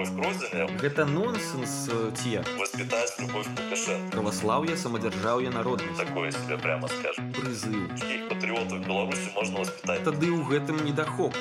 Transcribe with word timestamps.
любовь 0.00 0.16
к 0.16 0.24
родине. 0.24 0.78
Гэта 0.80 1.04
нонсенс 1.04 1.88
э, 1.90 2.12
ці 2.14 2.30
як? 2.30 2.46
Воспитать 2.58 3.14
любовь 3.18 3.46
к 3.46 3.60
Лукашенко. 3.60 4.10
Праваслаўе, 4.12 4.76
самадзяржаўе, 4.76 5.50
народнасць. 5.50 5.98
Такое 5.98 6.30
себе 6.32 6.58
прямо 6.58 6.88
скажем. 6.88 7.32
Прызыў. 7.32 7.88
Каких 7.88 8.28
патриотов 8.28 8.78
в 8.78 8.86
Беларуси 8.86 9.30
можно 9.34 9.58
воспитать? 9.58 10.04
Тады 10.04 10.30
ў 10.30 10.44
гэтым 10.48 10.84
недахоп. 10.84 11.34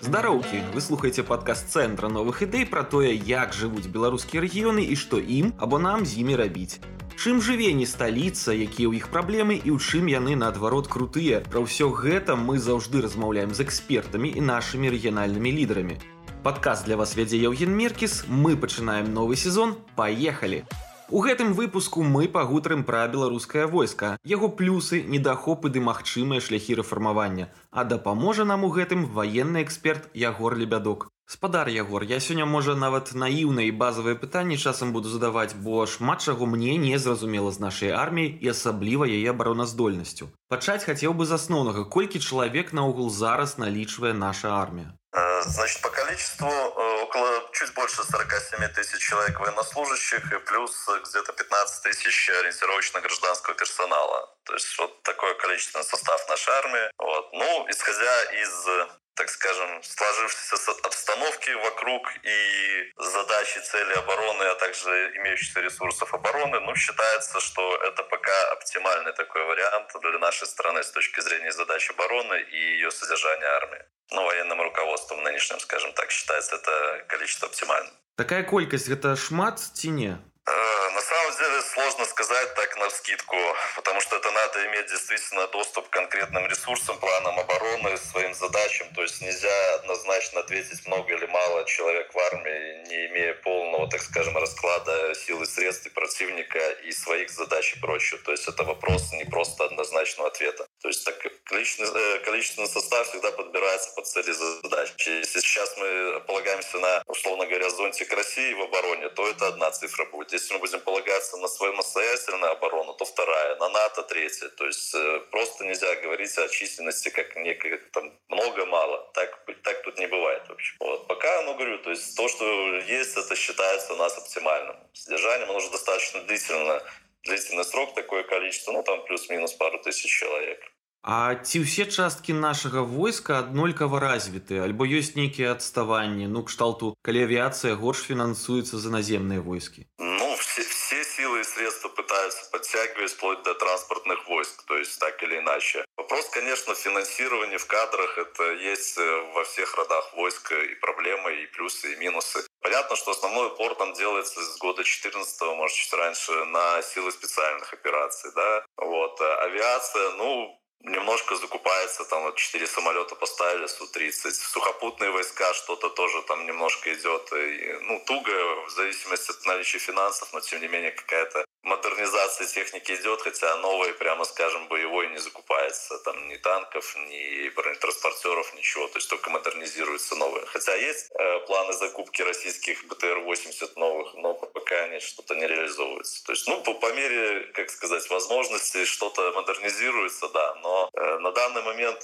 Здароўкі, 0.00 0.62
вы 0.74 0.80
слухаеце 0.80 1.22
падкаст 1.22 1.70
цэнтра 1.74 2.08
новых 2.08 2.42
ідэй 2.42 2.66
пра 2.66 2.82
тое, 2.82 3.12
як 3.12 3.52
жывуць 3.52 3.90
беларускія 3.90 4.42
рэгіёны 4.42 4.86
і 4.86 4.94
што 4.96 5.18
ім 5.18 5.52
або 5.58 5.78
нам 5.78 6.06
з 6.06 6.22
імі 6.22 6.36
рабіць. 6.38 6.78
Чым 7.18 7.42
жыве 7.42 7.74
не 7.74 7.82
сталіца, 7.82 8.54
якія 8.54 8.86
ў 8.86 9.02
іх 9.02 9.10
праблемы 9.10 9.58
і 9.58 9.74
ў 9.74 9.78
чым 9.82 10.06
яны 10.06 10.38
наадварот 10.38 10.86
крутыя. 10.86 11.42
Пра 11.50 11.66
ўсё 11.66 11.90
гэта 11.90 12.38
мы 12.38 12.62
заўжды 12.62 13.02
размаўляем 13.02 13.50
з 13.50 13.66
экспертамі 13.66 14.30
і 14.30 14.40
нашымі 14.46 14.86
рэгіянальнымі 14.86 15.50
лідарамі. 15.50 15.98
Падказ 16.43 16.83
для 16.83 16.97
вас 16.97 17.15
вядзе 17.15 17.37
Яўген 17.39 17.71
Меркіс, 17.71 18.25
мы 18.27 18.57
пачынаем 18.57 19.13
новы 19.13 19.35
сезон, 19.35 19.77
паехалі. 19.95 20.65
У 21.09 21.21
гэтым 21.21 21.53
выпуску 21.53 22.01
мы 22.01 22.27
пагутарым 22.27 22.83
пра 22.83 23.07
беларускае 23.07 23.67
войска, 23.67 24.17
яго 24.23 24.49
плюсы, 24.49 25.03
недахопы 25.03 25.69
ды 25.69 25.79
магчымыя 25.79 26.41
шляхі 26.41 26.79
рэфармавання, 26.79 27.49
а 27.71 27.83
дапаможа 27.83 28.45
нам 28.45 28.63
у 28.63 28.69
гэтым 28.69 29.05
ваенны 29.05 29.61
эксперт 29.63 30.09
Ягор 30.13 30.57
Лебядок. 30.57 31.09
Спадар 31.25 31.69
Ягор, 31.69 32.03
я 32.03 32.19
сёння 32.19 32.45
можа 32.45 32.75
нават 32.75 33.13
наіўныя 33.15 33.67
і 33.67 33.75
базавыя 33.83 34.15
пытанні 34.15 34.57
часам 34.57 34.91
буду 34.91 35.09
задаваць, 35.09 35.53
бо 35.53 35.85
шмат 35.85 36.25
чаго 36.25 36.45
мне 36.45 36.77
не 36.77 36.97
зразумела 36.97 37.51
з 37.51 37.59
нашай 37.59 37.91
арміі 37.91 38.33
і 38.41 38.51
асабліва 38.55 39.07
яе 39.07 39.29
абароназдольнасцю. 39.31 40.27
Пачаць 40.49 40.83
хацеў 40.83 41.13
бы 41.13 41.25
з 41.25 41.39
асноўнага, 41.39 41.85
колькі 41.85 42.19
чалавек 42.19 42.73
наогул 42.73 43.09
зараз 43.09 43.57
налічвае 43.57 44.13
наша 44.13 44.51
армія. 44.51 44.96
Э, 45.12 45.42
Значит, 45.42 45.80
по 45.80 45.90
количеству 45.90 46.48
э, 46.48 47.02
около 47.02 47.48
чуть 47.52 47.72
больше 47.74 48.02
47 48.04 48.68
тысяч 48.68 49.00
человек 49.00 49.40
военнослужащих 49.40 50.32
и 50.32 50.38
плюс 50.40 50.88
э, 50.88 51.00
где-то 51.00 51.32
15 51.32 51.82
тысяч 51.82 52.30
ориентировочно-гражданского 52.30 53.54
персонала. 53.54 54.36
То 54.44 54.54
есть 54.54 54.78
вот 54.78 55.02
такой 55.02 55.34
количественный 55.38 55.84
состав 55.84 56.28
нашей 56.28 56.52
армии. 56.54 56.90
Вот. 56.98 57.32
Ну, 57.32 57.66
исходя 57.70 58.22
из 58.32 58.66
так 59.14 59.30
скажем, 59.30 59.82
сложившейся 59.82 60.70
обстановки 60.84 61.50
вокруг 61.50 62.08
и 62.22 62.92
задачи, 62.98 63.58
цели 63.58 63.94
обороны, 63.94 64.44
а 64.44 64.54
также 64.54 64.90
имеющихся 65.16 65.58
ресурсов 65.60 66.14
обороны, 66.14 66.60
ну, 66.60 66.76
считается, 66.76 67.40
что 67.40 67.76
это 67.82 68.04
пока 68.04 68.52
оптимальный 68.52 69.12
такой 69.14 69.42
вариант 69.42 69.90
для 70.00 70.18
нашей 70.20 70.46
страны 70.46 70.84
с 70.84 70.92
точки 70.92 71.18
зрения 71.18 71.50
задач 71.50 71.90
обороны 71.90 72.40
и 72.42 72.56
ее 72.56 72.92
содержания 72.92 73.46
армии. 73.46 73.84
Ну, 74.10 74.24
военным 74.24 74.60
руководством 74.62 75.22
нынешним, 75.22 75.60
скажем 75.60 75.92
так, 75.92 76.10
считается 76.10 76.56
это 76.56 77.04
количество 77.08 77.48
оптимальным. 77.48 77.92
Такая 78.16 78.42
колькасць 78.42 78.88
гэта 78.88 79.14
шмат 79.14 79.60
ці? 79.60 80.16
Э, 80.48 80.90
На 80.94 81.00
самом 81.02 81.36
деле 81.36 81.62
сложно 81.62 82.04
сказать 82.06 82.54
так 82.54 82.76
на 82.76 82.90
скидку, 82.90 83.36
потому 83.76 84.00
что 84.00 84.16
это 84.16 84.30
надо 84.30 84.66
иметь 84.66 84.86
действительно 84.86 85.46
доступ 85.48 85.88
к 85.88 85.92
конкретным 85.92 86.46
ресурсам, 86.46 86.98
планам 86.98 87.38
обороны, 87.38 87.96
своим 87.98 88.34
задачам. 88.34 88.88
То 88.94 89.02
есть 89.02 89.20
нельзя 89.20 89.74
однозначно 89.74 90.40
ответить, 90.40 90.86
много 90.86 91.14
или 91.14 91.26
мало 91.26 91.64
человек 91.66 92.12
в 92.14 92.18
армии, 92.18 92.88
не 92.88 93.06
имея 93.06 93.34
полного, 93.34 93.88
так 93.88 94.02
скажем, 94.02 94.36
расклада 94.36 95.14
сил 95.14 95.42
и 95.42 95.46
средств 95.46 95.86
и 95.86 95.90
противника 95.90 96.70
и 96.88 96.92
своих 96.92 97.30
задач 97.30 97.74
и 97.74 97.80
прочее. 97.80 98.20
То 98.24 98.32
есть 98.32 98.48
это 98.48 98.64
вопрос 98.64 99.12
не 99.12 99.24
просто 99.24 99.64
однозначного 99.64 100.28
ответа. 100.28 100.66
То 100.82 100.88
есть 100.88 101.04
так 101.04 101.16
количественный, 101.44 101.90
э, 101.94 102.18
количественный 102.20 102.68
состав 102.68 103.06
всегда 103.08 103.30
подбирается 103.32 103.90
под 103.94 104.06
цели 104.06 104.32
задачи. 104.32 105.08
Если 105.08 105.40
сейчас 105.40 105.76
мы 105.76 106.20
полагаемся 106.26 106.78
на, 106.78 107.02
условно 107.06 107.46
говоря, 107.46 107.70
зонтик 107.70 108.12
России 108.12 108.54
в 108.54 108.62
обороне, 108.62 109.08
то 109.10 109.28
это 109.28 109.48
одна 109.48 109.70
цифра 109.70 110.04
будет. 110.06 110.37
Если 110.38 110.54
мы 110.54 110.60
будем 110.60 110.80
полагаться 110.80 111.36
на 111.36 111.48
свою 111.48 111.72
самостоятельную 111.72 112.52
оборону, 112.52 112.94
то 112.94 113.04
вторая, 113.04 113.56
на 113.56 113.68
НАТО 113.70 114.02
третья. 114.04 114.48
То 114.50 114.66
есть 114.66 114.94
э, 114.94 115.20
просто 115.32 115.64
нельзя 115.64 115.96
говорить 115.96 116.38
о 116.38 116.48
численности 116.48 117.08
как 117.08 117.34
некое 117.34 117.78
там 117.92 118.12
много-мало. 118.28 119.10
Так, 119.14 119.44
так 119.64 119.82
тут 119.82 119.98
не 119.98 120.06
бывает 120.06 120.48
вообще. 120.48 120.74
Вот. 120.78 121.08
Пока, 121.08 121.42
ну 121.42 121.54
говорю, 121.54 121.78
то 121.78 121.90
есть 121.90 122.16
то, 122.16 122.28
что 122.28 122.44
есть, 122.76 123.16
это 123.16 123.34
считается 123.34 123.94
у 123.94 123.96
нас 123.96 124.16
оптимальным. 124.16 124.76
Содержанием 124.92 125.50
оно 125.50 125.58
уже 125.58 125.70
достаточно 125.70 126.20
длительно 126.20 126.82
длительный 127.24 127.64
срок, 127.64 127.94
такое 127.94 128.22
количество, 128.22 128.72
ну 128.72 128.82
там 128.84 129.04
плюс-минус 129.06 129.54
пару 129.54 129.78
тысяч 129.82 130.10
человек. 130.10 130.60
А 131.03 131.35
ці 131.35 131.67
ўсе 131.67 131.83
часткі 131.91 132.31
нашага 132.31 132.79
войска 132.87 133.43
аднолькава 133.43 133.99
развіты, 133.99 134.63
альбо 134.63 134.87
ёсць 134.87 135.19
нейкія 135.19 135.51
адставанні, 135.51 136.31
ну 136.31 136.47
кшталту, 136.47 136.95
калі 137.03 137.27
авіяцыя 137.27 137.75
горш 137.75 138.07
фінансуецца 138.07 138.79
за 138.79 138.87
наземныя 138.87 139.43
войскі. 139.43 139.83
Ну, 139.99 140.27
все, 140.39 140.63
все 140.63 141.03
силы 141.03 141.41
и 141.41 141.43
средства 141.43 141.89
пытаются 141.89 142.47
подтягивать 142.51 143.11
вплоть 143.11 143.43
до 143.43 143.53
транспортных 143.53 144.23
войск, 144.29 144.63
то 144.63 144.77
есть 144.77 144.97
так 144.99 145.21
или 145.23 145.39
иначе. 145.39 145.83
Вопрос, 145.97 146.29
конечно, 146.29 146.73
финансирования 146.73 147.57
в 147.57 147.67
кадрах, 147.67 148.17
это 148.17 148.53
есть 148.53 148.97
э, 148.97 149.31
во 149.35 149.43
всех 149.43 149.75
родах 149.75 150.13
войска 150.15 150.55
и 150.55 150.75
проблемы, 150.75 151.43
и 151.43 151.47
плюсы, 151.47 151.91
и 151.91 151.97
минусы. 151.97 152.47
Понятно, 152.61 152.95
что 152.95 153.11
основной 153.11 153.47
упор 153.47 153.75
там 153.75 153.91
делается 153.91 154.39
с 154.39 154.57
года 154.57 154.85
14 154.85 155.41
может, 155.57 155.75
чуть 155.75 155.93
раньше, 155.93 156.31
на 156.45 156.81
силы 156.81 157.11
специальных 157.11 157.73
операций, 157.73 158.31
да. 158.33 158.65
Вот. 158.77 159.19
А 159.19 159.43
Авиация, 159.43 160.11
ну, 160.11 160.63
немножко 160.80 161.36
закупается, 161.36 162.04
там 162.04 162.22
вот 162.22 162.36
4 162.36 162.66
самолета 162.66 163.14
поставили, 163.14 163.66
Су-30. 163.66 164.30
Сухопутные 164.30 165.10
войска 165.10 165.54
что-то 165.54 165.88
тоже 165.90 166.22
там 166.22 166.46
немножко 166.46 166.92
идет. 166.94 167.32
И, 167.32 167.78
ну, 167.82 168.02
туго, 168.06 168.64
в 168.66 168.70
зависимости 168.70 169.30
от 169.30 169.46
наличия 169.46 169.78
финансов, 169.78 170.32
но 170.32 170.40
тем 170.40 170.60
не 170.60 170.68
менее 170.68 170.90
какая-то 170.90 171.44
модернизация 171.62 172.46
техники 172.46 172.92
идет, 172.92 173.20
хотя 173.22 173.56
новой, 173.56 173.92
прямо 173.94 174.24
скажем, 174.24 174.68
боевой 174.68 175.08
не 175.10 175.18
закупается. 175.18 175.98
Там 175.98 176.28
ни 176.28 176.36
танков, 176.36 176.96
ни 177.08 177.48
бронетранспортеров, 177.50 178.54
ничего. 178.54 178.88
То 178.88 178.98
есть 178.98 179.08
только 179.08 179.30
модернизируется 179.30 180.16
новое. 180.16 180.44
Хотя 180.46 180.74
есть 180.74 181.10
э, 181.10 181.40
планы 181.46 181.72
закупки 181.72 182.22
российских 182.22 182.84
БТР-80 182.84 183.72
новых, 183.76 184.14
но 184.14 184.34
пока 184.34 184.84
они 184.84 185.00
что-то 185.00 185.34
не 185.34 185.46
реализовываются. 185.46 186.24
То 186.24 186.32
есть, 186.32 186.46
ну, 186.48 186.62
по, 186.62 186.74
по 186.74 186.92
мере, 186.92 187.44
как 187.54 187.70
сказать, 187.70 188.08
возможностей 188.10 188.84
что-то 188.84 189.32
модернизируется, 189.32 190.28
да, 190.28 190.54
но 190.56 190.90
э, 190.92 191.18
на 191.18 191.32
данный 191.32 191.62
момент 191.62 192.02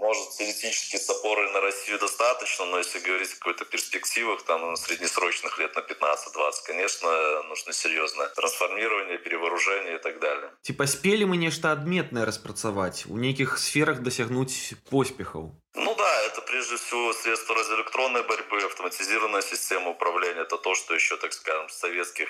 может, 0.00 0.30
теоретически 0.30 0.96
с 0.96 1.10
опорой 1.10 1.52
на 1.52 1.60
Россию 1.60 1.98
достаточно, 1.98 2.64
но 2.64 2.78
если 2.78 2.98
говорить 2.98 3.32
о 3.32 3.36
какой-то 3.36 3.64
перспективах, 3.64 4.42
там, 4.42 4.60
ну, 4.62 4.76
среднесрочных 4.76 5.58
лет 5.58 5.76
на 5.76 5.80
15-20, 5.80 6.66
конечно, 6.66 7.42
нужно 7.42 7.72
серьезное 7.72 8.28
трансформирование, 8.28 9.18
перевооружение 9.18 9.96
и 9.96 9.98
так 9.98 10.18
далее. 10.20 10.50
Ці 10.62 10.72
паспелі 10.72 11.24
мы 11.26 11.36
нешта 11.36 11.72
адметнае 11.72 12.24
распрацаваць, 12.24 13.04
у 13.06 13.16
нейкіх 13.20 13.58
сферах 13.58 14.00
дасягнуць 14.00 14.74
поспехаў. 14.90 15.52
Ну 15.74 15.94
да, 15.94 16.10
это 16.35 16.41
прежде 16.41 16.75
всего 16.75 17.13
средства 17.13 17.55
радиоэлектронной 17.55 18.23
борьбы, 18.23 18.61
автоматизированная 18.65 19.41
система 19.41 19.91
управления. 19.91 20.41
Это 20.41 20.57
то, 20.57 20.75
что 20.75 20.93
еще, 20.93 21.15
так 21.15 21.31
скажем, 21.31 21.69
с 21.69 21.77
советских 21.77 22.27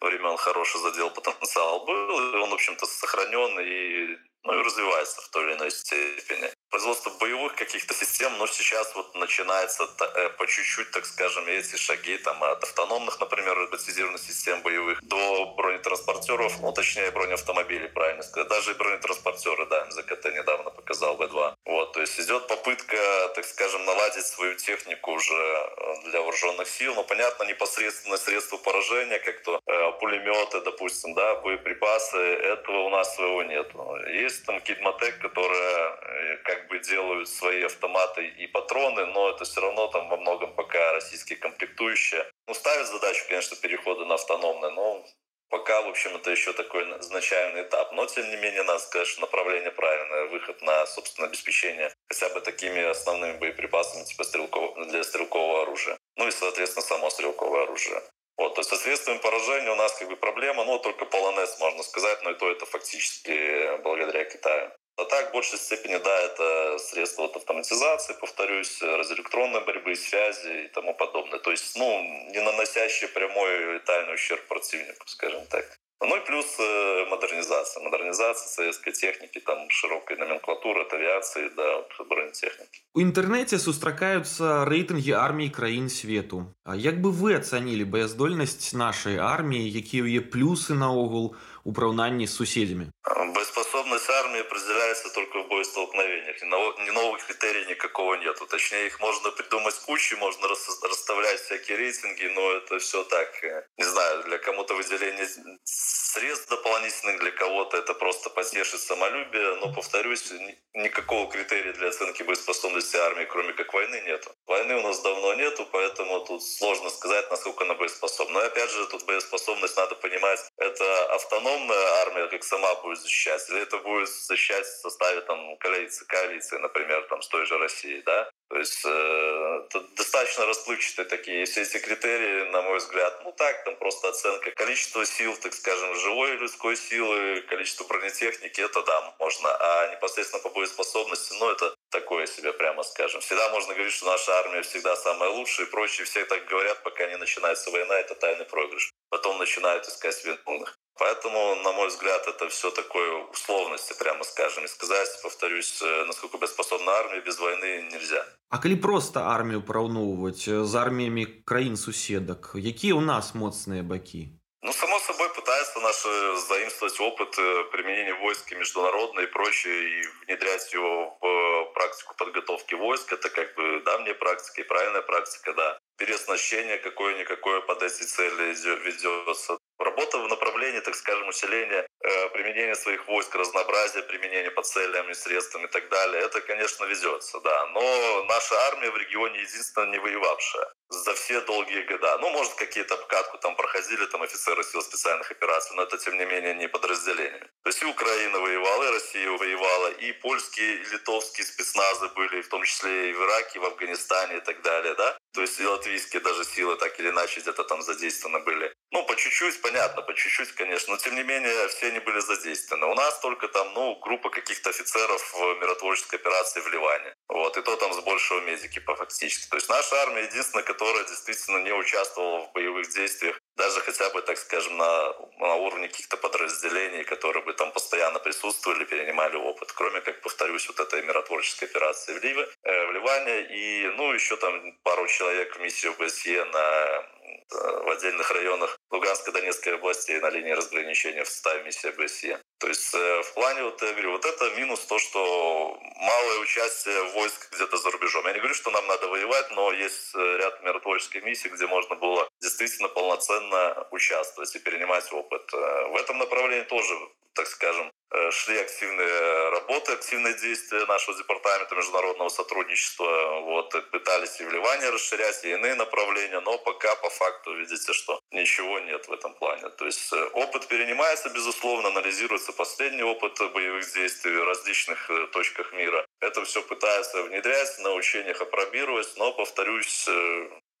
времен 0.00 0.36
хороший 0.36 0.80
задел 0.80 1.10
потенциал 1.10 1.84
был. 1.84 2.34
И 2.34 2.36
он, 2.36 2.50
в 2.50 2.54
общем-то, 2.54 2.86
сохранен 2.86 3.58
и, 3.58 4.16
ну, 4.44 4.60
и 4.60 4.62
развивается 4.62 5.20
в 5.22 5.28
той 5.30 5.44
или 5.44 5.54
иной 5.54 5.70
степени. 5.72 6.52
Производство 6.70 7.10
боевых 7.18 7.54
каких-то 7.54 7.94
систем, 7.94 8.36
но 8.38 8.46
сейчас 8.46 8.94
вот 8.94 9.14
начинается 9.14 9.88
э, 10.00 10.28
по 10.30 10.46
чуть-чуть, 10.46 10.90
так 10.90 11.06
скажем, 11.06 11.48
эти 11.48 11.76
шаги 11.76 12.18
там 12.18 12.44
от 12.44 12.62
автономных, 12.62 13.18
например, 13.20 13.56
роботизированных 13.56 14.20
систем 14.20 14.60
боевых 14.62 15.02
до 15.02 15.54
бронетранспортеров, 15.56 16.60
ну, 16.60 16.72
точнее, 16.72 17.10
бронеавтомобилей, 17.10 17.88
правильно 17.88 18.22
сказать. 18.22 18.48
Даже 18.48 18.74
бронетранспортеры, 18.74 19.66
да, 19.66 19.86
МЗКТ 19.86 20.26
недавно 20.26 20.70
показал 20.70 21.16
В2. 21.16 21.54
Вот, 21.64 21.92
то 21.94 22.00
есть 22.00 22.20
идет 22.20 22.46
попытка, 22.46 22.96
так 23.34 23.46
скажем, 23.48 23.84
наладить 23.84 24.26
свою 24.26 24.54
технику 24.54 25.12
уже 25.12 25.34
э, 25.34 26.10
для 26.10 26.20
вооруженных 26.20 26.68
сил. 26.68 26.94
Но, 26.94 27.04
понятно, 27.04 27.44
непосредственно 27.44 28.16
средства 28.16 28.56
поражения, 28.58 29.18
как 29.18 29.42
то 29.42 29.60
э, 29.66 29.92
пулеметы, 30.00 30.60
допустим, 30.60 31.14
да, 31.14 31.36
боеприпасы, 31.36 32.16
этого 32.16 32.78
у 32.84 32.90
нас 32.90 33.14
своего 33.14 33.42
нет. 33.42 33.70
Есть 34.12 34.44
там 34.46 34.60
Кидматек, 34.60 35.18
которая 35.18 35.96
э, 35.96 36.36
как 36.44 36.68
бы 36.68 36.78
делают 36.78 37.28
свои 37.28 37.62
автоматы 37.64 38.26
и 38.26 38.46
патроны, 38.46 39.06
но 39.06 39.30
это 39.30 39.44
все 39.44 39.60
равно 39.60 39.88
там 39.88 40.08
во 40.08 40.16
многом 40.16 40.52
пока 40.54 40.92
российские 40.92 41.38
комплектующие. 41.38 42.24
Ну, 42.46 42.54
ставят 42.54 42.86
задачу, 42.86 43.24
конечно, 43.28 43.56
перехода 43.56 44.04
на 44.04 44.14
автономное, 44.14 44.70
но 44.70 45.04
Пока, 45.48 45.80
в 45.82 45.88
общем, 45.88 46.14
это 46.16 46.30
еще 46.30 46.52
такой 46.52 46.84
значительный 47.00 47.62
этап. 47.62 47.92
Но, 47.92 48.04
тем 48.06 48.28
не 48.28 48.36
менее, 48.36 48.62
надо 48.64 48.80
сказать, 48.80 49.08
что 49.08 49.22
направление 49.22 49.70
правильное. 49.70 50.26
Выход 50.26 50.60
на, 50.62 50.86
собственно, 50.86 51.26
обеспечение 51.26 51.92
хотя 52.08 52.28
бы 52.28 52.40
такими 52.40 52.82
основными 52.82 53.38
боеприпасами 53.38 54.04
типа 54.04 54.24
стрелков... 54.24 54.76
для 54.88 55.02
стрелкового 55.04 55.62
оружия. 55.62 55.98
Ну 56.16 56.28
и, 56.28 56.30
соответственно, 56.30 56.84
само 56.84 57.10
стрелковое 57.10 57.62
оружие. 57.62 58.02
Вот, 58.36 58.54
то 58.54 58.60
есть 58.60 58.70
со 58.70 58.76
средствами 58.76 59.18
поражения 59.18 59.72
у 59.72 59.74
нас 59.74 59.96
как 59.98 60.08
бы 60.08 60.16
проблема, 60.16 60.64
ну, 60.64 60.78
только 60.78 61.04
полонез, 61.06 61.58
можно 61.58 61.82
сказать, 61.82 62.22
но 62.22 62.30
и 62.30 62.34
то 62.34 62.48
это 62.50 62.66
фактически 62.66 63.76
благодаря 63.78 64.24
Китаю. 64.24 64.70
А 64.97 65.05
так, 65.05 65.29
в 65.29 65.33
большей 65.33 65.57
степени, 65.57 65.97
да, 65.97 66.21
это 66.21 66.77
средства 66.77 67.23
вот 67.23 67.35
автоматизации, 67.35 68.13
повторюсь, 68.13 68.81
радиоэлектронной 68.81 69.65
борьбы, 69.65 69.95
связи 69.95 70.65
и 70.65 70.67
тому 70.67 70.93
подобное. 70.93 71.39
То 71.39 71.49
есть, 71.51 71.75
ну, 71.75 71.99
не 72.29 72.39
наносящие 72.39 73.09
прямой 73.09 73.73
летальный 73.73 74.13
ущерб 74.13 74.45
противнику, 74.47 75.07
скажем 75.07 75.45
так. 75.47 75.65
Ну 76.05 76.17
и 76.17 76.25
плюс 76.25 76.57
э, 76.59 77.05
модернизация. 77.09 77.81
Модернизация 77.83 78.47
советской 78.49 78.91
техники, 78.91 79.39
там 79.39 79.69
широкая 79.69 80.17
номенклатура 80.17 80.81
от 80.81 80.93
авиации 80.93 81.49
до 81.55 81.87
бронетехники. 82.09 82.83
У 82.93 82.99
інтэрнэце 82.99 83.57
сустракаюцца 83.57 84.67
рэйтынгі 84.67 85.15
армій 85.15 85.49
краін 85.49 85.87
свету. 85.89 86.51
А 86.67 86.75
як 86.75 86.99
бы 86.99 87.09
вы 87.09 87.39
ацанілі 87.39 87.87
баяздольнасць 87.87 88.75
нашай 88.75 89.15
арміі, 89.17 89.63
якія 89.63 90.03
ў 90.03 90.19
яе 90.19 90.21
плюсы 90.27 90.75
наогул 90.75 91.39
у 91.67 91.73
параўнанні 91.73 92.27
з 92.27 92.35
суседзямі? 92.35 92.85
Боеспособность 93.33 94.09
армии 94.09 94.39
определяется 94.39 95.09
только 95.09 95.43
в 95.43 95.47
боестолкновениях. 95.47 96.41
Ни 96.41 96.91
новых 96.91 97.25
критерий 97.25 97.65
никакого 97.65 98.15
нету. 98.15 98.45
Точнее, 98.45 98.87
их 98.87 98.99
можно 98.99 99.31
придумать 99.31 99.75
кучу, 99.85 100.17
можно 100.17 100.47
расставлять 100.47 101.39
всякие 101.41 101.77
рейтинги, 101.77 102.25
но 102.35 102.51
это 102.51 102.79
все 102.79 103.03
так. 103.03 103.43
Э, 103.43 103.65
не 103.77 103.85
знаю, 103.85 104.23
для 104.23 104.37
кому-то 104.37 104.75
выделение 104.75 105.27
средств 105.63 106.49
дополнительных, 106.49 107.19
для 107.19 107.31
кого-то 107.31 107.77
это 107.77 107.93
просто 107.93 108.29
потешит 108.29 108.79
самолюбие. 108.79 109.55
Но, 109.55 109.73
повторюсь, 109.73 110.31
никакого 110.73 111.29
критерия 111.29 111.73
для 111.73 111.89
оценки 111.89 112.23
боеспособности 112.23 112.97
армии, 112.97 113.25
кроме 113.25 113.53
как 113.53 113.73
войны, 113.73 114.01
нету. 114.05 114.31
Войны 114.45 114.75
у 114.75 114.81
нас 114.83 115.01
давно 115.01 115.33
нету, 115.33 115.67
поэтому 115.71 116.19
тут 116.21 116.43
сложно 116.43 116.89
сказать, 116.89 117.29
насколько 117.31 117.63
она 117.63 117.73
боеспособна. 117.73 118.33
Но 118.33 118.39
опять 118.39 118.71
же, 118.71 118.87
тут 118.87 119.05
боеспособность 119.05 119.77
надо 119.77 119.95
понимать, 119.95 120.39
это 120.57 121.15
автономная 121.15 121.56
армия, 121.70 122.26
как 122.28 122.44
сама 122.44 122.74
будет 122.76 123.00
защищать, 123.00 123.48
или 123.50 123.62
это 123.62 123.78
будет 123.78 124.08
защищать 124.08 124.66
в 124.66 124.80
составе 124.80 125.20
там 125.22 125.56
коалиции, 125.58 126.04
коалиции, 126.06 126.58
например, 126.58 127.06
там 127.08 127.22
с 127.22 127.28
той 127.28 127.46
же 127.46 127.58
Россией, 127.58 128.02
да? 128.02 128.30
То 128.50 128.56
есть 128.56 128.80
э, 128.82 129.68
достаточно 129.94 130.46
расплывчатые 130.46 131.04
такие. 131.04 131.44
Все 131.44 131.62
эти 131.62 131.78
критерии, 131.78 132.50
на 132.50 132.62
мой 132.62 132.78
взгляд, 132.78 133.20
ну 133.24 133.32
так, 133.32 133.62
там 133.64 133.76
просто 133.76 134.08
оценка 134.08 134.50
количества 134.52 135.04
сил, 135.04 135.36
так 135.36 135.52
скажем, 135.52 135.94
живой 135.96 136.36
людской 136.36 136.76
силы, 136.76 137.42
количество 137.42 137.84
бронетехники, 137.84 138.60
это 138.62 138.82
да, 138.82 139.14
можно. 139.18 139.50
А 139.50 139.94
непосредственно 139.94 140.42
по 140.42 140.48
боеспособности, 140.48 141.34
ну 141.38 141.50
это 141.50 141.74
такое 141.90 142.26
себе, 142.26 142.54
прямо 142.54 142.82
скажем. 142.84 143.20
Всегда 143.20 143.50
можно 143.50 143.74
говорить, 143.74 143.92
что 143.92 144.06
наша 144.06 144.32
армия 144.38 144.62
всегда 144.62 144.96
самая 144.96 145.28
лучшая 145.28 145.66
и 145.66 145.70
прочие. 145.70 146.06
Все 146.06 146.24
так 146.24 146.46
говорят, 146.46 146.82
пока 146.82 147.06
не 147.06 147.18
начинается 147.18 147.70
война, 147.70 147.98
это 148.00 148.14
тайный 148.14 148.46
проигрыш. 148.46 148.90
Потом 149.10 149.38
начинают 149.38 149.86
искать 149.86 150.24
виновных. 150.24 150.78
Поэтому, 150.99 151.55
на 151.63 151.71
мой 151.71 151.87
взгляд, 151.87 152.27
это 152.27 152.47
все 152.49 152.69
такое 152.69 153.23
условности, 153.31 153.93
прямо 153.99 154.23
скажем. 154.23 154.63
И 154.63 154.67
сказать, 154.67 155.09
повторюсь, 155.23 155.81
э, 155.81 156.05
насколько 156.05 156.37
беспособна 156.37 156.91
армия 156.91 157.21
без 157.21 157.39
войны 157.39 157.89
нельзя. 157.91 158.25
А 158.49 158.57
калі 158.57 158.75
просто 158.75 159.19
армію 159.19 159.61
параўноўваць 159.61 160.45
з 160.45 160.73
арміямі 160.75 161.25
краін 161.45 161.77
суседак, 161.77 162.53
якія 162.55 162.93
у 162.93 163.01
нас 163.01 163.33
моцныя 163.33 163.81
бакі? 163.81 164.29
Ну, 164.61 164.71
само 164.73 164.99
собой, 164.99 165.27
пытаются 165.35 165.79
наши 165.79 166.09
заимствовать 166.47 166.99
опыт 166.99 167.33
э, 167.39 167.63
применения 167.71 168.13
войск 168.13 168.51
и 168.51 168.55
международной 168.55 169.23
и 169.23 169.27
прочее, 169.27 169.99
и 169.99 170.03
внедрять 170.25 170.71
его 170.73 171.17
в 171.19 171.73
практику 171.73 172.13
подготовки 172.17 172.75
войск. 172.75 173.11
Это 173.11 173.29
как 173.29 173.55
бы 173.55 173.81
давняя 173.83 174.13
практика 174.13 174.61
и 174.61 174.63
правильная 174.63 175.01
практика, 175.01 175.53
да. 175.53 175.79
Переоснащение 175.98 176.78
какое-никакое 176.78 177.60
под 177.60 177.82
эти 177.82 178.04
цели 178.04 178.54
ведется. 178.84 179.58
Работа 179.78 180.18
в 180.18 180.28
направлении, 180.28 180.78
так 180.80 180.94
скажем, 180.94 181.28
усиления 181.28 181.86
э, 182.00 182.28
применения 182.28 182.76
своих 182.76 183.06
войск, 183.08 183.34
разнообразия 183.34 184.02
применения 184.02 184.50
по 184.50 184.62
целям 184.62 185.10
и 185.10 185.14
средствам 185.14 185.64
и 185.64 185.68
так 185.68 185.88
далее, 185.88 186.22
это, 186.22 186.40
конечно, 186.40 186.84
ведется, 186.84 187.40
да. 187.40 187.66
Но 187.66 188.24
наша 188.24 188.54
армия 188.68 188.90
в 188.90 188.96
регионе 188.96 189.40
единственная 189.40 189.90
не 189.90 189.98
воевавшая 189.98 190.68
за 190.88 191.14
все 191.14 191.40
долгие 191.42 191.82
года. 191.82 192.18
Ну, 192.18 192.30
может, 192.30 192.54
какие-то 192.54 192.94
обкатку 192.94 193.38
там 193.38 193.56
проходили, 193.56 194.06
там 194.06 194.22
офицеры 194.22 194.64
сил 194.64 194.82
специальных 194.82 195.30
операций, 195.30 195.76
но 195.76 195.82
это, 195.82 195.98
тем 195.98 196.16
не 196.16 196.24
менее, 196.24 196.54
не 196.54 196.68
подразделение. 196.68 197.50
То 197.62 197.70
есть 197.70 197.82
и 197.82 197.86
Украина 197.86 198.38
воевала, 198.38 198.84
и 198.84 198.92
Россия 198.92 199.30
воевала, 199.30 199.88
и 199.88 200.12
польские, 200.12 200.76
и 200.76 200.84
литовские 200.92 201.44
спецназы 201.44 202.08
были, 202.16 202.40
в 202.40 202.48
том 202.48 202.62
числе 202.64 203.10
и 203.10 203.12
в 203.12 203.22
Ираке, 203.22 203.58
и 203.58 203.58
в 203.58 203.64
Афганистане 203.64 204.38
и 204.38 204.40
так 204.40 204.62
далее, 204.62 204.94
да. 204.94 205.18
То 205.34 205.42
есть 205.42 205.60
и 205.60 205.66
латвийские 205.88 206.20
даже 206.20 206.44
силы 206.44 206.76
так 206.76 207.00
или 207.00 207.08
иначе 207.08 207.40
где-то 207.40 207.64
там 207.64 207.82
задействованы 207.82 208.40
были. 208.40 208.72
Ну, 208.90 209.04
по 209.06 209.16
чуть-чуть, 209.16 209.60
понятно, 209.62 210.02
по 210.02 210.14
чуть-чуть, 210.14 210.52
конечно, 210.52 210.92
но 210.92 210.98
тем 210.98 211.14
не 211.14 211.22
менее 211.22 211.68
все 211.68 211.86
они 211.88 212.00
были 212.00 212.20
задействованы. 212.20 212.86
У 212.86 212.94
нас 212.94 213.18
только 213.20 213.48
там, 213.48 213.72
ну, 213.74 213.96
группа 213.96 214.30
каких-то 214.30 214.70
офицеров 214.70 215.34
в 215.34 215.60
миротворческой 215.60 216.18
операции 216.18 216.60
в 216.60 216.68
Ливане. 216.68 217.14
Вот, 217.28 217.56
и 217.56 217.62
то 217.62 217.76
там 217.76 217.92
с 217.92 218.00
большего 218.00 218.40
медики 218.40 218.78
по 218.80 218.94
фактически. 218.96 219.48
То 219.48 219.56
есть 219.56 219.68
наша 219.68 219.96
армия 220.02 220.24
единственная, 220.24 220.64
которая 220.64 221.04
действительно 221.04 221.58
не 221.58 221.72
участвовала 221.72 222.40
в 222.40 222.52
боевых 222.52 222.88
действиях, 222.88 223.38
даже 223.56 223.80
хотя 223.80 224.08
бы, 224.10 224.22
так 224.22 224.38
скажем, 224.38 224.76
на, 224.76 225.12
на 225.38 225.54
уровне 225.56 225.88
каких-то 225.88 226.16
подразделений, 226.16 227.04
которые 227.04 227.44
бы 227.44 227.52
там 227.52 227.72
постоянно 227.72 228.20
присутствовали, 228.20 228.84
перенимали 228.84 229.36
опыт. 229.36 229.72
Кроме, 229.72 230.00
как 230.00 230.22
повторюсь, 230.22 230.68
вот 230.68 230.80
этой 230.80 231.02
миротворческой 231.02 231.68
операции 231.68 232.12
в, 232.14 232.22
Ливе, 232.22 232.48
э, 232.62 232.86
в 232.86 232.92
Ливане 232.92 233.42
и, 233.50 233.88
ну, 233.96 234.12
еще 234.12 234.36
там 234.36 234.78
пару 234.84 235.06
человек 235.08 235.56
в 235.56 235.60
миссию 235.78 235.92
ОБСЕ 235.92 236.44
на 236.44 236.58
Э, 236.58 237.17
в 237.50 237.90
отдельных 237.90 238.30
районах 238.30 238.78
Луганской, 238.90 239.32
Донецкой 239.32 239.74
областей 239.74 240.20
на 240.20 240.30
линии 240.30 240.52
разграничения 240.52 241.24
в 241.24 241.28
составе 241.28 241.62
миссии 241.64 241.88
ОБСЕ. 241.88 242.40
То 242.58 242.68
есть 242.68 242.94
э, 242.94 243.22
в 243.22 243.34
плане, 243.34 243.62
вот 243.62 243.80
я 243.82 243.92
говорю, 243.92 244.12
вот 244.12 244.24
это 244.24 244.50
минус 244.50 244.80
то, 244.80 244.98
что 244.98 245.78
малое 245.96 246.38
участие 246.40 247.02
войск 247.14 247.52
где-то 247.52 247.76
за 247.76 247.90
рубежом. 247.90 248.26
Я 248.26 248.32
не 248.32 248.38
говорю, 248.38 248.54
что 248.54 248.70
нам 248.70 248.86
надо 248.86 249.08
воевать, 249.08 249.50
но 249.52 249.72
есть 249.72 250.14
э, 250.14 250.36
ряд 250.38 250.62
миротворческих 250.62 251.22
миссий, 251.22 251.48
где 251.48 251.66
можно 251.66 251.94
было 251.96 252.28
действительно 252.40 252.88
полноценно 252.88 253.86
участвовать 253.90 254.54
и 254.54 254.58
перенимать 254.58 255.12
опыт. 255.12 255.50
В 255.52 255.96
этом 255.96 256.18
направлении 256.18 256.64
тоже, 256.64 256.94
так 257.34 257.46
скажем, 257.46 257.90
Э, 258.10 258.30
шли 258.30 258.58
активные 258.58 259.50
работы, 259.50 259.92
активные 259.92 260.32
действия 260.32 260.86
нашего 260.86 261.14
департамента 261.18 261.74
международного 261.74 262.30
сотрудничества. 262.30 263.40
Вот, 263.40 263.70
пытались 263.90 264.40
и 264.40 264.44
вливания 264.44 264.90
расширять, 264.90 265.44
и 265.44 265.50
иные 265.50 265.74
направления, 265.74 266.40
но 266.40 266.56
пока 266.56 266.94
по 266.96 267.10
факту 267.18 267.54
видите, 267.54 267.92
что 267.92 268.20
ничего 268.30 268.78
нет 268.80 269.08
в 269.08 269.12
этом 269.12 269.34
плане. 269.34 269.68
То 269.70 269.86
есть 269.86 270.12
э, 270.12 270.24
опыт 270.34 270.68
перенимается, 270.68 271.28
безусловно, 271.30 271.88
анализируется 271.88 272.52
последний 272.52 273.02
опыт 273.02 273.38
боевых 273.52 273.84
действий 273.92 274.36
в 274.36 274.44
различных 274.44 275.10
э, 275.10 275.26
точках 275.32 275.72
мира. 275.72 276.06
Это 276.20 276.44
все 276.44 276.62
пытается 276.62 277.22
внедрять, 277.22 277.78
на 277.80 277.94
учениях 277.94 278.40
опробировать, 278.40 279.12
но, 279.16 279.32
повторюсь, 279.32 280.08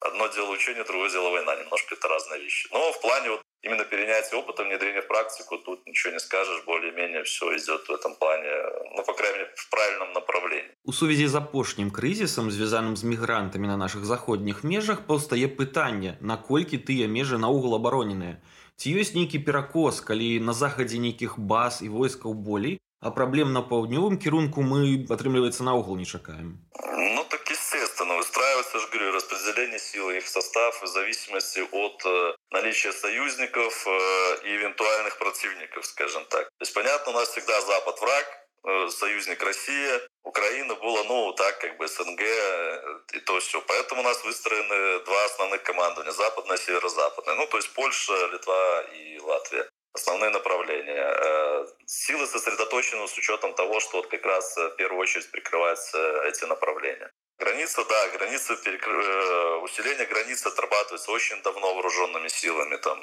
Одно 0.00 0.28
дело 0.28 0.50
учение, 0.52 0.84
другое 0.84 1.10
дело 1.10 1.30
война. 1.30 1.56
Немножко 1.56 1.94
это 1.94 2.08
разные 2.08 2.40
вещи. 2.40 2.68
Но 2.72 2.92
в 2.92 3.00
плане 3.00 3.30
вот 3.30 3.42
именно 3.62 3.84
перенятия 3.84 4.36
опыта, 4.38 4.62
внедрения 4.62 5.02
в 5.02 5.08
практику, 5.08 5.58
тут 5.58 5.86
ничего 5.86 6.12
не 6.12 6.20
скажешь, 6.20 6.62
более-менее 6.66 7.24
все 7.24 7.56
идет 7.56 7.88
в 7.88 7.90
этом 7.90 8.14
плане, 8.14 8.50
ну, 8.96 9.02
по 9.02 9.12
крайней 9.12 9.38
мере, 9.38 9.52
в 9.56 9.70
правильном 9.70 10.12
направлении. 10.12 10.70
У 10.84 10.92
сувязі 10.92 11.26
з 11.26 11.34
апошнім 11.34 11.90
крызісам, 11.90 12.50
звязаным 12.50 12.96
з 12.96 13.04
мігрантамі 13.04 13.66
на 13.66 13.76
нашых 13.76 14.04
заходніх 14.04 14.64
межах, 14.64 15.06
паўстае 15.06 15.48
пытанне, 15.48 16.16
наколькі 16.20 16.78
тыя 16.78 17.08
межы 17.08 17.38
наогул 17.38 17.74
абароненыя. 17.74 18.38
Ці 18.78 18.94
ёсць 18.94 19.14
нейкі 19.18 19.42
перакос, 19.42 20.00
калі 20.00 20.38
на 20.40 20.52
захадзе 20.54 21.02
нейкіх 21.02 21.38
баз 21.38 21.82
і 21.82 21.88
войскаў 21.90 22.34
болей, 22.34 22.78
а 23.00 23.10
праблем 23.10 23.52
на 23.52 23.62
паўднёвым 23.62 24.18
кірунку 24.22 24.62
мы, 24.62 25.06
атрымліваецца, 25.10 25.66
наогул 25.66 25.98
не 25.98 26.06
чакаем. 26.06 26.62
Выстраивается, 28.38 28.78
же 28.78 28.86
говорю, 28.86 29.12
распределение 29.12 29.80
силы, 29.80 30.16
их 30.18 30.28
состав 30.28 30.80
в 30.80 30.86
зависимости 30.86 31.58
от 31.72 32.02
э, 32.06 32.34
наличия 32.52 32.92
союзников 32.92 33.84
э, 33.84 34.38
и 34.44 34.56
эвентуальных 34.58 35.18
противников, 35.18 35.84
скажем 35.84 36.24
так. 36.26 36.44
То 36.44 36.62
есть, 36.62 36.72
понятно, 36.72 37.10
у 37.10 37.14
нас 37.16 37.30
всегда 37.30 37.60
Запад 37.62 38.00
враг, 38.00 38.46
э, 38.62 38.88
союзник 38.90 39.42
Россия, 39.42 40.00
Украина 40.22 40.76
была, 40.76 41.02
ну, 41.02 41.32
так, 41.32 41.58
как 41.58 41.78
бы 41.78 41.88
СНГ 41.88 42.22
и 43.14 43.20
то 43.26 43.40
все. 43.40 43.60
Поэтому 43.60 44.02
у 44.02 44.04
нас 44.04 44.22
выстроены 44.22 45.04
два 45.04 45.24
основных 45.24 45.64
командования, 45.64 46.12
западное 46.12 46.58
и 46.58 46.60
северо-западное. 46.60 47.34
Ну, 47.34 47.46
то 47.48 47.56
есть 47.56 47.74
Польша, 47.74 48.14
Литва 48.26 48.82
и 48.94 49.18
Латвия 49.18 49.68
основные 49.94 50.30
направления. 50.30 51.66
Силы 51.86 52.24
сосредоточены 52.28 53.08
с 53.08 53.18
учетом 53.18 53.52
того, 53.54 53.80
что 53.80 53.96
вот 53.96 54.06
как 54.06 54.24
раз 54.24 54.56
в 54.56 54.76
первую 54.76 55.00
очередь 55.00 55.28
прикрываются 55.32 55.98
эти 56.22 56.44
направления. 56.44 57.10
Граница, 57.38 57.84
да, 57.84 58.08
граница, 58.08 58.56
перекр... 58.56 58.90
Э, 58.90 59.56
усиление 59.58 60.06
границы 60.06 60.48
отрабатывается 60.48 61.12
очень 61.12 61.40
давно 61.42 61.72
вооруженными 61.74 62.26
силами. 62.26 62.76
Там, 62.76 63.00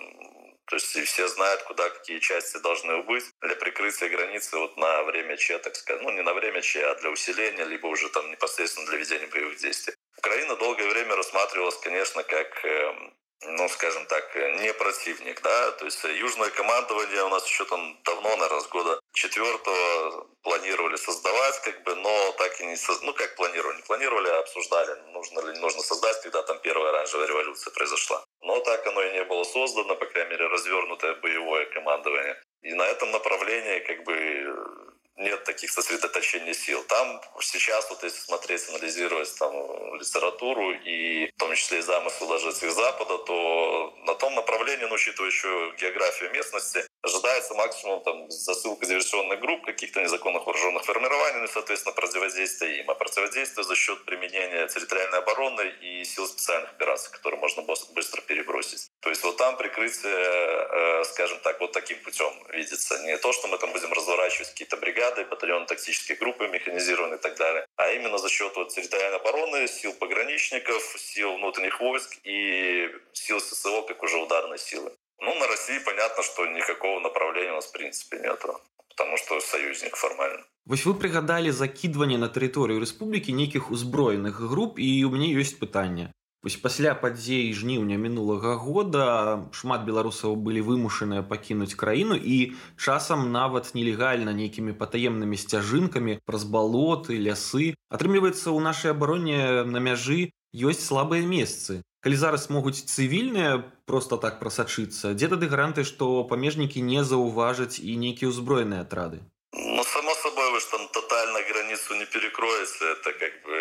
то 0.66 0.76
есть 0.76 0.88
все 0.88 1.28
знают, 1.30 1.64
куда 1.64 1.90
какие 1.90 2.20
части 2.20 2.58
должны 2.58 3.02
быть 3.04 3.24
для 3.42 3.56
прикрытия 3.56 4.10
границы 4.10 4.58
вот 4.58 4.76
на 4.76 5.04
время 5.04 5.38
Че, 5.38 5.60
так 5.60 5.76
сказать. 5.78 6.02
Ну, 6.02 6.12
не 6.12 6.22
на 6.22 6.34
время 6.34 6.62
Че, 6.62 6.86
а 6.86 6.96
для 6.96 7.12
усиления, 7.12 7.64
либо 7.64 7.88
уже 7.88 8.10
там 8.10 8.30
непосредственно 8.30 8.88
для 8.88 8.98
ведения 8.98 9.28
боевых 9.28 9.58
действий. 9.58 9.96
Украина 10.18 10.58
долгое 10.58 10.90
время 10.90 11.16
рассматривалась, 11.16 11.78
конечно, 11.78 12.24
как 12.24 12.66
эм, 12.66 13.14
ну, 13.48 13.70
скажем 13.70 14.06
так, 14.08 14.36
не 14.36 14.74
противник, 14.74 15.42
да, 15.42 15.72
то 15.72 15.86
есть 15.86 16.04
южное 16.04 16.50
командование 16.50 17.24
у 17.24 17.30
нас 17.30 17.48
еще 17.48 17.66
там 17.66 18.00
давно, 18.04 18.36
наверное, 18.36 18.62
с 18.62 18.68
года 18.68 19.00
четвертого 19.14 20.28
планировали 20.42 20.96
создавать, 20.96 21.62
как 21.62 21.84
бы, 21.84 21.96
но 21.96 22.32
так 22.34 22.60
и 22.62 22.66
не 22.66 22.76
создали, 22.76 23.08
ну, 23.08 23.14
как 23.14 23.36
планировали, 23.36 23.78
не 23.78 23.84
планировали, 23.84 24.30
а 24.30 24.40
обсуждали, 24.40 25.00
нужно 25.12 25.40
ли 25.42 25.60
нужно 25.60 25.82
создать, 25.82 26.22
когда 26.22 26.44
там 26.44 26.60
первая 26.60 26.90
оранжевая 26.90 27.28
революция 27.28 27.72
произошла. 27.72 28.24
Но 28.42 28.60
так 28.60 28.86
оно 28.88 29.02
и 29.02 29.14
не 29.14 29.24
было 29.24 29.44
создано, 29.44 29.96
по 29.96 30.06
крайней 30.06 30.32
мере, 30.32 30.48
развернутое 30.48 31.16
боевое 31.16 31.66
командование. 31.68 32.42
И 32.62 32.74
на 32.74 32.84
этом 32.84 33.12
направлении, 33.12 33.80
как 33.80 34.04
бы, 34.04 34.95
нет 35.18 35.44
таких 35.44 35.72
сосредоточений 35.72 36.54
сил. 36.54 36.84
Там 36.84 37.22
сейчас, 37.42 37.90
вот 37.90 38.04
если 38.04 38.20
смотреть, 38.20 38.68
анализировать 38.70 39.34
там 39.38 39.54
литературу 39.96 40.72
и 40.72 41.32
в 41.32 41.40
том 41.40 41.56
числе 41.56 41.80
и 41.80 41.82
замысл 41.82 42.28
даже 42.28 42.50
этих 42.50 42.72
Запада, 42.72 43.18
то 43.20 43.94
на 44.06 44.16
том 44.16 44.36
направлении, 44.36 44.86
ну, 44.86 44.96
учитывая 44.96 45.30
еще 45.30 45.74
географию 45.80 46.32
местности, 46.32 46.86
ожидается 47.06 47.54
максимум 47.54 48.02
там 48.02 48.30
засылка 48.30 48.86
диверсионных 48.86 49.40
групп, 49.40 49.66
каких-то 49.66 50.02
незаконных 50.02 50.46
вооруженных 50.46 50.84
формирований, 50.84 51.40
ну 51.40 51.46
и, 51.46 51.48
соответственно, 51.48 51.94
противодействие 51.94 52.80
им. 52.80 52.90
А 52.90 52.96
противодействие 52.96 53.64
за 53.64 53.76
счет 53.76 54.04
применения 54.06 54.68
территориальной 54.68 55.20
обороны 55.20 55.74
и 55.82 56.04
сил 56.04 56.28
специальных 56.28 56.72
операций, 56.72 57.12
которые 57.12 57.40
можно 57.40 57.62
быстро 57.62 58.22
перебросить. 58.22 58.90
То 59.02 59.10
есть 59.10 59.24
вот 59.24 59.38
там 59.38 59.56
прикрытие, 59.58 60.14
э, 60.14 61.04
скажем 61.06 61.40
так, 61.40 61.60
вот 61.60 61.72
таким 61.72 62.00
путем 62.00 62.34
видится. 62.50 62.98
Не 63.04 63.18
то, 63.18 63.32
что 63.34 63.48
мы 63.48 63.58
там 63.58 63.72
будем 63.72 63.94
разворачивать 63.94 64.50
какие-то 64.50 64.78
бригады, 64.78 65.26
батальоны 65.26 65.66
тактические 65.68 66.18
группы 66.18 66.48
механизированные 66.48 67.18
и 67.18 67.22
так 67.22 67.38
далее, 67.38 67.66
а 67.76 67.92
именно 67.92 68.18
за 68.18 68.30
счет 68.30 68.56
вот 68.56 68.70
территориальной 68.70 69.20
обороны, 69.20 69.68
сил 69.68 69.94
пограничников, 69.94 70.96
сил 70.98 71.36
внутренних 71.38 71.80
войск 71.80 72.18
и 72.24 72.90
сил 73.14 73.40
ССО, 73.40 73.84
как 73.84 74.02
уже 74.04 74.18
ударной 74.18 74.58
силы. 74.58 74.92
Ну, 75.21 75.35
на 75.39 75.47
России 75.47 75.79
понятно, 75.85 76.23
что 76.23 76.47
никакого 76.47 77.01
направления 77.01 77.53
у 77.53 77.57
нас 77.57 77.67
в 77.67 77.73
принципе 77.73 78.19
нету, 78.19 78.61
потому 78.89 79.17
что 79.17 79.41
союзник 79.41 79.97
формально. 79.97 80.45
Вось 80.67 80.85
вы 80.87 80.95
прыгадалі 80.95 81.51
закидывание 81.51 82.19
на 82.21 82.29
тэрыторыю 82.29 82.81
рэспублікі 82.85 83.33
нейкіх 83.33 83.71
узброеных 83.75 84.39
груп 84.39 84.79
і 84.79 84.89
у 85.09 85.11
мяне 85.11 85.33
ёсць 85.35 85.57
пытанне 85.59 86.13
Вось 86.43 86.57
пасля 86.57 86.93
падзей 87.01 87.53
жніўня 87.53 87.97
мінулага 88.01 88.55
года 88.61 89.07
шмат 89.53 89.83
беларусаў 89.89 90.37
былі 90.45 90.63
вымушаныя 90.69 91.25
пакінуць 91.33 91.77
краіну 91.83 92.17
і 92.17 92.37
часам 92.77 93.27
нават 93.35 93.75
нелегальна 93.77 94.33
нейкімі 94.39 94.73
патаемнымі 94.81 95.37
сцяжынкамі 95.43 96.17
праз 96.25 96.49
балоты 96.55 97.21
лясы 97.27 97.75
атрымліваецца 97.93 98.49
ў 98.49 98.59
нашай 98.69 98.97
абароне 98.97 99.69
на 99.69 99.85
мяжы 99.85 100.33
ёсць 100.71 100.81
слабыя 100.87 101.29
месцы 101.29 101.83
калі 102.05 102.17
зараз 102.17 102.51
могуць 102.51 102.85
цывільныя 102.85 103.63
просто 103.87 104.17
так 104.17 104.41
прасачыцца 104.41 105.15
дзе 105.15 105.29
тады 105.33 105.49
гаранты 105.53 105.85
што 105.85 106.25
памежнікі 106.31 106.83
не 106.83 107.05
заўважаць 107.05 107.79
і 107.81 107.97
нейкія 108.05 108.31
ўзброеныя 108.33 108.87
атрады 108.87 109.21
ну 109.53 109.83
само 109.85 110.15
собой 110.23 110.53
вы 110.53 110.61
ж 110.61 110.71
там 110.71 110.89
тотально 110.93 111.41
границу 111.51 111.95
не 111.95 112.07
перекроется 112.07 112.85
это 112.95 113.13
как 113.13 113.35
бы 113.45 113.59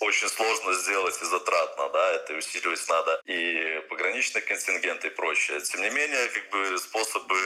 очень 0.00 0.28
сложно 0.28 0.72
сделать 0.74 1.20
и 1.20 1.24
затратно, 1.24 1.88
да, 1.90 2.12
это 2.12 2.34
усиливать 2.34 2.88
надо 2.88 3.20
и 3.24 3.80
пограничный 3.88 4.40
контингент 4.40 5.04
и 5.04 5.10
прочее. 5.10 5.60
Тем 5.60 5.82
не 5.82 5.90
менее, 5.90 6.28
как 6.28 6.48
бы 6.50 6.78
способы 6.78 7.36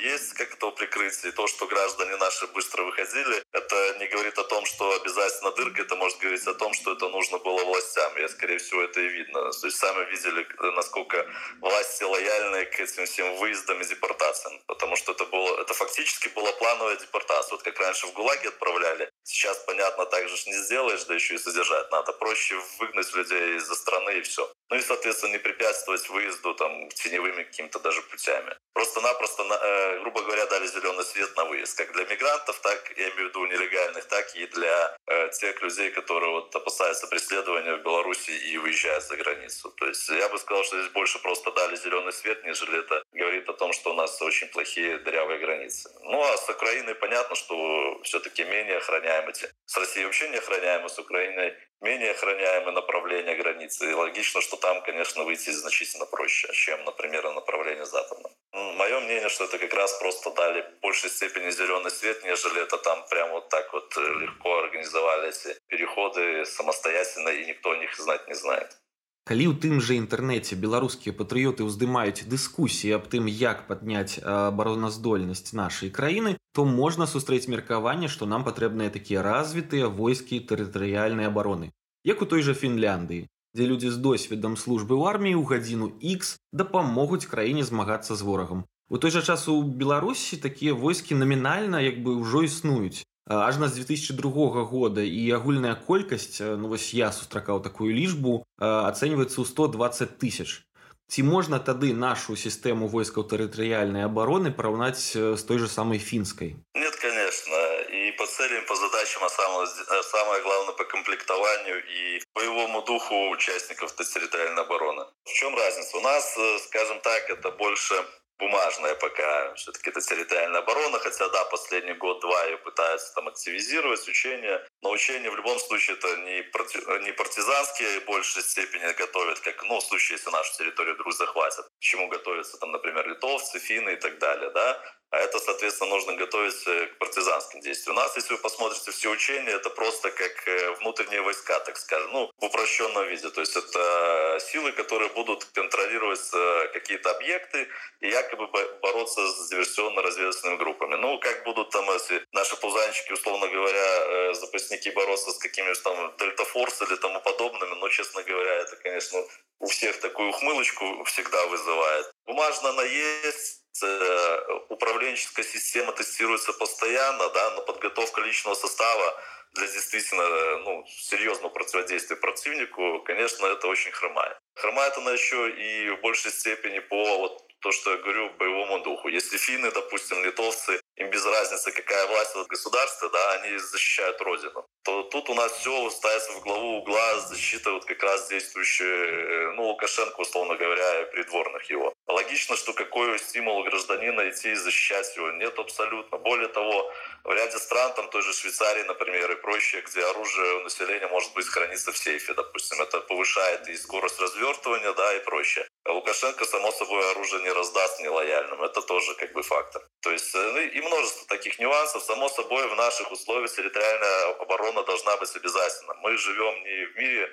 есть, 0.00 0.34
как 0.34 0.52
этого 0.52 0.70
прикрыть, 0.70 1.24
и 1.24 1.32
то, 1.32 1.46
что 1.46 1.66
граждане 1.66 2.16
наши 2.16 2.46
быстро 2.48 2.84
выходили, 2.84 3.42
это 3.52 3.96
не 3.98 4.06
говорит 4.06 4.38
о 4.38 4.44
том, 4.44 4.64
что 4.66 4.92
обязательно 4.92 5.50
дырка, 5.52 5.82
это 5.82 5.96
может 5.96 6.18
говорить 6.18 6.46
о 6.46 6.54
том, 6.54 6.72
что 6.74 6.92
это 6.92 7.08
нужно 7.08 7.38
было 7.38 7.64
властям. 7.64 8.16
Я, 8.18 8.28
скорее 8.28 8.58
всего, 8.58 8.82
это 8.82 9.00
и 9.00 9.08
видно. 9.08 9.50
То 9.50 9.66
есть 9.66 9.78
сами 9.78 10.10
видели, 10.10 10.46
насколько 10.76 11.26
власти 11.60 12.04
лояльны 12.04 12.66
к 12.66 12.80
этим 12.80 13.06
всем 13.06 13.34
выездам 13.36 13.80
и 13.80 13.84
депортациям, 13.84 14.60
потому 14.66 14.96
что 14.96 15.12
это 15.12 15.24
было, 15.24 15.60
это 15.60 15.74
фактически 15.74 16.28
была 16.28 16.52
плановая 16.52 16.96
депортация. 16.96 17.52
Вот 17.52 17.62
как 17.62 17.78
раньше 17.80 18.06
в 18.06 18.12
ГУЛАГе 18.12 18.48
отправляли, 18.48 19.10
сейчас, 19.24 19.58
понятно, 19.66 20.06
так 20.06 20.28
же 20.28 20.36
не 20.46 20.58
сделаешь, 20.58 21.04
да 21.04 21.14
еще 21.14 21.34
и 21.34 21.38
содержать 21.38 21.63
содержать 21.64 21.90
надо. 21.90 22.12
Проще 22.12 22.54
выгнать 22.78 23.14
людей 23.14 23.56
из-за 23.56 23.74
страны 23.74 24.18
и 24.18 24.22
все. 24.22 24.50
Ну 24.70 24.76
и, 24.76 24.80
соответственно, 24.80 25.32
не 25.32 25.38
препятствовать 25.38 26.08
выезду 26.08 26.54
там 26.54 26.88
теневыми 26.90 27.42
какими-то 27.44 27.78
даже 27.80 28.02
путями. 28.02 28.56
Просто-напросто, 28.72 29.42
э, 29.42 30.00
грубо 30.00 30.22
говоря, 30.22 30.46
дали 30.46 30.66
зеленый 30.66 31.04
свет 31.04 31.36
на 31.36 31.44
выезд. 31.44 31.76
Как 31.76 31.92
для 31.92 32.04
мигрантов, 32.04 32.58
так, 32.60 32.92
я 32.96 33.08
имею 33.10 33.26
в 33.26 33.28
виду 33.28 33.46
нелегальных, 33.46 34.04
так 34.06 34.34
и 34.34 34.46
для 34.46 34.96
э, 35.06 35.28
тех 35.30 35.62
людей, 35.62 35.90
которые 35.90 36.30
вот 36.30 36.56
опасаются 36.56 37.06
преследования 37.06 37.76
в 37.76 37.82
Беларуси 37.82 38.30
и 38.30 38.58
выезжают 38.58 39.04
за 39.04 39.16
границу. 39.16 39.70
То 39.70 39.86
есть 39.86 40.08
я 40.08 40.28
бы 40.28 40.38
сказал, 40.38 40.64
что 40.64 40.80
здесь 40.80 40.92
больше 40.92 41.20
просто 41.20 41.52
дали 41.52 41.76
зеленый 41.76 42.12
свет, 42.12 42.42
нежели 42.44 42.80
это 42.80 43.02
говорит 43.12 43.48
о 43.48 43.52
том, 43.52 43.72
что 43.72 43.90
у 43.90 43.94
нас 43.94 44.20
очень 44.22 44.48
плохие 44.48 44.98
дырявые 44.98 45.38
границы. 45.38 45.90
Ну 46.02 46.22
а 46.22 46.36
с 46.36 46.48
Украиной 46.48 46.94
понятно, 46.94 47.36
что 47.36 48.00
все-таки 48.02 48.44
менее 48.44 48.78
охраняемы. 48.78 49.32
С 49.66 49.76
Россией 49.76 50.06
вообще 50.06 50.28
не 50.28 50.36
охраняемы, 50.36 50.88
с 50.88 50.98
Украиной 50.98 51.54
менее 51.80 52.10
охраняемые 52.12 52.72
направления 52.72 53.36
границы. 53.36 53.90
И 53.90 53.94
логично, 53.94 54.40
что 54.40 54.56
там, 54.56 54.82
конечно, 54.82 55.24
выйти 55.24 55.50
значительно 55.50 56.06
проще, 56.06 56.48
чем, 56.52 56.84
например, 56.84 57.24
на 57.24 57.34
направление 57.34 57.86
западное. 57.86 58.32
Мое 58.52 59.00
мнение, 59.00 59.28
что 59.28 59.44
это 59.44 59.58
как 59.58 59.74
раз 59.74 59.92
просто 59.98 60.30
дали 60.30 60.62
в 60.62 60.80
большей 60.80 61.10
степени 61.10 61.50
зеленый 61.50 61.90
свет, 61.90 62.22
нежели 62.24 62.62
это 62.62 62.78
там 62.78 63.04
прям 63.08 63.30
вот 63.30 63.48
так 63.48 63.72
вот 63.72 63.96
э, 63.96 64.00
легко 64.00 64.58
организовали 64.58 65.28
эти 65.28 65.58
переходы 65.66 66.44
самостоятельно, 66.44 67.30
и 67.30 67.46
никто 67.46 67.70
о 67.70 67.76
них 67.76 67.96
знать 67.96 68.26
не 68.28 68.34
знает. 68.34 68.76
Калі 69.24 69.44
ў 69.48 69.54
тым 69.56 69.80
жа 69.80 69.94
інтэрнэце 69.96 70.56
беларускія 70.60 71.16
патрыёты 71.16 71.64
ўздымаюць 71.64 72.28
дыскусіі 72.28 72.90
аб 72.96 73.06
тым, 73.08 73.28
як 73.32 73.62
падняць 73.68 74.20
абароназдольнасць 74.20 75.56
нашай 75.56 75.88
краіны, 75.88 76.36
то 76.52 76.66
можна 76.68 77.06
сустрэць 77.08 77.48
меркаванне, 77.48 78.10
што 78.12 78.28
нам 78.28 78.44
патрэбныя 78.44 78.92
такія 78.92 79.24
развітыя 79.24 79.88
войскі 79.88 80.44
тэрытарыяльнай 80.50 81.32
абароны. 81.32 81.72
Як 82.04 82.20
у 82.20 82.28
той 82.28 82.44
жа 82.44 82.52
Фінляндыі, 82.52 83.24
дзе 83.56 83.64
людзі 83.70 83.96
з 83.96 84.02
досведам 84.04 84.60
службы 84.60 84.92
ў 84.92 85.16
арміі 85.16 85.40
ў 85.40 85.44
гадзіну 85.48 85.88
X 86.04 86.36
дапамогуць 86.52 87.24
краіне 87.24 87.64
змагацца 87.64 88.12
з 88.12 88.28
ворагам. 88.28 88.68
У 88.92 89.00
той 89.00 89.08
жа 89.08 89.24
час 89.24 89.48
у 89.48 89.62
Беларусі 89.64 90.36
такія 90.36 90.76
войскі 90.76 91.16
намінальна 91.16 91.80
як 91.80 92.04
бы 92.04 92.20
ўжо 92.20 92.44
існуюць 92.44 93.08
ажна 93.29 93.67
з 93.67 93.73
2002 93.85 94.63
года 94.63 95.01
і 95.01 95.31
агульная 95.31 95.75
колькасць 95.75 96.41
ну 96.41 96.67
вось 96.67 96.93
я 96.93 97.11
сустракаў 97.13 97.61
такую 97.61 97.93
лічбу 97.93 98.41
ацэньваецца 98.57 99.37
ў 99.37 99.45
120 99.45 100.17
тысяч 100.17 100.65
ці 101.09 101.23
можна 101.25 101.59
тады 101.61 101.93
нашу 101.93 102.33
сістэму 102.33 102.89
войскаў 102.89 103.25
тэрытарыяльнай 103.29 104.05
абароны 104.09 104.49
параўнаць 104.49 105.13
з 105.13 105.41
той 105.45 105.57
же 105.61 105.69
самой 105.69 106.01
фінскай 106.01 106.57
нет 106.73 106.95
конечно 106.97 107.59
и 107.93 108.11
по 108.17 108.25
целям 108.25 108.65
по 108.65 108.75
задачам 108.75 109.23
а 109.23 109.29
самое 109.29 109.67
самое 110.09 110.41
главное 110.41 110.73
по 110.73 110.85
комплектованию 110.85 111.77
и 111.85 112.21
боевому 112.33 112.81
духу 112.81 113.29
участников 113.29 113.93
территориальной 113.95 114.63
обороны 114.63 115.05
в 115.25 115.33
чем 115.33 115.55
разница 115.55 115.97
у 115.97 116.01
нас 116.01 116.37
скажем 116.65 116.99
так 117.01 117.29
это 117.29 117.51
больше 117.51 117.93
бумажная 118.38 118.94
пока. 118.94 119.54
Все-таки 119.54 119.90
это 119.90 120.00
территориальная 120.00 120.60
оборона, 120.60 120.98
хотя, 120.98 121.28
да, 121.28 121.44
последний 121.46 121.94
год-два 121.94 122.44
ее 122.44 122.58
пытаются 122.58 123.14
там 123.14 123.28
активизировать, 123.28 124.06
учения. 124.08 124.66
Но 124.82 124.90
учения 124.90 125.30
в 125.30 125.36
любом 125.36 125.58
случае 125.58 125.96
это 125.96 126.16
не, 126.16 126.42
парти... 126.42 126.78
не 127.04 127.12
партизанские, 127.12 128.00
в 128.00 128.04
большей 128.04 128.42
степени 128.42 128.92
готовят, 128.92 129.40
как, 129.40 129.62
ну, 129.64 129.78
в 129.78 129.84
случае, 129.84 130.18
если 130.18 130.30
нашу 130.30 130.56
территорию 130.58 130.94
вдруг 130.94 131.12
захватят. 131.14 131.66
К 131.66 131.80
чему 131.80 132.08
готовятся 132.08 132.58
там, 132.58 132.72
например, 132.72 133.08
литовцы, 133.08 133.58
финны 133.58 133.90
и 133.90 133.96
так 133.96 134.18
далее, 134.18 134.50
да. 134.50 134.82
А 135.14 135.18
это, 135.18 135.38
соответственно, 135.38 135.90
нужно 135.90 136.14
готовить 136.14 136.66
э, 136.66 136.86
к 136.86 136.98
партизанским 136.98 137.60
действиям. 137.60 137.96
У 137.96 138.00
нас, 138.00 138.16
если 138.16 138.32
вы 138.34 138.40
посмотрите 138.40 138.90
все 138.90 139.10
учения, 139.10 139.52
это 139.52 139.70
просто 139.70 140.10
как 140.10 140.48
э, 140.48 140.72
внутренние 140.80 141.22
войска, 141.22 141.60
так 141.60 141.76
скажем, 141.76 142.10
ну, 142.10 142.32
в 142.36 142.44
упрощенном 142.44 143.06
виде. 143.06 143.30
То 143.30 143.40
есть 143.40 143.56
это 143.56 144.38
силы, 144.40 144.72
которые 144.72 145.10
будут 145.10 145.44
контролировать 145.44 146.28
э, 146.32 146.68
какие-то 146.72 147.12
объекты 147.12 147.68
и 148.00 148.10
якобы 148.24 148.48
бороться 148.82 149.26
с 149.26 149.50
диверсионно-разведывательными 149.50 150.56
группами. 150.56 150.96
Ну, 150.96 151.18
как 151.18 151.44
будут 151.44 151.70
там, 151.70 151.84
если 151.92 152.24
наши 152.32 152.56
пузанчики, 152.56 153.12
условно 153.12 153.48
говоря, 153.48 154.34
запасники 154.34 154.88
бороться 154.90 155.30
с 155.30 155.38
какими-то 155.38 155.82
там 155.82 156.16
дельта-форс 156.18 156.82
или 156.82 156.96
тому 156.96 157.20
подобными, 157.20 157.74
но, 157.74 157.88
честно 157.88 158.22
говоря, 158.22 158.54
это, 158.54 158.76
конечно, 158.76 159.18
у 159.60 159.66
всех 159.66 160.00
такую 160.00 160.30
ухмылочку 160.30 161.04
всегда 161.04 161.46
вызывает. 161.46 162.10
Бумажно 162.26 162.70
она 162.70 162.82
есть, 162.82 163.64
Э, 163.82 164.38
управленческая 164.68 165.44
система 165.44 165.92
тестируется 165.92 166.52
постоянно, 166.52 167.28
да, 167.30 167.50
но 167.50 167.62
подготовка 167.62 168.20
личного 168.20 168.54
состава 168.54 169.20
для 169.54 169.66
действительно 169.66 170.58
ну, 170.58 170.84
серьезного 170.86 171.48
противодействия 171.48 172.16
противнику, 172.16 173.02
конечно, 173.04 173.46
это 173.46 173.66
очень 173.66 173.90
хромает. 173.90 174.36
Хромает 174.54 174.96
она 174.96 175.12
еще 175.12 175.50
и 175.50 175.90
в 175.90 176.00
большей 176.02 176.30
степени 176.30 176.78
по 176.78 177.18
вот 177.18 177.43
то, 177.64 177.72
что 177.72 177.92
я 177.92 177.96
говорю, 177.96 178.30
боевому 178.38 178.80
духу. 178.80 179.08
Если 179.08 179.38
финны, 179.38 179.70
допустим, 179.72 180.22
литовцы 180.22 180.80
им 180.96 181.10
без 181.10 181.24
разницы, 181.26 181.72
какая 181.72 182.06
власть 182.06 182.34
в 182.34 182.46
государстве, 182.46 183.08
да, 183.08 183.32
они 183.32 183.58
защищают 183.58 184.20
Родину. 184.20 184.66
То 184.84 185.02
тут 185.04 185.28
у 185.30 185.34
нас 185.34 185.52
все 185.52 185.90
ставится 185.90 186.32
в 186.32 186.40
главу 186.42 186.78
угла 186.78 187.18
защита 187.20 187.72
вот 187.72 187.84
как 187.84 188.02
раз 188.02 188.28
действующей, 188.28 188.84
э, 188.84 189.52
ну, 189.56 189.68
Лукашенко, 189.68 190.20
условно 190.20 190.56
говоря, 190.56 191.04
придворных 191.06 191.70
его. 191.70 191.92
Логично, 192.06 192.56
что 192.56 192.74
какой 192.74 193.18
стимул 193.18 193.64
гражданина 193.64 194.28
идти 194.28 194.52
и 194.52 194.54
защищать 194.54 195.16
его? 195.16 195.30
Нет 195.32 195.58
абсолютно. 195.58 196.18
Более 196.18 196.48
того, 196.48 196.92
в 197.24 197.32
ряде 197.32 197.58
стран, 197.58 197.92
там 197.94 198.08
той 198.10 198.22
же 198.22 198.32
Швейцарии, 198.32 198.82
например, 198.82 199.32
и 199.32 199.36
прочее, 199.36 199.82
где 199.82 200.04
оружие 200.04 200.58
у 200.58 200.60
населения 200.60 201.08
может 201.08 201.32
быть 201.32 201.46
храниться 201.46 201.92
в 201.92 201.98
сейфе, 201.98 202.34
допустим, 202.34 202.80
это 202.80 203.00
повышает 203.00 203.68
и 203.68 203.76
скорость 203.76 204.20
развертывания, 204.20 204.92
да, 204.92 205.14
и 205.16 205.24
прочее. 205.24 205.66
А 205.84 205.92
Лукашенко, 205.92 206.44
само 206.44 206.72
собой, 206.72 207.10
оружие 207.10 207.42
не 207.42 207.50
раздаст 207.50 208.00
нелояльным. 208.00 208.62
Это 208.62 208.80
тоже 208.82 209.14
как 209.14 209.32
бы 209.32 209.42
фактор. 209.42 209.82
То 210.02 210.10
есть 210.10 210.34
э, 210.34 210.50
ну, 210.52 210.60
и 210.60 210.80
множество 210.84 211.26
таких 211.28 211.58
нюансов. 211.58 212.02
Само 212.02 212.28
собой, 212.28 212.68
в 212.68 212.76
наших 212.76 213.10
условиях 213.10 213.52
территориальная 213.52 214.34
оборона 214.40 214.82
должна 214.84 215.16
быть 215.16 215.34
обязательно. 215.34 215.94
Мы 216.02 216.16
живем 216.16 216.64
не 216.64 216.86
в 216.86 216.96
мире 216.96 217.30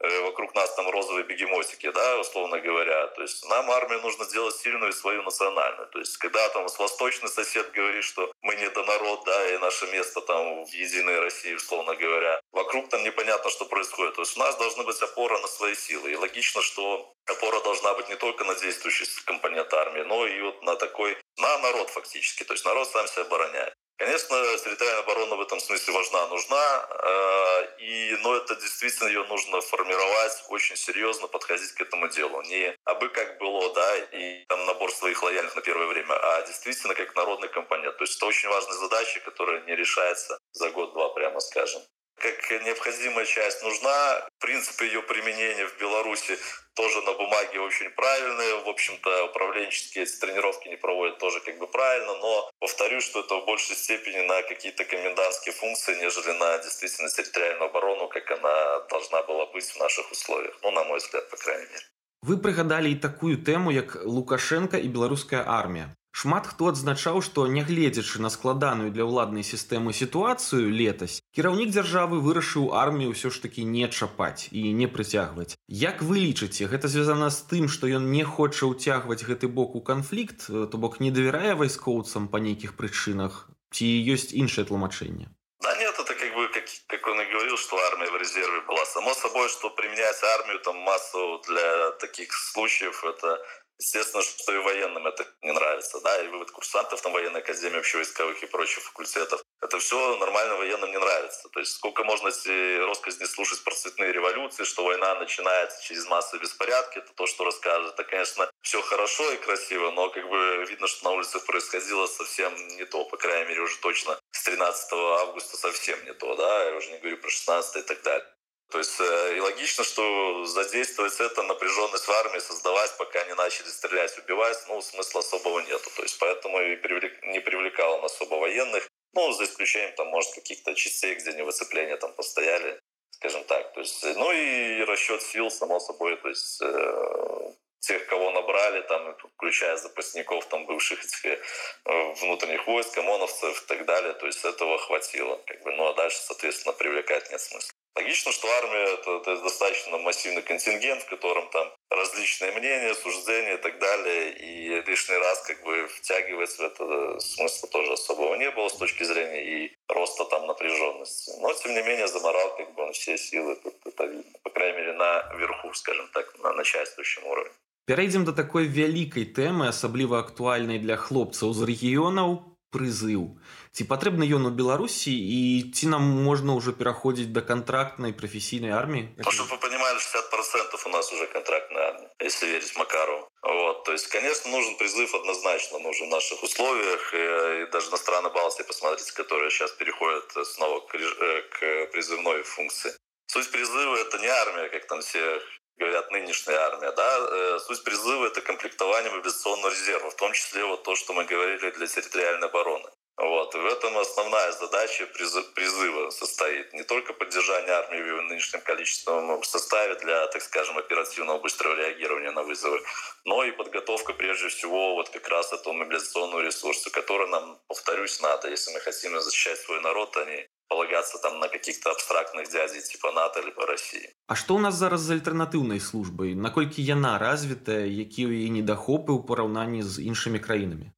Э, 0.00 0.20
вокруг 0.22 0.54
нас 0.54 0.74
там 0.74 0.90
розовые 0.90 1.24
бегемотики, 1.24 1.90
да, 1.90 2.18
условно 2.18 2.60
говоря. 2.60 3.06
То 3.08 3.22
есть 3.22 3.48
нам 3.48 3.70
армию 3.70 4.00
нужно 4.00 4.24
сделать 4.24 4.56
сильную 4.56 4.90
и 4.90 4.94
свою 4.94 5.22
национальную. 5.22 5.88
То 5.88 5.98
есть 5.98 6.16
когда 6.18 6.48
там 6.50 6.66
восточный 6.78 7.28
сосед 7.28 7.70
говорит, 7.72 8.04
что 8.04 8.30
мы 8.42 8.56
не 8.56 8.68
народ, 8.68 9.22
да, 9.24 9.50
и 9.50 9.58
наше 9.58 9.86
место 9.86 10.20
там 10.20 10.64
в 10.64 10.68
единой 10.68 11.20
России, 11.20 11.54
условно 11.54 11.94
говоря, 11.94 12.40
вокруг 12.52 12.88
там 12.88 13.02
непонятно, 13.04 13.50
что 13.50 13.64
происходит. 13.64 14.14
То 14.16 14.22
есть 14.22 14.36
у 14.36 14.40
нас 14.40 14.56
должна 14.56 14.82
быть 14.82 15.00
опора 15.00 15.38
на 15.38 15.46
свои 15.46 15.74
силы. 15.74 16.10
И 16.12 16.16
логично, 16.16 16.60
что 16.60 17.14
опора 17.26 17.60
должна 17.60 17.94
быть 17.94 18.08
не 18.08 18.16
только 18.16 18.44
на 18.44 18.54
действующий 18.56 19.06
компонент 19.24 19.72
армии, 19.72 20.02
но 20.02 20.26
и 20.26 20.40
вот 20.42 20.62
на 20.64 20.76
такой, 20.76 21.16
на 21.38 21.58
народ 21.58 21.90
фактически. 21.90 22.44
То 22.44 22.54
есть 22.54 22.64
народ 22.64 22.88
сам 22.88 23.06
себя 23.06 23.22
обороняет. 23.22 23.74
Конечно, 23.96 24.36
территориальная 24.58 25.04
оборона 25.04 25.36
в 25.36 25.40
этом 25.42 25.60
смысле 25.60 25.94
важна, 25.94 26.26
нужна, 26.26 26.88
э, 26.90 27.78
и, 27.78 28.16
но 28.22 28.34
это 28.34 28.56
действительно 28.56 29.06
ее 29.06 29.24
нужно 29.24 29.60
формировать 29.60 30.44
очень 30.48 30.76
серьезно, 30.76 31.28
подходить 31.28 31.70
к 31.72 31.80
этому 31.80 32.08
делу. 32.08 32.42
Не 32.42 32.76
абы 32.84 33.08
как 33.08 33.38
было, 33.38 33.72
да, 33.72 33.96
и 33.96 34.44
там 34.46 34.66
набор 34.66 34.90
своих 34.90 35.22
лояльных 35.22 35.54
на 35.54 35.62
первое 35.62 35.86
время, 35.86 36.12
а 36.12 36.42
действительно 36.42 36.94
как 36.94 37.14
народный 37.14 37.48
компонент. 37.48 37.96
То 37.96 38.02
есть 38.02 38.16
это 38.16 38.26
очень 38.26 38.48
важная 38.48 38.76
задача, 38.78 39.20
которая 39.20 39.60
не 39.60 39.76
решается 39.76 40.38
за 40.52 40.70
год-два, 40.70 41.10
прямо 41.10 41.38
скажем 41.38 41.80
как 42.23 42.63
необходимая 42.65 43.25
часть 43.25 43.63
нужна. 43.63 44.27
Принцип 44.39 44.81
ее 44.81 45.01
применения 45.01 45.65
в 45.67 45.79
Беларуси 45.79 46.37
тоже 46.75 47.01
на 47.01 47.13
бумаге 47.13 47.59
очень 47.59 47.89
правильные. 47.91 48.63
В 48.63 48.69
общем-то, 48.69 49.25
управленческие 49.25 50.03
эти 50.03 50.19
тренировки 50.19 50.67
не 50.67 50.75
проводят 50.75 51.17
тоже 51.17 51.39
как 51.39 51.57
бы 51.57 51.67
правильно, 51.67 52.13
но 52.15 52.49
повторюсь, 52.59 53.05
что 53.05 53.21
это 53.21 53.35
в 53.35 53.45
большей 53.45 53.75
степени 53.75 54.19
на 54.27 54.41
какие-то 54.43 54.83
комендантские 54.85 55.53
функции, 55.53 55.95
нежели 55.95 56.31
на 56.37 56.57
действительно 56.57 57.09
территориальную 57.09 57.69
оборону, 57.69 58.07
как 58.07 58.29
она 58.31 58.79
должна 58.89 59.23
была 59.23 59.45
быть 59.45 59.65
в 59.65 59.79
наших 59.79 60.11
условиях. 60.11 60.57
Ну, 60.63 60.71
на 60.71 60.83
мой 60.83 60.99
взгляд, 60.99 61.29
по 61.29 61.37
крайней 61.37 61.67
мере. 61.67 61.85
Вы 62.21 62.35
прыгадалі 62.37 62.91
і 62.91 62.95
такую 62.95 63.37
тэму 63.47 63.71
як 63.71 64.03
лукашенко 64.03 64.77
і 64.77 64.87
беларуская 64.87 65.43
армія 65.47 65.95
Шмат 66.14 66.46
хто 66.46 66.70
адзначаў, 66.70 67.16
што 67.26 67.44
нягледзячы 67.50 68.22
на 68.22 68.30
складаную 68.30 68.94
для 68.94 69.02
ўладнай 69.02 69.42
сістэмы 69.42 69.90
сітуацыю 69.98 70.70
летась, 70.70 71.18
кіраўнік 71.34 71.74
дзяржавы 71.74 72.20
вырашыў 72.22 72.70
армію 72.70 73.10
ўсё 73.14 73.34
ж 73.34 73.42
такі 73.42 73.66
не 73.66 73.90
чапаць 73.90 74.46
і 74.54 74.62
не 74.78 74.86
прыцягваць. 74.86 75.58
Як 75.66 76.06
вы 76.06 76.22
лічыце, 76.22 76.70
гэта 76.70 76.86
звязана 76.86 77.34
з 77.34 77.42
тым, 77.50 77.66
што 77.66 77.90
ён 77.90 78.06
не 78.14 78.22
хоча 78.22 78.70
ўцягваць 78.70 79.26
гэты 79.26 79.50
бок 79.50 79.74
у 79.74 79.82
канфлікт, 79.82 80.46
то 80.46 80.78
бок 80.78 81.02
не 81.02 81.10
давярае 81.10 81.58
вайскоўцам 81.58 82.30
па 82.30 82.38
нейкіх 82.38 82.78
прычынах, 82.78 83.50
ці 83.74 83.90
ёсць 84.14 84.30
іншае 84.30 84.70
тлумачэнне? 84.70 85.34
Да 85.66 85.74
нет, 85.82 85.98
это 85.98 86.14
как 86.14 86.30
бы, 86.36 86.46
как, 86.54 86.70
как 86.86 87.06
он 87.08 87.20
и 87.20 87.24
говорил, 87.24 87.56
что 87.56 87.74
армия 87.90 88.10
в 88.10 88.16
резерве 88.22 88.60
была. 88.68 88.84
Само 88.84 89.14
собой, 89.14 89.48
что 89.48 89.70
применять 89.70 90.22
армию 90.38 90.60
там 90.60 90.76
массу 90.76 91.42
для 91.48 91.90
таких 91.98 92.32
случаев, 92.34 93.02
это 93.02 93.40
Естественно, 93.78 94.22
что 94.22 94.52
и 94.52 94.58
военным 94.58 95.06
это 95.06 95.26
не 95.42 95.52
нравится, 95.52 96.00
да, 96.00 96.22
и 96.22 96.28
вывод 96.28 96.50
курсантов 96.52 97.02
там 97.02 97.12
военной 97.12 97.40
академии 97.40 97.78
общевойсковых 97.78 98.42
и 98.42 98.46
прочих 98.46 98.82
факультетов. 98.84 99.42
Это 99.60 99.78
все 99.78 100.16
нормально 100.16 100.56
военным 100.56 100.90
не 100.90 100.98
нравится. 100.98 101.48
То 101.48 101.58
есть 101.58 101.72
сколько 101.72 102.04
можно 102.04 102.28
эти 102.28 102.78
россказни 102.86 103.24
слушать 103.24 103.64
про 103.64 103.74
цветные 103.74 104.12
революции, 104.12 104.64
что 104.64 104.84
война 104.84 105.14
начинается 105.16 105.82
через 105.82 106.06
массовые 106.06 106.42
беспорядки, 106.42 106.98
это 106.98 107.12
то, 107.14 107.26
что 107.26 107.44
расскажет. 107.44 107.94
Это, 107.94 108.04
конечно, 108.04 108.48
все 108.62 108.80
хорошо 108.82 109.32
и 109.32 109.38
красиво, 109.38 109.90
но 109.90 110.08
как 110.10 110.28
бы 110.28 110.64
видно, 110.68 110.86
что 110.86 111.04
на 111.04 111.10
улицах 111.10 111.44
происходило 111.44 112.06
совсем 112.06 112.54
не 112.76 112.84
то, 112.84 113.04
по 113.04 113.16
крайней 113.16 113.48
мере, 113.48 113.62
уже 113.62 113.78
точно 113.78 114.18
с 114.30 114.44
13 114.44 114.92
августа 114.92 115.56
совсем 115.56 116.02
не 116.04 116.14
то, 116.14 116.36
да, 116.36 116.64
я 116.64 116.76
уже 116.76 116.90
не 116.90 116.98
говорю 116.98 117.16
про 117.18 117.30
16 117.30 117.76
и 117.76 117.82
так 117.82 118.02
далее. 118.02 118.33
То 118.74 118.78
есть 118.78 118.98
э, 118.98 119.36
и 119.36 119.40
логично, 119.40 119.84
что 119.84 120.44
задействовать 120.46 121.20
это, 121.20 121.44
напряженность 121.44 122.08
в 122.08 122.10
армии 122.10 122.40
создавать, 122.40 122.96
пока 122.98 123.20
они 123.20 123.32
начали 123.34 123.68
стрелять, 123.68 124.18
убивать, 124.18 124.58
ну, 124.66 124.82
смысла 124.82 125.20
особого 125.20 125.60
нету. 125.60 125.88
То 125.94 126.02
есть 126.02 126.18
поэтому 126.18 126.60
и 126.60 126.74
привлек, 126.74 127.22
не 127.22 127.38
привлекал 127.38 128.00
он 128.00 128.04
особо 128.04 128.34
военных. 128.34 128.88
Ну, 129.12 129.30
за 129.30 129.44
исключением, 129.44 129.94
там, 129.94 130.08
может, 130.08 130.34
каких-то 130.34 130.74
частей, 130.74 131.14
где 131.14 131.34
не 131.34 131.42
выцепления 131.42 131.96
там 131.98 132.14
постояли, 132.14 132.80
скажем 133.12 133.44
так. 133.44 133.72
То 133.74 133.80
есть, 133.80 134.04
ну 134.16 134.32
и 134.32 134.82
расчет 134.82 135.22
сил, 135.22 135.52
само 135.52 135.78
собой, 135.78 136.16
то 136.16 136.28
есть 136.28 136.60
э, 136.60 137.52
тех, 137.78 138.06
кого 138.06 138.32
набрали, 138.32 138.80
там, 138.80 139.16
включая 139.36 139.76
запасников 139.76 140.46
там, 140.46 140.66
бывших 140.66 140.98
этих 141.04 141.24
э, 141.26 142.12
внутренних 142.14 142.66
войск, 142.66 142.98
ОМОНовцев 142.98 143.62
и 143.62 143.66
так 143.68 143.84
далее. 143.84 144.14
То 144.14 144.26
есть 144.26 144.44
этого 144.44 144.78
хватило. 144.78 145.40
Как 145.46 145.62
бы, 145.62 145.70
ну 145.76 145.86
а 145.86 145.94
дальше, 145.94 146.18
соответственно, 146.18 146.72
привлекать 146.72 147.30
нет 147.30 147.40
смысла. 147.40 147.70
Логично, 147.95 148.31
что 148.31 148.47
армия 148.47 148.93
это, 148.93 149.17
это 149.17 149.41
достаточно 149.41 149.97
массивный 149.97 150.41
контингент, 150.41 151.03
в 151.03 151.09
котором 151.09 151.49
там 151.49 151.67
различные 151.89 152.51
мнения, 152.53 152.93
суждения 152.95 153.55
и 153.55 153.61
так 153.61 153.79
далее. 153.79 154.31
И 154.39 154.81
лишний 154.89 155.17
раз 155.17 155.41
как 155.41 155.61
бы 155.63 155.87
втягивать 155.87 156.51
в 156.51 156.61
это 156.61 157.19
смысла 157.19 157.67
тоже 157.69 157.93
особого 157.93 158.35
не 158.35 158.49
было 158.51 158.69
с 158.69 158.77
точки 158.77 159.03
зрения 159.03 159.43
и 159.43 159.75
роста 159.89 160.23
там 160.25 160.47
напряженности. 160.47 161.33
Но, 161.41 161.53
тем 161.53 161.73
не 161.73 161.81
менее, 161.81 162.07
заморал 162.07 162.55
как 162.55 162.73
бы 162.73 162.83
он 162.83 162.93
все 162.93 163.17
силы, 163.17 163.55
тут 163.57 163.75
это 163.85 164.05
видно. 164.05 164.39
По 164.43 164.49
крайней 164.49 164.77
мере, 164.77 164.93
наверху, 164.93 165.73
скажем 165.73 166.07
так, 166.13 166.33
на 166.39 166.53
начальствующем 166.53 167.25
уровне. 167.25 167.51
Пярэйдзем 167.89 168.23
да 168.23 168.33
такой 168.37 168.69
вялікай 168.69 169.25
тэмы, 169.25 169.67
асабліва 169.73 170.19
актуальнай 170.21 170.77
для 170.77 170.95
хлопцаў 170.95 171.57
з 171.57 171.65
рэгіёнаў 171.65 172.49
прызыў. 172.69 173.41
Ці 173.73 173.85
патрэбны 173.85 174.25
ён 174.25 174.49
у 174.49 174.51
Беларусі 174.51 175.13
і 175.13 175.71
ці 175.71 175.93
нам 175.93 176.01
можна 176.01 176.57
ўжо 176.57 176.73
пераходзіць 176.73 177.29
да 177.29 177.41
контрактнай 177.45 178.13
прафесійнай 178.17 178.73
арміі? 178.73 179.13
Ну, 179.17 179.31
чтобы 179.31 179.55
вы 179.55 179.57
понимали, 179.57 179.97
60% 179.99 180.85
у 180.85 180.89
нас 180.89 181.13
уже 181.13 181.27
контрактная 181.27 181.93
армия, 181.93 182.09
если 182.19 182.47
верить 182.47 182.75
Макару. 182.77 183.29
Вот, 183.41 183.83
то 183.83 183.93
есть, 183.93 184.07
конечно, 184.07 184.51
нужен 184.51 184.75
призыв 184.75 185.13
однозначно, 185.15 185.79
нужен 185.79 186.07
в 186.07 186.11
наших 186.11 186.43
условиях. 186.43 187.13
И, 187.13 187.63
и 187.63 187.65
даже 187.71 187.89
на 187.91 187.97
страны 187.97 188.29
Балтии, 188.29 188.63
посмотрите, 188.63 189.13
которые 189.13 189.49
сейчас 189.51 189.71
переходят 189.71 190.25
снова 190.47 190.79
к, 190.81 190.95
э, 190.95 191.41
к 191.49 191.91
призывной 191.91 192.43
функции. 192.43 192.91
Суть 193.27 193.51
призыва – 193.51 193.97
это 193.97 194.17
не 194.17 194.27
армия, 194.27 194.69
как 194.69 194.87
там 194.87 195.01
все 195.01 195.41
говорят, 195.77 196.11
нынешняя 196.11 196.59
армия, 196.59 196.91
да, 196.91 197.17
э, 197.19 197.59
суть 197.59 197.83
призыва – 197.83 198.27
это 198.27 198.41
комплектование 198.41 199.11
мобилизационного 199.11 199.69
резерва, 199.71 200.09
в 200.09 200.15
том 200.15 200.33
числе 200.33 200.65
вот 200.65 200.83
то, 200.83 200.95
что 200.95 201.13
мы 201.13 201.23
говорили 201.23 201.71
для 201.71 201.87
территориальной 201.87 202.47
обороны. 202.47 202.89
Вот. 203.19 203.53
И 203.53 203.57
в 203.57 203.65
этом 203.65 203.97
основная 203.97 204.51
задача 204.53 205.05
призыва 205.07 206.09
состоит. 206.09 206.73
Не 206.73 206.83
только 206.83 207.13
поддержание 207.13 207.73
армии 207.73 208.01
в 208.01 208.21
нынешнем 208.23 208.61
количественном 208.61 209.43
составе 209.43 209.95
для, 209.95 210.27
так 210.27 210.41
скажем, 210.41 210.77
оперативного 210.77 211.39
быстрого 211.39 211.75
реагирования 211.75 212.31
на 212.31 212.43
вызовы, 212.43 212.79
но 213.25 213.43
и 213.43 213.51
подготовка 213.51 214.13
прежде 214.13 214.47
всего 214.47 214.95
вот 214.95 215.09
как 215.09 215.27
раз 215.27 215.51
этого 215.51 215.73
мобилизационного 215.73 216.39
ресурса, 216.39 216.89
который 216.91 217.27
нам, 217.27 217.59
повторюсь, 217.67 218.21
надо. 218.21 218.49
Если 218.49 218.73
мы 218.73 218.79
хотим 218.79 219.19
защищать 219.19 219.59
свой 219.59 219.81
народ, 219.81 220.15
а 220.15 220.23
не 220.23 220.47
полагаться 220.69 221.17
там 221.17 221.39
на 221.39 221.49
каких-то 221.49 221.91
абстрактных 221.91 222.49
дядей 222.49 222.81
типа 222.81 223.11
НАТО 223.11 223.41
либо 223.41 223.65
России. 223.65 224.13
А 224.27 224.35
что 224.35 224.55
у 224.55 224.59
нас 224.59 224.75
зараз 224.75 225.01
з 225.01 225.17
альтэрнатыўнай 225.17 225.81
службай 225.81 226.35
наколькі 226.35 226.85
яна 226.85 227.17
развітая 227.17 227.89
якія 227.89 228.29
ў 228.29 228.45
яе 228.45 228.49
недахопы 228.53 229.17
ў 229.17 229.25
параўнанні 229.25 229.81
з 229.81 230.05
іншымі 230.05 230.37
краінамі 230.37 230.93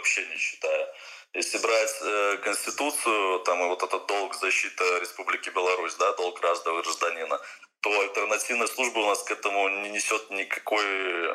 вообще 0.00 0.26
не 0.26 0.36
считаю. 0.36 0.86
Если 1.34 1.58
брать 1.58 1.96
э, 2.02 2.38
конституцию 2.42 3.40
там 3.40 3.62
и 3.62 3.68
вот 3.68 3.82
этот 3.82 4.06
долг 4.06 4.34
защиты 4.34 4.84
республики 5.00 5.50
Беларусь 5.50 5.94
да 5.96 6.12
долг 6.16 6.40
каждого 6.40 6.82
гражданина 6.82 7.38
то 7.80 8.00
альтернативная 8.00 8.66
служба 8.66 8.98
у 8.98 9.06
нас 9.06 9.22
к 9.22 9.30
этому 9.30 9.68
не 9.68 9.88
несет 9.88 10.30
никакой, 10.30 10.84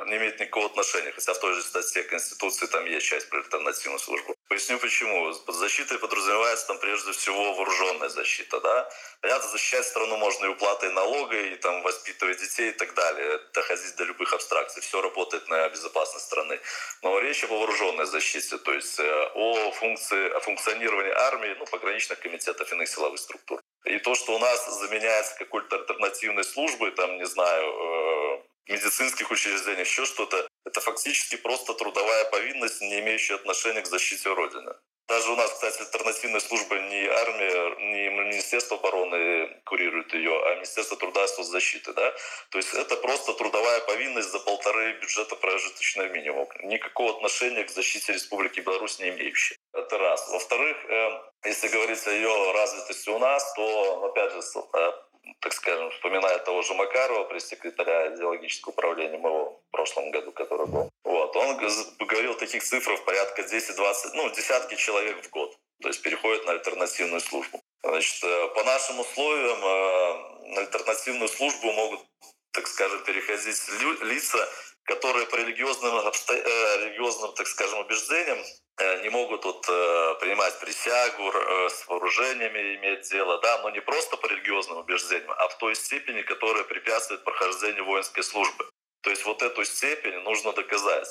не 0.08 0.17
имеет 0.17 0.39
никакого 0.39 0.67
отношения. 0.67 1.12
Хотя 1.12 1.34
в 1.34 1.39
той 1.39 1.53
же 1.55 1.63
статье 1.63 2.03
Конституции 2.03 2.67
там 2.67 2.86
есть 2.86 3.08
часть 3.08 3.29
про 3.29 3.39
альтернативную 3.39 3.99
службу. 3.99 4.36
Поясню 4.47 4.77
почему. 4.77 5.34
Под 5.34 5.55
защитой 5.55 5.97
подразумевается 5.97 6.67
там 6.67 6.77
прежде 6.77 7.12
всего 7.13 7.55
вооруженная 7.55 8.10
защита, 8.10 8.60
да. 8.62 8.89
Понятно, 9.21 9.49
защищать 9.49 9.86
страну 9.86 10.17
можно 10.17 10.45
и 10.45 10.49
уплатой 10.49 10.91
налога, 10.91 11.36
и 11.36 11.55
там 11.55 11.81
воспитывать 11.81 12.39
детей 12.39 12.69
и 12.69 12.73
так 12.73 12.93
далее, 12.93 13.39
доходить 13.53 13.95
до 13.95 14.03
любых 14.03 14.31
абстракций. 14.34 14.84
Все 14.84 15.01
работает 15.01 15.47
на 15.47 15.67
безопасность 15.69 16.25
страны. 16.25 16.60
Но 17.01 17.19
речь 17.19 17.43
об 17.43 17.51
вооруженной 17.51 18.05
защите, 18.05 18.58
то 18.58 18.71
есть 18.71 18.99
э, 18.99 19.31
о 19.34 19.71
функции, 19.71 20.29
о 20.29 20.39
функционировании 20.41 21.12
армии, 21.12 21.55
ну, 21.58 21.65
пограничных 21.65 22.19
комитетов 22.19 22.71
иных 22.71 22.88
силовых 22.88 23.19
структур. 23.19 23.62
И 23.86 24.00
то, 24.00 24.15
что 24.15 24.36
у 24.36 24.39
нас 24.39 24.80
заменяется 24.80 25.38
какой-то 25.38 25.76
альтернативной 25.76 26.43
службой, 26.43 26.91
там, 26.91 27.17
не 27.17 27.26
знаю, 27.26 27.65
э, 27.65 28.71
медицинских 28.74 29.30
учреждениях, 29.30 29.88
еще 29.88 30.06
что-то, 30.06 30.48
это 30.65 30.82
фактически 30.82 31.36
просто 31.36 31.74
трудовая 31.76 32.26
повинность, 32.26 32.82
не 32.82 33.00
имеющая 33.00 33.36
отношения 33.36 33.82
к 33.82 33.88
защите 33.88 34.34
Родины. 34.34 34.74
Даже 35.07 35.31
у 35.31 35.35
нас, 35.35 35.51
кстати, 35.51 35.81
альтернативная 35.81 36.39
служба 36.39 36.79
не 36.79 37.05
армия, 37.05 37.75
не 37.91 38.09
Министерство 38.09 38.77
обороны 38.77 39.61
курирует 39.65 40.11
ее, 40.15 40.31
а 40.45 40.55
Министерство 40.55 40.97
труда 40.97 41.23
и 41.23 41.27
соцзащиты. 41.27 41.93
Да? 41.93 42.13
То 42.49 42.57
есть 42.57 42.73
это 42.73 42.95
просто 42.97 43.33
трудовая 43.33 43.81
повинность 43.81 44.31
за 44.31 44.39
полторы 44.39 44.93
бюджета 44.99 45.35
прожиточного 45.35 46.07
минимума. 46.07 46.47
Никакого 46.63 47.11
отношения 47.11 47.63
к 47.63 47.69
защите 47.69 48.13
Республики 48.13 48.61
Беларусь 48.61 48.99
не 48.99 49.09
имеющая. 49.09 49.57
Это 49.73 49.97
раз. 49.99 50.27
Во-вторых, 50.29 50.77
э, 50.89 51.09
если 51.45 51.67
говорить 51.67 52.07
о 52.07 52.11
ее 52.11 52.51
развитости 52.53 53.09
у 53.09 53.19
нас, 53.19 53.53
то, 53.53 54.05
опять 54.05 54.31
же, 54.31 54.39
э, 54.39 54.91
так 55.39 55.53
скажем, 55.53 55.89
вспоминая 55.91 56.39
того 56.39 56.61
же 56.61 56.73
Макарова, 56.73 57.23
пресс-секретаря 57.25 58.13
идеологического 58.15 58.71
управления 58.73 59.17
МО 59.17 59.51
в 59.51 59.71
прошлом 59.71 60.11
году, 60.11 60.31
который 60.31 60.67
был. 60.67 60.89
Вот, 61.03 61.35
он 61.35 61.57
говорил 61.57 62.35
таких 62.35 62.63
цифр 62.63 62.97
порядка 63.05 63.41
10-20, 63.41 64.11
ну, 64.13 64.29
десятки 64.31 64.75
человек 64.75 65.23
в 65.23 65.29
год. 65.29 65.55
То 65.81 65.89
есть 65.89 66.01
переходят 66.01 66.45
на 66.45 66.53
альтернативную 66.53 67.21
службу. 67.21 67.61
Значит, 67.83 68.23
э, 68.23 68.47
по 68.55 68.63
нашим 68.63 68.99
условиям 68.99 69.57
э, 69.63 70.53
на 70.53 70.61
альтернативную 70.61 71.27
службу 71.27 71.71
могут, 71.71 71.99
так 72.51 72.65
скажем, 72.67 73.03
переходить 73.03 73.61
лица, 74.01 74.49
которые 74.83 75.27
по 75.27 75.35
религиозным. 75.35 75.95
Э, 75.97 76.85
религиозным 76.85 77.33
так 77.33 77.47
скажем, 77.47 77.79
убеждениям 77.79 78.39
не 79.04 79.10
могут 79.10 79.45
вот, 79.45 79.65
э, 79.67 80.15
принимать 80.19 80.60
присягу, 80.60 81.32
э, 81.32 81.69
с 81.69 81.88
вооружениями 81.88 82.76
иметь 82.76 83.10
дело, 83.10 83.39
да, 83.41 83.62
но 83.62 83.69
не 83.69 83.82
просто 83.82 84.17
по 84.17 84.28
религиозным 84.28 84.78
убеждениям, 84.78 85.32
а 85.32 85.48
в 85.48 85.58
той 85.58 85.76
степени, 85.76 86.21
которая 86.21 86.63
препятствует 86.63 87.24
прохождению 87.24 87.86
воинской 87.86 88.24
службы. 88.24 88.69
То 89.02 89.10
есть 89.10 89.26
вот 89.26 89.41
эту 89.41 89.63
степень 89.65 90.19
нужно 90.21 90.52
доказать. 90.54 91.08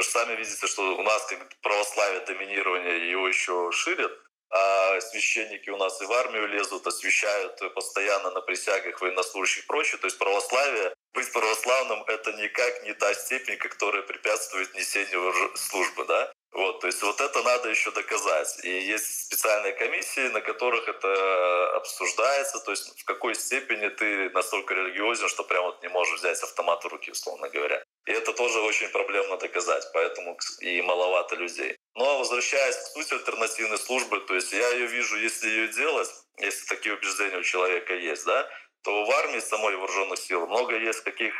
Сами 0.00 0.36
видите, 0.36 0.66
что 0.66 0.96
у 0.96 1.02
нас 1.02 1.26
как 1.26 1.48
православие 1.60 2.20
доминирование 2.20 3.10
его 3.10 3.26
еще 3.26 3.70
ширит, 3.72 4.12
а 4.50 5.00
священники 5.00 5.70
у 5.70 5.76
нас 5.76 6.00
и 6.02 6.04
в 6.04 6.12
армию 6.12 6.46
лезут, 6.46 6.86
освещают 6.86 7.58
постоянно 7.74 8.30
на 8.30 8.42
присягах 8.42 9.00
военнослужащих 9.00 9.64
и 9.64 9.66
прочее. 9.66 9.98
То 9.98 10.06
есть 10.06 10.18
православие, 10.18 10.94
быть 11.14 11.32
православным— 11.32 12.04
это 12.06 12.32
никак 12.34 12.82
не 12.84 12.92
та 12.92 13.14
степень, 13.14 13.56
которая 13.56 14.02
препятствует 14.02 14.74
несению 14.74 15.56
службы. 15.56 16.04
Да? 16.04 16.32
Вот, 16.52 16.80
то 16.80 16.86
есть 16.86 17.02
вот 17.02 17.18
это 17.18 17.42
надо 17.42 17.70
еще 17.70 17.90
доказать. 17.92 18.60
И 18.62 18.68
есть 18.68 19.24
специальные 19.26 19.72
комиссии, 19.72 20.28
на 20.28 20.42
которых 20.42 20.86
это 20.86 21.76
обсуждается, 21.76 22.58
то 22.60 22.72
есть 22.72 23.00
в 23.00 23.04
какой 23.04 23.34
степени 23.34 23.88
ты 23.88 24.28
настолько 24.30 24.74
религиозен, 24.74 25.28
что 25.28 25.44
прям 25.44 25.64
вот 25.64 25.82
не 25.82 25.88
можешь 25.88 26.18
взять 26.18 26.42
автомат 26.42 26.84
в 26.84 26.88
руки, 26.88 27.10
условно 27.10 27.48
говоря. 27.48 27.82
И 28.04 28.12
это 28.12 28.34
тоже 28.34 28.60
очень 28.60 28.88
проблемно 28.88 29.38
доказать, 29.38 29.84
поэтому 29.94 30.36
и 30.60 30.82
маловато 30.82 31.36
людей. 31.36 31.74
Но 31.94 32.18
возвращаясь 32.18 32.76
к 32.76 32.86
сути 32.88 33.14
альтернативной 33.14 33.78
службы, 33.78 34.20
то 34.20 34.34
есть 34.34 34.52
я 34.52 34.68
ее 34.70 34.86
вижу, 34.86 35.16
если 35.16 35.48
ее 35.48 35.68
делать, 35.68 36.10
если 36.38 36.66
такие 36.66 36.94
убеждения 36.94 37.38
у 37.38 37.42
человека 37.42 37.94
есть, 37.94 38.26
да, 38.26 38.46
то 38.82 39.04
в 39.04 39.10
армии 39.10 39.40
самой 39.40 39.76
вооруженных 39.76 40.18
сил 40.18 40.46
много 40.46 40.76
есть 40.76 41.04
таких 41.04 41.32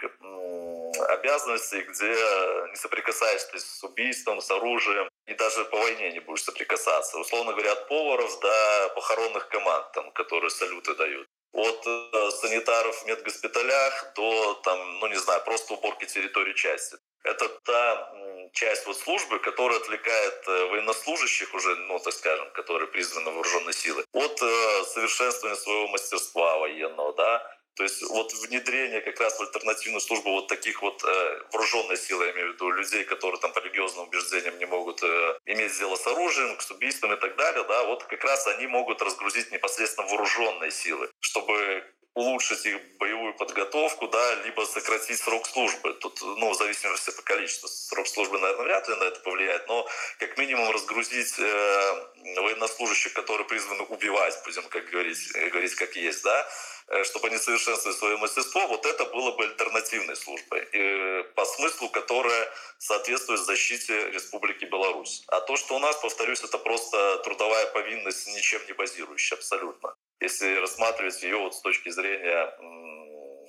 обязанностей, 1.07 1.83
где 1.83 2.15
не 2.71 2.77
соприкасаешься 2.77 3.59
с 3.59 3.85
убийством, 3.85 4.41
с 4.41 4.51
оружием, 4.51 5.09
и 5.27 5.35
даже 5.35 5.65
по 5.67 5.79
войне 5.79 6.13
не 6.13 6.21
будешь 6.21 6.45
соприкасаться. 6.45 7.19
Условно 7.19 7.53
говоря, 7.53 7.73
от 7.73 7.89
поваров 7.89 8.41
до 8.41 8.93
похоронных 8.95 9.49
команд, 9.49 9.93
там, 9.93 10.11
которые 10.13 10.51
салюты 10.51 10.95
дают. 10.95 11.27
От 11.53 11.87
э, 11.87 12.31
санитаров 12.31 13.03
в 13.03 13.07
медгоспиталях 13.07 14.13
до, 14.15 14.55
там, 14.65 14.99
ну 15.01 15.07
не 15.09 15.17
знаю, 15.17 15.43
просто 15.45 15.75
уборки 15.75 16.07
территории 16.07 16.55
части. 16.55 16.97
Это 17.25 17.49
та 17.65 18.13
часть 18.53 18.87
вот 18.87 18.97
службы, 18.97 19.39
которая 19.39 19.79
отвлекает 19.79 20.49
э, 20.49 20.67
военнослужащих 20.67 21.55
уже, 21.55 21.77
ну, 21.77 21.99
так 21.99 22.13
скажем, 22.13 22.51
которые 22.53 22.89
призваны 22.89 23.31
вооруженной 23.31 23.73
силы, 23.73 24.05
от 24.13 24.43
э, 24.43 24.85
совершенствования 24.85 25.57
своего 25.57 25.89
мастерства 25.89 26.59
военного, 26.59 27.15
да, 27.15 27.62
то 27.75 27.85
есть 27.85 28.03
вот 28.03 28.33
внедрение 28.35 29.01
как 29.01 29.19
раз 29.21 29.39
в 29.39 29.43
альтернативную 29.43 30.01
службу 30.01 30.31
вот 30.31 30.49
таких 30.49 30.83
вот 30.83 31.03
э, 31.05 31.43
вооруженной 31.53 31.97
силы, 31.97 32.27
я 32.27 32.33
имею 32.33 32.51
в 32.51 32.55
виду 32.55 32.71
людей, 32.71 33.05
которые 33.05 33.41
там 33.41 33.53
по 33.53 33.61
религиозным 33.61 34.09
убеждениям 34.09 34.59
не 34.59 34.67
могут 34.67 35.03
э, 35.03 35.39
иметь 35.47 35.79
дело 35.79 35.97
с 35.97 36.07
оружием, 36.07 36.59
с 36.61 36.71
убийством 36.71 37.13
и 37.15 37.17
так 37.17 37.37
далее, 37.37 37.65
да, 37.67 37.85
вот 37.85 38.05
как 38.05 38.23
раз 38.25 38.47
они 38.49 38.67
могут 38.67 39.01
разгрузить 39.01 39.53
непосредственно 39.53 40.07
вооруженные 40.09 40.71
силы, 40.71 41.11
чтобы 41.21 41.85
улучшить 42.15 42.67
их 42.67 42.79
боевую 42.99 43.22
подготовку, 43.33 44.09
да, 44.09 44.35
либо 44.45 44.63
сократить 44.63 45.19
срок 45.19 45.47
службы. 45.47 45.95
Тут, 45.95 46.21
ну, 46.23 46.51
в 46.51 46.55
зависимости 46.55 47.11
по 47.11 47.23
количеству. 47.23 47.69
Срок 47.69 48.07
службы, 48.07 48.39
наверное, 48.39 48.65
вряд 48.65 48.89
ли 48.89 48.95
на 48.97 49.05
это 49.05 49.21
повлияет, 49.21 49.69
но 49.69 49.87
как 50.19 50.37
минимум 50.39 50.71
разгрузить 50.71 51.39
э, 51.39 52.07
военнослужащих, 52.37 53.13
которые 53.13 53.47
призваны 53.47 53.83
убивать, 53.85 54.39
будем 54.45 54.63
как 54.69 54.85
говорить, 54.91 55.33
говорить 55.33 55.75
как 55.75 55.97
есть, 55.97 56.23
да, 56.23 56.49
Э, 56.89 57.05
чтобы 57.05 57.29
они 57.29 57.39
совершенствовали 57.39 57.97
свое 57.97 58.17
мастерство, 58.19 58.67
вот 58.67 58.85
это 58.85 59.07
было 59.07 59.33
бы 59.33 59.45
альтернативной 59.45 60.15
службой, 60.17 60.67
и 60.73 61.23
по 61.35 61.45
смыслу, 61.45 61.89
которая 61.89 62.53
соответствует 62.79 63.41
защите 63.41 64.11
Республики 64.11 64.67
Беларусь. 64.67 65.23
А 65.29 65.41
то, 65.41 65.57
что 65.57 65.77
у 65.77 65.79
нас, 65.79 65.97
повторюсь, 65.97 66.43
это 66.43 66.59
просто 66.59 67.19
трудовая 67.25 67.67
повинность, 67.67 68.27
ничем 68.29 68.61
не 68.67 68.73
базирующая 68.75 69.39
абсолютно. 69.39 69.95
Если 70.21 70.55
рассматривать 70.57 71.23
ее 71.23 71.39
вот 71.39 71.55
с 71.55 71.61
точки 71.63 71.89
зрения 71.89 72.55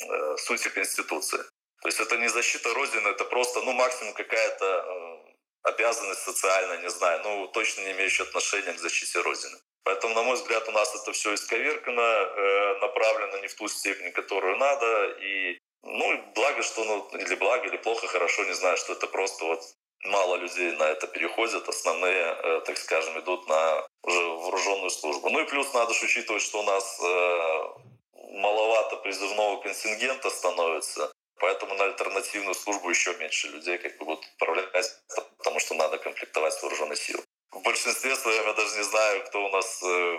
э, 0.09 0.37
сути 0.37 0.69
Конституции. 0.69 1.39
То 1.81 1.89
есть 1.89 1.99
это 1.99 2.17
не 2.17 2.29
защита 2.29 2.73
Родины, 2.73 3.09
это 3.09 3.25
просто, 3.25 3.61
ну, 3.61 3.73
максимум 3.73 4.13
какая-то 4.13 4.65
э, 4.65 5.69
обязанность 5.69 6.21
социальная, 6.21 6.77
не 6.77 6.89
знаю, 6.89 7.21
ну, 7.23 7.47
точно 7.47 7.81
не 7.81 7.91
имеющая 7.91 8.23
отношения 8.23 8.73
к 8.73 8.79
защите 8.79 9.19
Родины. 9.21 9.57
Поэтому, 9.83 10.15
на 10.15 10.23
мой 10.23 10.35
взгляд, 10.35 10.67
у 10.69 10.71
нас 10.71 10.95
это 10.95 11.11
все 11.11 11.33
исковеркано, 11.33 12.01
э, 12.01 12.79
направлено 12.79 13.37
не 13.39 13.47
в 13.47 13.55
ту 13.55 13.67
степень, 13.67 14.11
которую 14.13 14.57
надо. 14.57 15.05
И, 15.19 15.59
ну, 15.83 16.23
благо, 16.35 16.63
что, 16.63 16.83
ну, 16.85 17.09
или 17.17 17.35
благо, 17.35 17.67
или 17.67 17.77
плохо, 17.77 18.07
хорошо, 18.07 18.45
не 18.45 18.53
знаю, 18.53 18.77
что 18.77 18.93
это 18.93 19.07
просто 19.07 19.43
вот 19.45 19.61
мало 20.05 20.35
людей 20.35 20.71
на 20.77 20.83
это 20.83 21.07
переходят, 21.07 21.67
основные, 21.67 22.35
э, 22.43 22.61
так 22.65 22.77
скажем, 22.77 23.19
идут 23.19 23.47
на 23.47 23.85
уже 24.03 24.21
вооруженную 24.21 24.89
службу. 24.89 25.29
Ну 25.29 25.41
и 25.41 25.45
плюс 25.45 25.73
надо 25.73 25.93
же 25.93 26.05
учитывать, 26.05 26.41
что 26.41 26.59
у 26.59 26.63
нас 26.63 26.99
э, 27.01 27.92
маловато 28.32 28.96
призывного 28.96 29.60
контингента 29.62 30.30
становится, 30.30 31.12
поэтому 31.40 31.74
на 31.74 31.84
альтернативную 31.84 32.54
службу 32.54 32.90
еще 32.90 33.14
меньше 33.16 33.48
людей 33.48 33.78
как 33.78 33.96
бы 33.98 34.04
будут 34.04 34.24
отправлять, 34.24 34.90
потому 35.38 35.60
что 35.60 35.74
надо 35.74 35.98
комплектовать 35.98 36.62
вооруженные 36.62 36.96
силы 36.96 37.22
в 37.52 37.62
большинстве 37.62 38.14
своем 38.16 38.46
я 38.46 38.52
даже 38.52 38.76
не 38.76 38.84
знаю, 38.84 39.24
кто 39.26 39.44
у 39.44 39.50
нас, 39.50 39.82
э, 39.82 40.18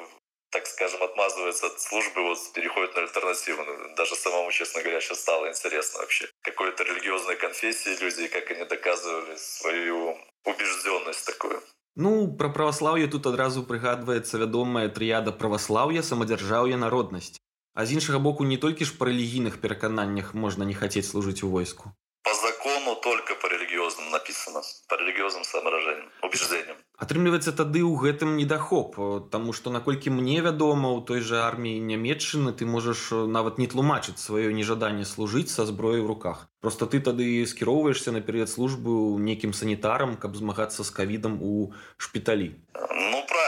так 0.51 0.65
скажем, 0.67 1.03
отмазывается 1.03 1.67
от 1.67 1.79
службы, 1.79 2.23
вот 2.23 2.37
переходит 2.53 2.95
на 2.95 3.01
альтернативу. 3.01 3.63
Даже 3.95 4.15
самому, 4.15 4.51
честно 4.51 4.81
говоря, 4.81 5.01
сейчас 5.01 5.19
стало 5.19 5.47
интересно 5.49 5.99
вообще. 5.99 6.27
Какой-то 6.41 6.83
религиозной 6.83 7.35
конфессии 7.35 7.97
люди, 8.01 8.27
как 8.27 8.49
они 8.51 8.65
доказывали 8.65 9.35
свою 9.37 10.17
убежденность 10.45 11.25
такую. 11.25 11.61
Ну, 11.95 12.35
пра 12.37 12.49
праваслаўе 12.49 13.07
тут 13.07 13.25
адразу 13.25 13.63
прыгадваецца 13.63 14.37
вядомая 14.37 14.89
трыяда 14.89 15.31
праваслаўя, 15.31 16.01
самадзяржаўя, 16.01 16.77
народнасць. 16.77 17.37
А 17.74 17.86
з 17.86 17.92
іншага 17.92 18.18
боку 18.18 18.44
не 18.44 18.56
толькі 18.56 18.84
ж 18.84 18.94
па 18.98 19.10
рэлігійных 19.10 19.58
перакананнях 19.58 20.34
можна 20.34 20.64
не 20.64 20.74
хацець 20.74 21.10
служыць 21.10 21.42
у 21.42 21.50
войску. 21.50 21.90
По 22.22 22.34
закону 22.34 22.94
только 23.02 23.34
по 23.34 23.48
религиозным 23.48 24.10
написано, 24.10 24.62
по 24.88 24.94
религиозным 24.94 25.44
соображениям, 25.44 26.08
убеждениям. 26.22 26.76
атрымліваецца 26.94 27.52
тады 27.58 27.82
ў 27.82 27.98
гэтым 27.98 28.36
недахоп 28.38 28.94
Таму 29.34 29.52
што 29.52 29.70
наколькі 29.74 30.14
мне 30.14 30.38
вядома 30.46 30.92
у 30.94 31.00
той 31.02 31.20
жа 31.20 31.42
арміі 31.46 31.82
нямметчыны 31.90 32.54
ты 32.54 32.66
можаш 32.70 33.10
нават 33.10 33.58
не 33.58 33.66
тлумачыць 33.66 34.22
сваё 34.22 34.54
нежаданне 34.54 35.04
служыць 35.04 35.50
са 35.50 35.66
зброяй 35.66 36.00
у 36.00 36.06
руках 36.06 36.46
просто 36.62 36.86
ты 36.86 37.00
тады 37.00 37.26
скіроўваешься 37.46 38.14
на 38.14 38.22
перыяд 38.22 38.48
службы 38.48 38.94
нейкім 39.18 39.52
санітарам 39.52 40.16
каб 40.16 40.38
змагацца 40.38 40.86
з 40.86 40.90
кавідам 40.90 41.42
у 41.42 41.74
шпіталі 41.98 42.54
ну 42.78 43.18
правильно 43.26 43.43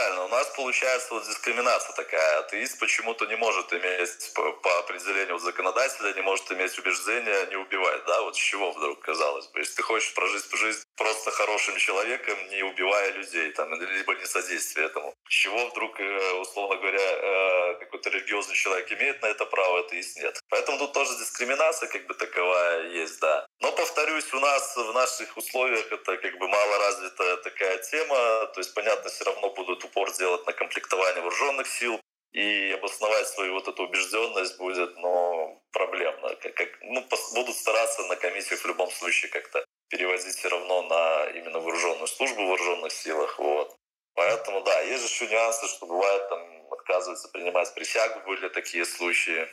получается 0.57 1.13
вот 1.13 1.25
дискриминация 1.25 1.93
такая. 1.95 2.39
Атеист 2.39 2.79
почему-то 2.79 3.25
не 3.27 3.35
может 3.35 3.71
иметь, 3.71 4.33
по, 4.33 4.51
по 4.53 4.79
определению 4.79 5.37
законодателя, 5.37 6.13
не 6.13 6.21
может 6.21 6.51
иметь 6.51 6.77
убеждения 6.79 7.45
не 7.45 7.55
убивать, 7.55 8.03
да, 8.05 8.21
вот 8.21 8.35
с 8.35 8.39
чего 8.39 8.71
вдруг, 8.71 8.99
казалось 8.99 9.47
бы. 9.47 9.59
Если 9.59 9.75
ты 9.75 9.83
хочешь 9.83 10.13
прожить 10.13 10.45
жизнь 10.51 10.83
просто 10.97 11.31
хорошим 11.31 11.77
человеком, 11.77 12.35
не 12.49 12.63
убивая 12.63 13.11
людей, 13.11 13.51
там, 13.51 13.71
либо 13.73 14.15
не 14.15 14.25
содействие 14.25 14.87
этому. 14.87 15.13
С 15.29 15.33
чего 15.33 15.67
вдруг, 15.67 15.99
э, 15.99 16.31
условно 16.41 16.75
говоря, 16.77 16.99
э, 16.99 17.75
какой-то 17.79 18.09
религиозный 18.09 18.55
человек 18.55 18.91
имеет 18.91 19.21
на 19.21 19.27
это 19.27 19.45
право, 19.45 19.79
атеист 19.79 20.17
нет. 20.17 20.39
Поэтому 20.49 20.79
тут 20.79 20.93
тоже 20.93 21.11
дискриминация 21.19 21.87
как 21.87 22.07
бы 22.07 22.15
таковая 22.15 22.89
есть, 22.89 23.19
да. 23.19 23.45
Но, 23.59 23.71
повторюсь, 23.71 24.33
у 24.33 24.39
нас 24.39 24.75
в 24.75 24.93
наших 24.93 25.37
условиях 25.37 25.91
это 25.91 26.17
как 26.17 26.37
бы 26.39 26.47
мало 26.47 26.77
развитая 26.79 27.37
такая 27.37 27.77
тема, 27.77 28.47
то 28.47 28.59
есть, 28.59 28.73
понятно, 28.73 29.09
все 29.11 29.23
равно 29.25 29.49
будут 29.51 29.83
упор 29.83 30.11
делать 30.13 30.46
на 30.47 30.53
комплектование 30.53 31.21
вооруженных 31.21 31.67
сил, 31.67 31.99
и 32.33 32.71
обосновать 32.71 33.27
свою 33.27 33.53
вот 33.53 33.67
эту 33.67 33.83
убежденность 33.83 34.57
будет, 34.57 34.95
но 34.97 35.61
проблемно. 35.71 36.35
Как, 36.35 36.53
как, 36.53 36.69
ну, 36.81 37.03
будут 37.33 37.55
стараться 37.55 38.03
на 38.03 38.15
комиссиях 38.15 38.61
в 38.61 38.67
любом 38.67 38.91
случае 38.91 39.31
как-то 39.31 39.65
переводить 39.89 40.35
все 40.35 40.49
равно 40.49 40.83
на 40.83 41.25
именно 41.31 41.59
вооруженную 41.59 42.07
службу 42.07 42.43
в 42.43 42.47
вооруженных 42.47 42.91
силах. 42.91 43.39
Вот. 43.39 43.75
Поэтому, 44.13 44.61
да, 44.61 44.81
есть 44.81 45.09
еще 45.09 45.27
нюансы, 45.27 45.67
что 45.67 45.85
бывает 45.85 46.29
там 46.29 46.73
отказываются 46.73 47.29
принимать 47.29 47.73
присягу, 47.73 48.19
были 48.27 48.49
такие 48.49 48.85
случаи 48.85 49.47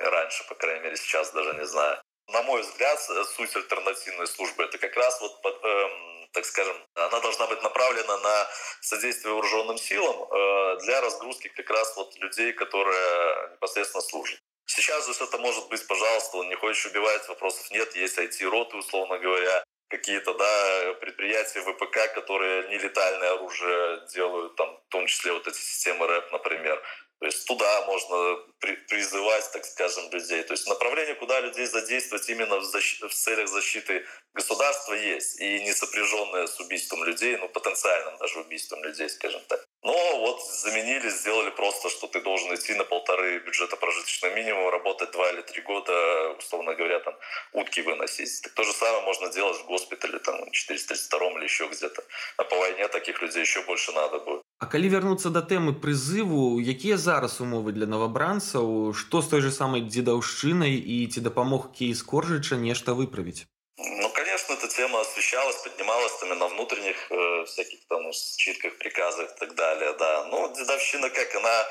раньше, 0.00 0.46
по 0.48 0.54
крайней 0.54 0.84
мере, 0.84 0.96
сейчас 0.96 1.32
даже 1.32 1.54
не 1.54 1.66
знаю. 1.66 2.00
На 2.28 2.42
мой 2.42 2.60
взгляд, 2.60 3.00
суть 3.36 3.56
альтернативной 3.56 4.26
службы 4.26 4.64
это 4.64 4.76
как 4.78 4.94
раз 4.96 5.18
вот 5.20 5.40
под, 5.40 5.64
эм, 5.64 6.28
так 6.32 6.44
скажем, 6.44 6.76
она 6.94 7.20
должна 7.20 7.46
быть 7.46 7.62
направлена 7.62 8.18
на 8.18 8.48
содействие 8.82 9.32
вооруженным 9.32 9.78
силам 9.78 10.22
э, 10.22 10.78
для 10.82 11.00
разгрузки 11.00 11.48
как 11.48 11.70
раз 11.70 11.96
вот 11.96 12.14
людей, 12.16 12.52
которые 12.52 13.52
непосредственно 13.52 14.02
служат. 14.02 14.38
Сейчас 14.66 15.06
же 15.06 15.24
это 15.24 15.38
может 15.38 15.68
быть, 15.70 15.86
пожалуйста, 15.86 16.36
он 16.36 16.48
не 16.50 16.54
хочешь 16.54 16.84
убивать, 16.84 17.26
вопросов 17.28 17.70
нет, 17.70 17.96
есть 17.96 18.18
IT-роты, 18.18 18.76
условно 18.76 19.18
говоря, 19.18 19.64
какие-то 19.88 20.34
да, 20.34 20.94
предприятия 21.00 21.62
ВПК, 21.62 22.12
которые 22.14 22.68
нелетальное 22.68 23.32
оружие 23.32 24.06
делают, 24.12 24.54
там, 24.56 24.76
в 24.76 24.88
том 24.90 25.06
числе 25.06 25.32
вот 25.32 25.46
эти 25.48 25.56
системы 25.56 26.06
РЭП, 26.06 26.30
например. 26.32 26.82
То 27.20 27.26
есть 27.26 27.46
туда 27.46 27.84
можно 27.86 28.36
при, 28.60 28.76
призывать, 28.88 29.50
так 29.52 29.64
скажем, 29.64 30.08
людей. 30.10 30.42
То 30.44 30.54
есть 30.54 30.68
направление, 30.68 31.16
куда 31.16 31.40
людей 31.40 31.66
задействовать 31.66 32.28
именно 32.28 32.58
в, 32.58 32.64
защ... 32.64 33.00
в 33.00 33.12
целях 33.12 33.48
защиты 33.48 34.06
государства 34.34 34.94
есть. 34.94 35.40
И 35.40 35.64
не 35.64 35.72
сопряженное 35.72 36.46
с 36.46 36.60
убийством 36.60 37.02
людей, 37.04 37.36
ну 37.36 37.48
потенциальным 37.48 38.16
даже 38.18 38.40
убийством 38.40 38.84
людей, 38.84 39.08
скажем 39.08 39.42
так. 39.48 39.64
Но 39.82 39.94
вот 40.20 40.42
заменили, 40.44 41.08
сделали 41.08 41.50
просто, 41.50 41.88
что 41.88 42.08
ты 42.08 42.20
должен 42.20 42.54
идти 42.54 42.74
на 42.74 42.84
полторы 42.84 43.38
бюджета 43.38 43.76
прожиточного 43.76 44.34
минимума, 44.34 44.70
работать 44.72 45.12
два 45.12 45.30
или 45.30 45.42
три 45.42 45.62
года, 45.62 45.92
условно 46.38 46.74
говоря, 46.74 46.98
там 47.00 47.14
утки 47.52 47.80
выносить. 47.82 48.42
Так 48.42 48.52
то 48.54 48.64
же 48.64 48.72
самое 48.72 49.02
можно 49.04 49.30
делать 49.30 49.56
в 49.56 49.66
госпитале, 49.66 50.18
там, 50.18 50.50
432 50.50 51.30
или 51.38 51.44
еще 51.44 51.68
где-то. 51.68 52.02
А 52.36 52.44
по 52.44 52.56
войне 52.56 52.88
таких 52.88 53.22
людей 53.22 53.42
еще 53.42 53.62
больше 53.62 53.92
надо 53.92 54.18
будет. 54.18 54.42
А 54.58 54.66
калі 54.66 54.88
вярнуцца 54.90 55.30
да 55.30 55.38
тэмы 55.38 55.78
прызыву, 55.78 56.58
якія 56.58 56.98
зараз 56.98 57.38
умовы 57.38 57.70
для 57.70 57.86
новабранцаў, 57.86 58.90
што 58.90 59.22
з 59.22 59.30
той 59.30 59.40
же 59.46 59.52
самай 59.54 59.86
дзедаўшчынай 59.86 60.74
і 60.74 61.06
ці 61.06 61.22
дапамог 61.22 61.70
кейс 61.70 62.02
коржыча 62.02 62.58
нешта 62.58 62.90
выправіць? 62.98 63.46
Ну, 63.78 64.10
конечно, 64.10 64.58
эта 64.58 64.66
тема 64.66 65.04
освещалась, 65.28 65.56
поднималась 65.56 66.18
там 66.18 66.38
на 66.38 66.48
внутренних 66.48 67.10
э, 67.10 67.44
всяких 67.44 67.86
там 67.88 68.10
читках, 68.36 68.78
приказах 68.78 69.30
и 69.30 69.38
так 69.38 69.54
далее, 69.54 69.92
да. 69.98 70.24
Ну, 70.26 70.52
дедовщина 70.54 71.10
как, 71.10 71.34
она 71.34 71.66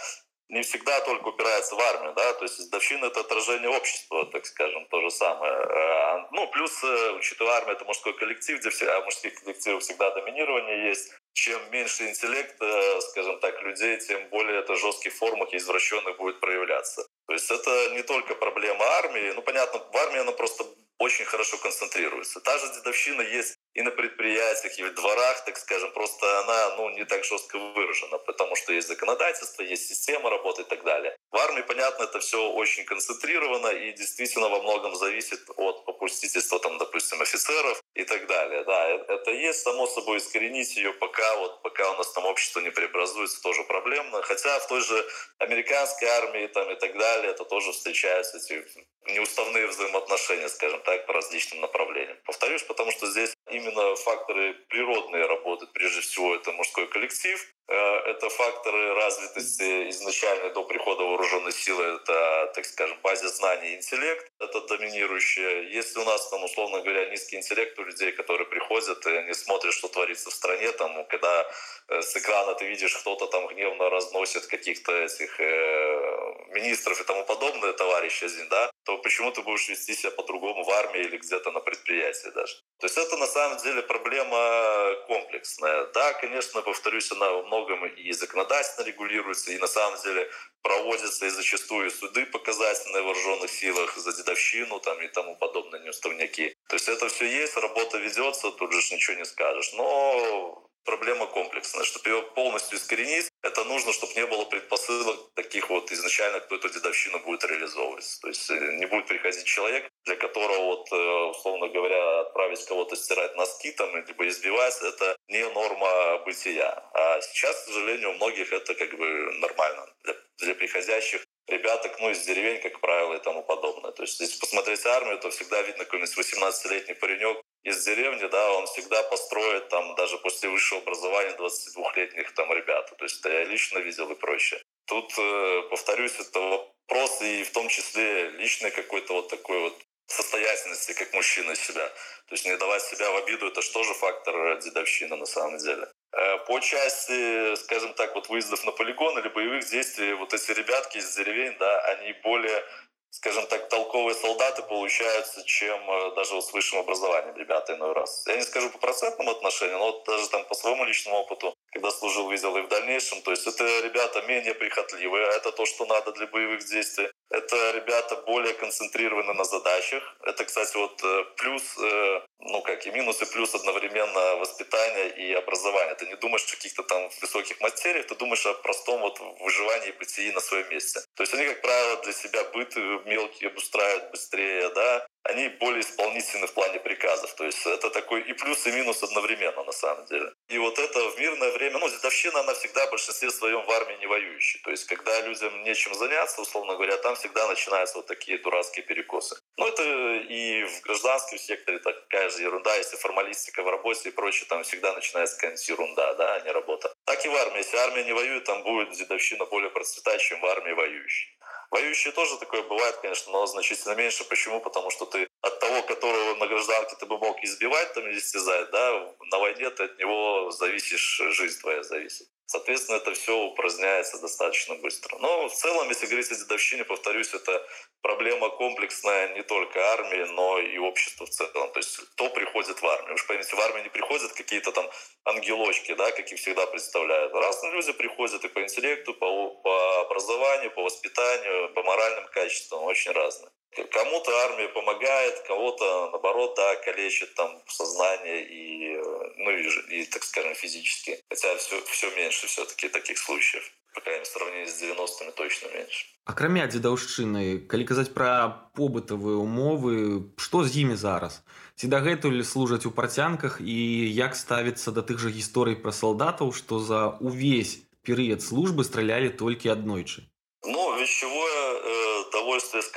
не 0.50 0.62
всегда 0.62 1.02
только 1.02 1.28
упирается 1.28 1.76
в 1.76 1.80
армию, 1.80 2.14
да, 2.14 2.34
то 2.34 2.44
есть 2.44 2.58
дедовщина— 2.64 3.06
это 3.08 3.20
отражение 3.20 3.70
общества, 3.70 4.26
так 4.32 4.46
скажем, 4.46 4.86
то 4.86 5.02
же 5.02 5.12
самое. 5.12 5.52
А, 5.52 6.28
ну, 6.32 6.48
плюс, 6.48 6.84
э, 6.84 7.12
учитывая 7.18 7.56
армию, 7.56 7.76
это 7.76 7.86
мужской 7.86 8.14
коллектив, 8.14 8.60
где 8.60 8.70
все, 8.70 8.90
а 8.90 9.02
мужских 9.02 9.34
коллективах 9.42 9.82
всегда 9.82 10.12
доминирование 10.12 10.90
есть. 10.90 11.12
Чем 11.34 11.60
меньше 11.72 12.08
интеллект, 12.08 12.56
э, 12.62 13.02
скажем 13.02 13.40
так, 13.40 13.62
людей, 13.62 13.98
тем 13.98 14.30
более 14.30 14.60
это 14.60 14.74
в 14.74 14.78
жестких 14.78 15.14
формах 15.14 15.54
извращенных 15.54 16.18
будет 16.18 16.40
проявляться. 16.40 17.06
То 17.28 17.34
есть 17.34 17.52
это 17.52 17.90
не 17.90 18.04
только 18.04 18.36
проблема 18.36 18.86
армии, 18.86 19.34
ну, 19.36 19.42
понятно, 19.42 19.80
в 19.80 19.98
армии 19.98 20.20
она 20.20 20.32
просто 20.32 20.64
очень 21.00 21.26
хорошо 21.26 21.58
концентрируется. 21.58 22.40
Та 22.40 22.58
же 22.58 22.74
дедовщина 22.74 23.22
есть 23.22 23.58
и 23.78 23.84
на 23.84 23.92
предприятиях, 23.92 24.80
и 24.80 24.84
в 24.84 24.94
дворах, 24.96 25.46
так 25.46 25.56
скажем, 25.58 25.92
просто 25.92 26.40
она 26.40 26.76
ну, 26.78 26.90
не 26.90 27.06
так 27.06 27.24
жестко 27.24 27.60
выражена, 27.60 28.18
потому 28.18 28.56
что 28.56 28.74
есть 28.74 28.88
законодательство, 28.88 29.62
есть 29.62 29.88
система 29.88 30.32
работы 30.32 30.64
и 30.64 30.66
так 30.66 30.84
далее. 30.84 31.16
В 31.30 31.38
армии, 31.38 31.62
понятно, 31.62 32.06
это 32.06 32.20
все 32.20 32.50
очень 32.50 32.86
концентрировано 32.86 33.68
и 33.68 33.94
действительно 33.94 34.50
во 34.50 34.64
многом 34.64 34.96
зависит 34.96 35.42
от 35.58 35.86
попустительства, 35.86 36.60
там, 36.60 36.80
допустим, 36.80 37.22
офицеров 37.22 37.80
и 37.94 38.04
так 38.04 38.26
далее. 38.26 38.64
Да, 38.64 38.90
э, 38.90 39.06
это 39.10 39.30
есть, 39.30 39.62
само 39.62 39.86
собой, 39.86 40.18
искоренить 40.18 40.76
ее 40.76 40.92
пока, 40.94 41.36
вот, 41.38 41.62
пока 41.62 41.92
у 41.92 41.98
нас 41.98 42.12
там 42.14 42.26
общество 42.26 42.62
не 42.62 42.72
преобразуется, 42.72 43.44
тоже 43.44 43.64
проблемно. 43.64 44.24
Хотя 44.24 44.58
в 44.60 44.68
той 44.68 44.82
же 44.82 45.06
американской 45.38 46.08
армии 46.08 46.48
там, 46.48 46.72
и 46.72 46.76
так 46.76 46.98
далее, 46.98 47.30
это 47.30 47.46
тоже 47.46 47.72
встречаются 47.72 48.38
эти 48.38 48.66
неуставные 49.14 49.68
взаимоотношения, 49.68 50.50
скажем 50.50 50.82
так, 50.82 51.06
по 51.06 51.14
различным 51.14 51.62
направлениям. 51.62 52.18
Повторюсь, 52.26 52.64
потому 52.64 52.92
что 52.92 53.06
здесь 53.06 53.37
именно 53.50 53.96
факторы 53.96 54.54
природные 54.70 55.26
работают. 55.26 55.74
Прежде 55.74 56.02
всего, 56.02 56.36
это 56.36 56.52
мужской 56.52 56.88
коллектив, 56.88 57.40
э, 57.68 57.74
это 57.74 58.30
факторы 58.30 58.94
развитости 58.96 59.90
изначально 59.90 60.50
до 60.54 60.64
прихода 60.64 61.04
вооруженной 61.04 61.52
силы, 61.52 61.84
это, 61.84 62.52
так 62.56 62.66
скажем, 62.66 62.98
база 63.02 63.30
знаний 63.30 63.76
интеллект, 63.76 64.32
это 64.40 64.62
доминирующее. 64.62 65.72
Если 65.72 66.00
у 66.00 66.04
нас, 66.06 66.30
там, 66.30 66.44
условно 66.44 66.82
говоря, 66.82 67.10
низкий 67.10 67.38
интеллект 67.38 67.78
у 67.80 67.84
людей, 67.84 68.12
которые 68.12 68.48
приходят 68.48 69.06
и 69.06 69.10
они 69.10 69.34
смотрят, 69.34 69.74
что 69.74 69.88
творится 69.88 70.30
в 70.30 70.34
стране, 70.34 70.72
там, 70.72 71.06
когда 71.08 71.46
э, 71.90 72.02
с 72.02 72.16
экрана 72.16 72.54
ты 72.56 72.66
видишь, 72.66 72.96
кто-то 72.96 73.28
там 73.28 73.48
гневно 73.48 73.90
разносит 73.90 74.48
каких-то 74.48 74.92
этих 74.92 75.40
э, 75.40 76.18
министров 76.50 77.00
и 77.02 77.04
тому 77.04 77.24
подобное, 77.26 77.74
товарищ 77.74 78.24
один, 78.24 78.48
да, 78.50 78.72
то 78.84 78.98
почему 78.98 79.32
ты 79.32 79.42
будешь 79.42 79.70
вести 79.70 79.94
себя 79.94 80.12
по-другому 80.12 80.64
в 80.64 80.70
армии 80.72 81.02
или 81.02 81.18
где-то 81.18 81.52
на 81.52 81.60
предприятии 81.60 82.30
даже? 82.30 82.56
То 82.80 82.86
есть 82.88 82.98
это 82.98 83.18
на 83.18 83.28
самом 83.38 83.58
деле 83.58 83.82
проблема 83.82 84.96
комплексная. 85.08 85.86
Да, 85.94 86.14
конечно, 86.14 86.62
повторюсь, 86.62 87.12
она 87.12 87.30
во 87.32 87.44
многом 87.44 87.86
и 87.86 88.12
законодательно 88.12 88.86
регулируется, 88.86 89.52
и 89.52 89.60
на 89.60 89.68
самом 89.68 90.02
деле 90.02 90.30
проводятся 90.64 91.26
и 91.26 91.30
зачастую 91.30 91.92
суды 91.92 92.26
показательные 92.26 93.04
в 93.04 93.06
вооруженных 93.06 93.52
силах 93.52 93.96
за 93.98 94.12
дедовщину 94.18 94.80
там, 94.80 95.02
и 95.02 95.08
тому 95.08 95.36
подобное 95.36 95.80
неуставняки. 95.82 96.56
То 96.68 96.76
есть 96.76 96.90
это 96.90 97.08
все 97.10 97.26
есть, 97.26 97.56
работа 97.58 97.98
ведется, 98.00 98.52
тут 98.52 98.74
же 98.74 98.96
ничего 98.96 99.18
не 99.18 99.26
скажешь. 99.26 99.74
Но 99.74 100.67
проблема 100.84 101.28
комплексная. 101.28 101.84
Чтобы 101.84 102.10
ее 102.10 102.22
полностью 102.22 102.78
искоренить, 102.78 103.30
это 103.42 103.64
нужно, 103.66 103.94
чтобы 103.94 104.14
не 104.14 104.26
было 104.26 104.46
предпосылок 104.46 105.34
таких 105.36 105.70
вот 105.70 105.92
изначально, 105.92 106.40
кто 106.40 106.56
эту 106.56 106.70
дедовщину 106.70 107.20
будет 107.20 107.44
реализовывать. 107.44 108.18
То 108.22 108.28
есть 108.28 108.50
э, 108.50 108.78
не 108.80 108.86
будет 108.86 109.08
приходить 109.08 109.46
человек, 109.46 109.90
для 110.06 110.16
которого, 110.16 110.64
вот, 110.66 110.92
э, 110.92 110.96
условно 111.32 111.68
говоря, 111.68 112.22
отправить 112.22 112.66
кого-то 112.66 112.96
стирать 112.96 113.36
носки 113.36 113.72
там, 113.72 113.96
либо 113.96 114.28
избивать, 114.28 114.82
это 114.82 115.16
не 115.28 115.48
норма 115.50 116.20
бытия. 116.26 116.84
А 116.94 117.22
сейчас, 117.22 117.64
к 117.64 117.66
сожалению, 117.66 118.12
у 118.12 118.14
многих 118.14 118.52
это 118.54 118.74
как 118.76 118.98
бы 118.98 119.08
нормально 119.40 119.88
для, 120.04 120.16
для 120.38 120.56
приходящих 120.56 121.26
ребяток, 121.48 122.00
ну, 122.00 122.10
из 122.12 122.26
деревень, 122.26 122.62
как 122.62 122.80
правило, 122.80 123.16
и 123.16 123.24
тому 123.24 123.44
подобное. 123.44 123.92
То 123.92 124.04
есть, 124.04 124.20
если 124.20 124.40
посмотреть 124.40 124.86
армию, 124.86 125.20
то 125.20 125.30
всегда 125.30 125.62
видно 125.62 125.86
какой-нибудь 125.86 126.18
18-летний 126.18 126.96
паренек, 126.96 127.42
из 127.64 127.84
деревни, 127.84 128.28
да, 128.28 128.54
он 128.54 128.66
всегда 128.66 129.04
построит 129.04 129.68
там 129.68 129.96
даже 129.96 130.18
после 130.20 130.50
высшего 130.50 130.82
образования 130.82 131.36
22-летних 131.38 132.34
там 132.34 132.54
ребят. 132.54 132.94
То 132.98 133.04
есть 133.04 133.20
это 133.20 133.30
я 133.30 133.44
лично 133.44 133.80
видел 133.80 134.10
и 134.10 134.16
прочее. 134.16 134.62
Тут, 134.86 135.12
э, 135.18 135.62
повторюсь, 135.70 136.18
это 136.18 136.40
вопрос 136.40 137.22
и 137.22 137.44
в 137.44 137.52
том 137.52 137.68
числе 137.68 138.30
личной 138.32 138.72
какой-то 138.72 139.14
вот 139.14 139.28
такой 139.28 139.60
вот 139.60 139.76
состоятельности 140.08 140.94
как 140.94 141.14
мужчина 141.14 141.56
себя. 141.56 141.88
То 142.28 142.34
есть 142.34 142.46
не 142.46 142.58
давать 142.58 142.84
себя 142.84 143.12
в 143.12 143.18
обиду, 143.18 143.48
это 143.48 143.62
же 143.62 143.94
фактор 143.94 144.60
дедовщины 144.60 145.16
на 145.16 145.26
самом 145.26 145.58
деле. 145.58 145.88
Э, 146.12 146.38
по 146.46 146.60
части, 146.60 147.56
скажем 147.56 147.94
так, 147.94 148.16
вот 148.16 148.30
выездов 148.30 148.64
на 148.66 148.72
полигон 148.72 149.20
или 149.20 149.30
боевых 149.30 149.66
действий, 149.70 150.14
вот 150.14 150.34
эти 150.34 150.52
ребятки 150.52 150.98
из 150.98 151.16
деревень, 151.16 151.56
да, 151.60 151.82
они 151.92 152.14
более 152.24 152.64
скажем 153.10 153.48
так, 153.48 153.70
толковые 153.70 154.14
солдаты 154.16 154.62
получаются, 154.64 155.44
чем 155.44 155.80
э, 155.90 156.16
даже 156.16 156.36
вот 156.36 156.46
с 156.46 156.54
высшим 156.54 156.80
образованием 156.80 157.36
ребята 157.36 157.74
иной 157.74 157.94
раз. 157.94 158.24
Я 158.28 158.36
не 158.36 158.44
скажу 158.44 158.70
по 158.70 158.78
процентному 158.78 159.32
отношению, 159.32 159.78
но 159.78 159.86
вот 159.92 160.06
даже 160.06 160.30
там 160.30 160.44
по 160.46 160.54
своему 160.56 160.84
личному 160.86 161.18
опыту 161.18 161.58
когда 161.78 161.92
служил, 161.92 162.30
видел 162.30 162.58
и 162.58 162.62
в 162.62 162.68
дальнейшем. 162.68 163.22
То 163.22 163.32
есть 163.32 163.46
это 163.46 163.64
ребята 163.82 164.22
менее 164.24 164.56
прихотливые, 164.56 165.28
это 165.36 165.52
то, 165.52 165.66
что 165.66 165.86
надо 165.86 166.12
для 166.14 166.28
боевых 166.28 166.66
действий. 166.66 167.10
Это 167.30 167.72
ребята 167.72 168.16
более 168.26 168.54
концентрированы 168.54 169.34
на 169.34 169.44
задачах. 169.44 170.04
Это, 170.24 170.46
кстати, 170.46 170.78
вот 170.78 171.04
э, 171.04 171.24
плюс, 171.36 171.78
э, 171.78 172.22
ну 172.40 172.62
как 172.62 172.88
и 172.88 172.92
минус, 172.92 173.22
и 173.22 173.26
плюс 173.26 173.54
одновременно 173.54 174.36
воспитание 174.38 175.10
и 175.10 175.34
образование. 175.34 175.96
Ты 175.96 176.08
не 176.08 176.16
думаешь 176.16 176.46
о 176.46 176.56
каких-то 176.56 176.84
там 176.84 177.10
высоких 177.22 177.60
материях, 177.60 178.08
ты 178.08 178.16
думаешь 178.16 178.46
о 178.46 178.54
простом 178.54 179.02
вот 179.02 179.20
выживании 179.42 179.90
и 179.90 179.98
бытии 179.98 180.32
на 180.32 180.40
своем 180.40 180.70
месте. 180.70 181.02
То 181.16 181.24
есть 181.24 181.34
они, 181.34 181.46
как 181.48 181.62
правило, 181.62 182.02
для 182.04 182.14
себя 182.14 182.44
быт 182.46 182.76
мелкие 183.06 183.50
обустраивают 183.50 184.12
быстрее, 184.12 184.70
да, 184.70 185.06
они 185.30 185.50
более 185.50 185.82
исполнительны 185.82 186.48
в 186.48 186.54
плане 186.54 186.80
приказов. 186.80 187.34
То 187.36 187.46
есть 187.46 187.66
это 187.66 187.90
такой 187.90 188.22
и 188.22 188.34
плюс, 188.34 188.66
и 188.68 188.72
минус 188.72 189.04
одновременно 189.04 189.64
на 189.64 189.72
самом 189.72 190.06
деле. 190.06 190.32
И 190.50 190.58
вот 190.58 190.80
это 190.80 191.10
в 191.10 191.20
мирное 191.20 191.52
время, 191.52 191.80
ну, 191.80 191.90
дедовщина, 191.90 192.40
она 192.40 192.54
всегда 192.54 192.88
в 192.88 192.92
большинстве 192.92 193.30
своем 193.32 193.66
в 193.66 193.72
армии 193.72 193.98
не 194.00 194.08
воюющая. 194.08 194.62
То 194.64 194.72
есть 194.72 194.86
когда 194.86 195.20
людям 195.22 195.64
нечем 195.64 195.94
заняться, 195.96 196.42
условно 196.42 196.74
говоря, 196.74 196.98
там 196.98 197.16
всегда 197.16 197.48
начинаются 197.48 197.98
вот 197.98 198.08
такие 198.08 198.38
дурацкие 198.38 198.86
перекосы. 198.86 199.38
Но 199.58 199.68
это 199.68 199.84
и 199.84 200.64
в 200.64 200.82
гражданском 200.82 201.38
секторе 201.38 201.80
такая 201.80 202.30
же 202.30 202.42
ерунда, 202.42 202.76
если 202.76 202.98
формалистика 202.98 203.64
в 203.64 203.70
работе 203.70 204.10
и 204.10 204.12
прочее, 204.12 204.48
там 204.50 204.64
всегда 204.64 204.94
начинается 204.94 205.36
какая-нибудь 205.36 205.70
ерунда, 205.70 206.14
да, 206.14 206.36
а 206.36 206.40
не 206.42 206.52
работа. 206.52 206.94
Так 207.06 207.26
и 207.26 207.30
в 207.30 207.36
армии. 207.36 207.58
Если 207.58 207.78
армия 207.78 208.04
не 208.04 208.14
воюет, 208.14 208.44
там 208.44 208.64
будет 208.64 208.92
дедовщина 208.92 209.46
более 209.46 209.70
процветать, 209.70 210.22
чем 210.22 210.40
в 210.40 210.46
армии 210.46 210.74
воюющей. 210.74 211.37
Воюющие 211.70 212.14
тоже 212.14 212.38
такое 212.38 212.64
бывает, 212.64 212.96
конечно, 212.98 213.32
но 213.32 213.46
значительно 213.46 213.94
меньше. 213.96 214.24
Почему? 214.24 214.62
Потому 214.62 214.90
что 214.90 215.06
ты 215.06 215.27
от 215.42 215.60
того, 215.60 215.84
которого 215.84 216.36
на 216.36 216.48
гражданке 216.48 216.96
ты 217.00 217.06
бы 217.06 217.18
мог 217.18 217.44
избивать 217.44 217.94
там 217.94 218.08
или 218.08 218.18
истязать, 218.18 218.70
да, 218.72 219.14
на 219.32 219.40
войне 219.40 219.70
ты 219.70 219.84
от 219.84 220.00
него 220.00 220.52
зависишь, 220.52 221.22
жизнь 221.32 221.60
твоя 221.62 221.84
зависит. 221.84 222.28
Соответственно, 222.50 222.96
это 222.96 223.14
все 223.14 223.38
упраздняется 223.38 224.20
достаточно 224.20 224.76
быстро. 224.76 225.18
Но 225.18 225.50
в 225.50 225.54
целом, 225.54 225.90
если 225.90 226.06
говорить 226.06 226.32
о 226.32 226.36
дедовщине, 226.36 226.86
повторюсь, 226.86 227.34
это 227.34 227.68
проблема 228.02 228.50
комплексная 228.50 229.36
не 229.36 229.44
только 229.44 229.82
армии, 229.92 230.24
но 230.32 230.58
и 230.58 230.78
общества 230.78 231.26
в 231.26 231.30
целом. 231.30 231.70
То 231.74 231.80
есть 231.80 231.98
кто 231.98 232.30
приходит 232.30 232.82
в 232.82 232.88
армию? 232.88 233.12
Вы 233.12 233.18
же 233.18 233.26
поймите, 233.26 233.54
в 233.54 233.60
армию 233.60 233.84
не 233.84 233.90
приходят 233.90 234.32
какие-то 234.32 234.72
там 234.72 234.90
ангелочки, 235.26 235.94
да, 235.96 236.10
как 236.12 236.32
их 236.32 236.40
всегда 236.40 236.66
представляют. 236.68 237.34
Разные 237.34 237.74
люди 237.74 237.92
приходят 237.92 238.46
и 238.46 238.48
по 238.48 238.64
интеллекту, 238.64 239.14
по, 239.14 239.50
по 239.50 240.02
образованию, 240.02 240.72
по 240.72 240.84
воспитанию, 240.84 241.74
по 241.74 241.84
моральным 241.84 242.28
качествам, 242.28 242.84
очень 242.84 243.12
разные. 243.12 243.52
Кому-то 243.92 244.32
армия 244.46 244.70
помогает, 244.70 245.40
кого-то, 245.48 246.10
наоборот, 246.12 246.56
да, 246.56 246.76
калечит 246.78 247.36
там 247.36 247.62
сознание 247.68 248.44
и, 248.44 248.96
э, 248.96 249.34
ну, 249.38 249.52
и, 249.52 250.02
и 250.02 250.06
так 250.06 250.24
скажем, 250.24 250.56
физически. 250.56 251.22
Хотя 251.30 251.56
все, 251.58 251.82
все 251.86 252.10
меньше 252.16 252.48
все-таки 252.48 252.90
таких 252.90 253.18
случаев. 253.18 253.72
По 253.94 254.02
крайней 254.02 254.20
мере, 254.20 254.30
в 254.30 254.34
сравнении 254.34 254.66
с 254.66 254.82
90-ми 254.82 255.32
точно 255.32 255.68
меньше. 255.70 256.06
Акрамя 256.28 256.68
дзедаўшчыны, 256.68 257.66
калі 257.72 257.84
казаць 257.88 258.12
пра 258.12 258.68
побытавыя 258.76 259.40
умовы, 259.40 260.28
што 260.36 260.68
з 260.68 260.84
імі 260.84 261.00
зараз? 261.00 261.40
Ці 261.80 261.88
дагэтуль 261.88 262.44
служаць 262.44 262.84
у 262.84 262.92
працянках 262.92 263.62
і 263.64 263.78
як 264.12 264.36
ставіцца 264.36 264.92
да 264.92 265.08
тых 265.08 265.24
жа 265.24 265.32
гісторый 265.32 265.80
пра 265.80 265.96
салдатаў, 265.96 266.52
што 266.52 266.84
за 266.84 267.16
увесь 267.24 267.80
перыяд 268.04 268.44
службы 268.44 268.84
стралялі 268.84 269.32
толькі 269.32 269.72
аднойчы? 269.72 270.28
Ну, 270.68 270.98
вещевое 271.00 271.60
э, 271.80 272.32
довольствие, 272.32 272.84
скажем 272.84 272.97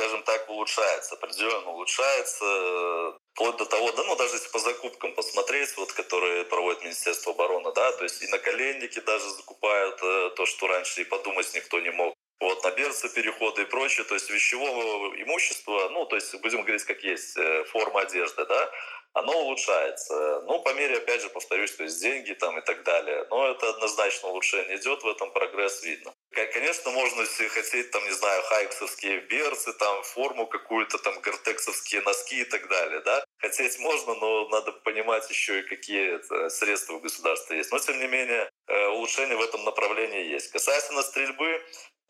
улучшается, 0.61 1.15
определенно 1.15 1.71
улучшается, 1.71 2.45
э, 2.45 3.13
вплоть 3.33 3.57
до 3.57 3.65
того, 3.65 3.93
да, 3.93 4.05
ну, 4.05 4.17
даже 4.17 4.35
если 4.35 4.51
по 4.51 4.59
закупкам 4.59 5.15
посмотреть, 5.15 5.77
вот, 5.77 5.93
которые 5.93 6.45
проводит 6.45 6.83
Министерство 6.83 7.33
обороны, 7.33 7.73
да, 7.75 7.93
то 7.93 8.05
есть 8.05 8.23
и 8.23 8.29
наколенники 8.29 9.01
даже 9.01 9.29
закупают 9.31 9.99
э, 10.03 10.31
то, 10.37 10.47
что 10.47 10.67
раньше 10.67 11.01
и 11.01 11.05
подумать 11.05 11.55
никто 11.55 11.81
не 11.81 11.91
мог. 11.91 12.15
Вот, 12.41 12.65
на 12.65 12.71
берцы 12.71 13.09
переходы 13.09 13.63
и 13.63 13.65
прочее, 13.67 14.05
то 14.05 14.15
есть 14.15 14.31
вещевого 14.31 15.15
имущества, 15.23 15.89
ну, 15.91 16.07
то 16.07 16.17
есть 16.17 16.35
будем 16.41 16.63
говорить, 16.63 16.85
как 16.85 17.03
есть, 17.03 17.37
э, 17.37 17.65
форма 17.65 18.01
одежды, 18.01 18.45
да, 18.47 18.71
оно 19.13 19.33
улучшается. 19.43 20.43
Ну, 20.47 20.61
по 20.63 20.73
мере, 20.75 20.99
опять 20.99 21.23
же, 21.23 21.29
повторюсь, 21.31 21.73
то 21.73 21.85
есть 21.85 22.01
деньги 22.01 22.33
там 22.33 22.59
и 22.59 22.63
так 22.63 22.85
далее. 22.85 23.27
Но 23.31 23.51
это 23.51 23.69
однозначно 23.71 24.29
улучшение 24.29 24.77
идет, 24.77 25.03
в 25.03 25.09
этом 25.09 25.33
прогресс 25.33 25.83
видно. 25.83 26.13
Конечно, 26.33 26.91
можно, 26.93 27.23
если 27.23 27.49
хотеть, 27.49 27.91
там, 27.91 28.05
не 28.05 28.13
знаю, 28.13 28.43
хайксовские 28.43 29.21
берцы, 29.23 29.73
там, 29.73 30.03
форму 30.05 30.47
какую-то, 30.47 30.99
там, 30.99 31.21
гортексовские 31.21 32.03
носки 32.03 32.41
и 32.41 32.45
так 32.45 32.69
далее, 32.69 33.01
да. 33.01 33.25
Хотеть 33.39 33.79
можно, 33.81 34.15
но 34.15 34.49
надо 34.49 34.73
понимать 34.73 35.29
еще 35.29 35.61
и 35.61 35.63
какие 35.63 36.49
средства 36.49 36.95
у 36.95 37.01
государства 37.01 37.55
есть. 37.55 37.73
Но, 37.73 37.79
тем 37.79 37.99
не 37.99 38.07
менее, 38.07 38.49
э, 38.69 38.87
улучшение 38.89 39.37
в 39.37 39.43
этом 39.43 39.65
направлении 39.65 40.25
есть. 40.25 40.53
Касательно 40.53 41.03
стрельбы, 41.03 41.61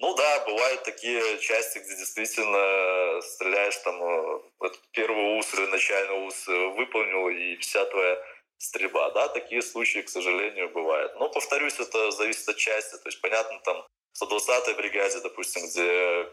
ну 0.01 0.15
да, 0.15 0.45
бывают 0.47 0.83
такие 0.83 1.39
части, 1.41 1.77
где 1.79 1.95
действительно 1.95 3.21
стреляешь 3.21 3.77
там 3.79 3.99
вот, 4.59 4.81
первый 4.93 5.39
ус 5.39 5.53
или 5.53 5.67
начальный 5.67 6.27
ус 6.27 6.49
выполнил, 6.91 7.29
и 7.29 7.57
вся 7.57 7.85
твоя 7.87 8.19
стрельба. 8.59 9.11
Да, 9.11 9.29
такие 9.29 9.63
случаи, 9.63 10.01
к 10.01 10.09
сожалению, 10.09 10.71
бывают. 10.71 11.15
Но, 11.17 11.29
повторюсь, 11.29 11.79
это 11.79 12.11
зависит 12.11 12.49
от 12.49 12.57
части. 12.57 12.97
То 12.97 13.09
есть, 13.09 13.21
понятно, 13.21 13.59
там 13.61 13.87
в 14.13 14.23
120-й 14.23 14.75
бригаде, 14.75 15.21
допустим, 15.21 15.63
где 15.67 16.29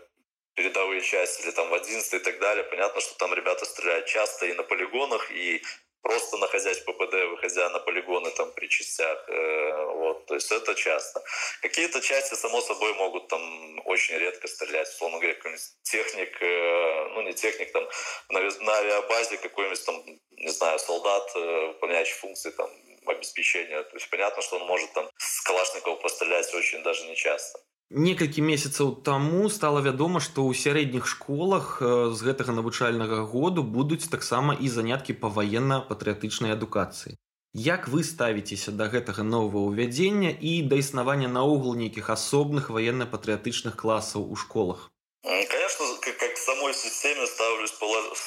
передовые 0.55 1.01
части, 1.01 1.43
или 1.43 1.51
там 1.51 1.69
в 1.69 1.73
11 1.73 2.13
и 2.13 2.19
так 2.19 2.39
далее, 2.39 2.63
понятно, 2.63 2.99
что 3.01 3.15
там 3.17 3.33
ребята 3.33 3.65
стреляют 3.65 4.07
часто 4.07 4.47
и 4.47 4.53
на 4.53 4.63
полигонах, 4.63 5.31
и 5.31 5.63
просто 6.07 6.37
находясь 6.37 6.79
в 6.79 6.85
ППД, 6.85 7.13
выходя 7.31 7.69
на 7.69 7.79
полигоны 7.79 8.31
там 8.31 8.51
при 8.53 8.67
частях. 8.67 9.29
Э, 9.29 9.85
вот, 9.95 10.25
то 10.25 10.35
есть 10.35 10.51
это 10.51 10.73
часто. 10.73 11.21
Какие-то 11.61 11.99
части, 12.01 12.35
само 12.35 12.61
собой, 12.61 12.93
могут 12.93 13.27
там 13.27 13.41
очень 13.85 14.17
редко 14.17 14.47
стрелять. 14.47 14.87
Условно 14.87 15.17
говоря, 15.17 15.33
какой-нибудь 15.35 15.69
техник, 15.83 16.41
э, 16.41 17.07
ну 17.13 17.21
не 17.23 17.33
техник, 17.33 17.73
там 17.73 17.87
на, 18.29 18.39
авиабазе 18.77 19.37
какой-нибудь 19.37 19.85
там, 19.85 19.95
не 20.31 20.49
знаю, 20.49 20.79
солдат, 20.79 21.29
э, 21.35 21.67
выполняющий 21.67 22.15
функции 22.15 22.51
там 22.51 22.69
обеспечения. 23.05 23.83
То 23.83 23.97
есть 23.97 24.09
понятно, 24.09 24.41
что 24.41 24.55
он 24.57 24.67
может 24.67 24.93
там 24.93 25.09
с 25.17 25.41
Калашникова 25.41 25.95
пострелять 25.95 26.53
очень 26.53 26.83
даже 26.83 27.03
не 27.05 27.15
часто. 27.15 27.59
Некалькі 27.89 28.41
месяцаў 28.43 28.99
таму 28.99 29.47
стала 29.49 29.79
вядома, 29.79 30.19
што 30.19 30.43
ў 30.43 30.59
сярэдніх 30.59 31.07
школах 31.07 31.79
з 31.79 32.19
гэтага 32.19 32.51
навучальнага 32.51 33.23
году 33.23 33.63
будуць 33.63 34.11
таксама 34.11 34.55
і 34.59 34.67
заняткі 34.67 35.15
па 35.21 35.31
ваенна-патрыятычнай 35.31 36.51
адукацыі. 36.51 37.15
Як 37.55 37.87
вы 37.87 38.03
ставіцеся 38.03 38.75
да 38.75 38.91
гэтага 38.91 39.23
новага 39.23 39.71
ўвядзення 39.71 40.35
і 40.35 40.67
да 40.67 40.83
існавання 40.83 41.31
наогул 41.31 41.79
нейкіх 41.79 42.11
асобных 42.11 42.67
военно-патрыятычных 42.69 43.79
класаў 43.79 44.27
у 44.27 44.35
школах? 44.35 44.91
Конечно, 45.23 45.85
как, 46.03 46.37
самой 46.37 46.73
системе 46.73 47.25
ставлюсь 47.25 47.71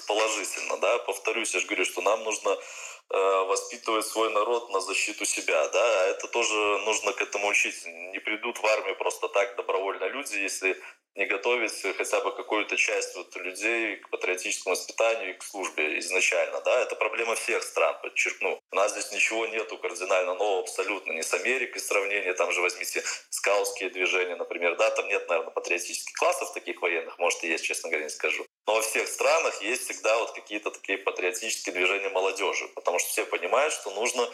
положительно, 0.09 0.81
да, 0.81 0.99
повторюсь, 1.05 1.53
я 1.53 1.61
же 1.61 1.67
говорю, 1.67 1.85
что 1.85 2.01
нам 2.01 2.25
нужно 2.25 2.57
Э, 2.57 2.90
воспитывать 3.11 4.07
свой 4.07 4.31
народ 4.33 4.71
на 4.71 4.81
защиту 4.81 5.25
себя, 5.25 5.69
да, 5.69 6.03
а 6.03 6.07
это 6.07 6.29
тоже 6.29 6.55
нужно 6.85 7.13
к 7.13 7.21
этому 7.21 7.49
учить. 7.49 7.85
Не 7.87 8.21
придут 8.21 8.59
в 8.59 8.67
армию 8.67 8.97
просто 8.97 9.29
так 9.29 9.57
добровольно 9.57 10.05
люди, 10.05 10.37
если 10.37 10.81
не 11.17 11.27
готовить 11.27 11.73
хотя 11.97 12.21
бы 12.21 12.35
какую-то 12.35 12.77
часть 12.77 13.17
вот 13.17 13.35
людей 13.37 13.97
к 13.97 14.11
патриотическому 14.11 14.75
воспитанию 14.75 15.31
и 15.31 15.39
к 15.39 15.43
службе 15.43 15.99
изначально. 15.99 16.61
Да? 16.61 16.83
Это 16.83 16.95
проблема 16.97 17.35
всех 17.35 17.63
стран, 17.63 17.97
подчеркну. 18.03 18.61
У 18.71 18.77
нас 18.77 18.93
здесь 18.93 19.13
ничего 19.13 19.47
нету 19.47 19.79
кардинально 19.79 20.35
нового 20.35 20.61
абсолютно. 20.61 21.13
Не 21.13 21.23
с 21.23 21.35
Америкой 21.35 21.81
сравнение, 21.81 22.33
там 22.35 22.53
же 22.53 22.61
возьмите 22.61 23.03
скаутские 23.31 23.91
движения, 23.91 24.37
например. 24.37 24.77
Да, 24.77 24.91
там 24.91 25.09
нет, 25.09 25.29
наверное, 25.29 25.51
патриотических 25.51 26.15
классов 26.17 26.53
таких 26.53 26.81
военных, 26.81 27.19
может 27.19 27.43
и 27.45 27.49
есть, 27.49 27.65
честно 27.65 27.91
говоря, 27.91 28.05
не 28.05 28.11
скажу. 28.11 28.47
Но 28.67 28.75
во 28.75 28.83
всех 28.83 29.09
странах 29.09 29.63
есть 29.63 29.85
всегда 29.85 30.17
вот 30.19 30.33
какие-то 30.33 30.71
такие 30.71 30.99
патриотические 30.99 31.75
движения 31.75 32.09
молодежи, 32.09 32.69
потому 32.69 32.99
что 32.99 33.09
все 33.09 33.25
понимают, 33.25 33.75
что 33.75 33.91
нужно 33.91 34.29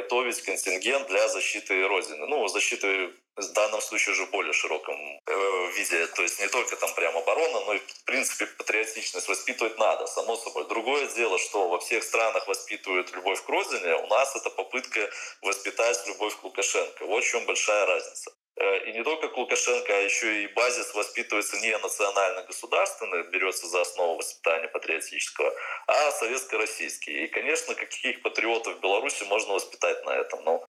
готовить 0.00 0.42
контингент 0.42 1.08
для 1.08 1.28
защиты 1.28 1.86
Родины. 1.86 2.26
Ну, 2.26 2.46
защиты 2.48 3.12
в 3.36 3.52
данном 3.52 3.80
случае 3.80 4.12
уже 4.12 4.26
в 4.26 4.30
более 4.30 4.52
широком 4.52 4.96
э, 4.96 5.70
виде. 5.76 6.06
То 6.08 6.22
есть 6.22 6.40
не 6.40 6.48
только 6.48 6.76
там 6.76 6.92
прям 6.94 7.16
оборона, 7.16 7.60
но 7.66 7.74
и, 7.74 7.78
в 7.78 8.04
принципе, 8.04 8.46
патриотичность 8.46 9.28
воспитывать 9.28 9.78
надо, 9.78 10.06
само 10.06 10.36
собой. 10.36 10.66
Другое 10.68 11.06
дело, 11.08 11.38
что 11.38 11.68
во 11.68 11.78
всех 11.78 12.02
странах 12.04 12.46
воспитывают 12.48 13.12
любовь 13.12 13.42
к 13.42 13.48
родине, 13.48 13.94
у 13.96 14.06
нас 14.06 14.36
это 14.36 14.50
попытка 14.50 15.10
воспитать 15.42 16.06
любовь 16.06 16.34
к 16.36 16.44
Лукашенко. 16.44 17.06
Вот 17.06 17.24
в 17.24 17.28
чем 17.28 17.44
большая 17.46 17.86
разница. 17.86 18.32
Э, 18.60 18.88
и 18.88 18.92
не 18.92 19.04
только 19.04 19.26
Лукашенко, 19.26 19.92
а 19.92 20.00
еще 20.00 20.42
и 20.42 20.46
базис 20.48 20.92
воспитывается 20.94 21.56
не 21.58 21.76
национально-государственный, 21.78 23.22
берется 23.30 23.66
за 23.68 23.82
основу 23.82 24.16
воспитания 24.16 24.68
патриотического, 24.68 25.54
а 25.86 26.10
советско-российский. 26.12 27.24
И, 27.24 27.28
конечно, 27.28 27.74
каких 27.74 28.22
патриотов 28.22 28.76
в 28.76 28.80
Беларуси 28.80 29.22
можно 29.24 29.54
воспитать 29.54 30.04
на 30.04 30.10
этом. 30.10 30.42
Ну, 30.44 30.64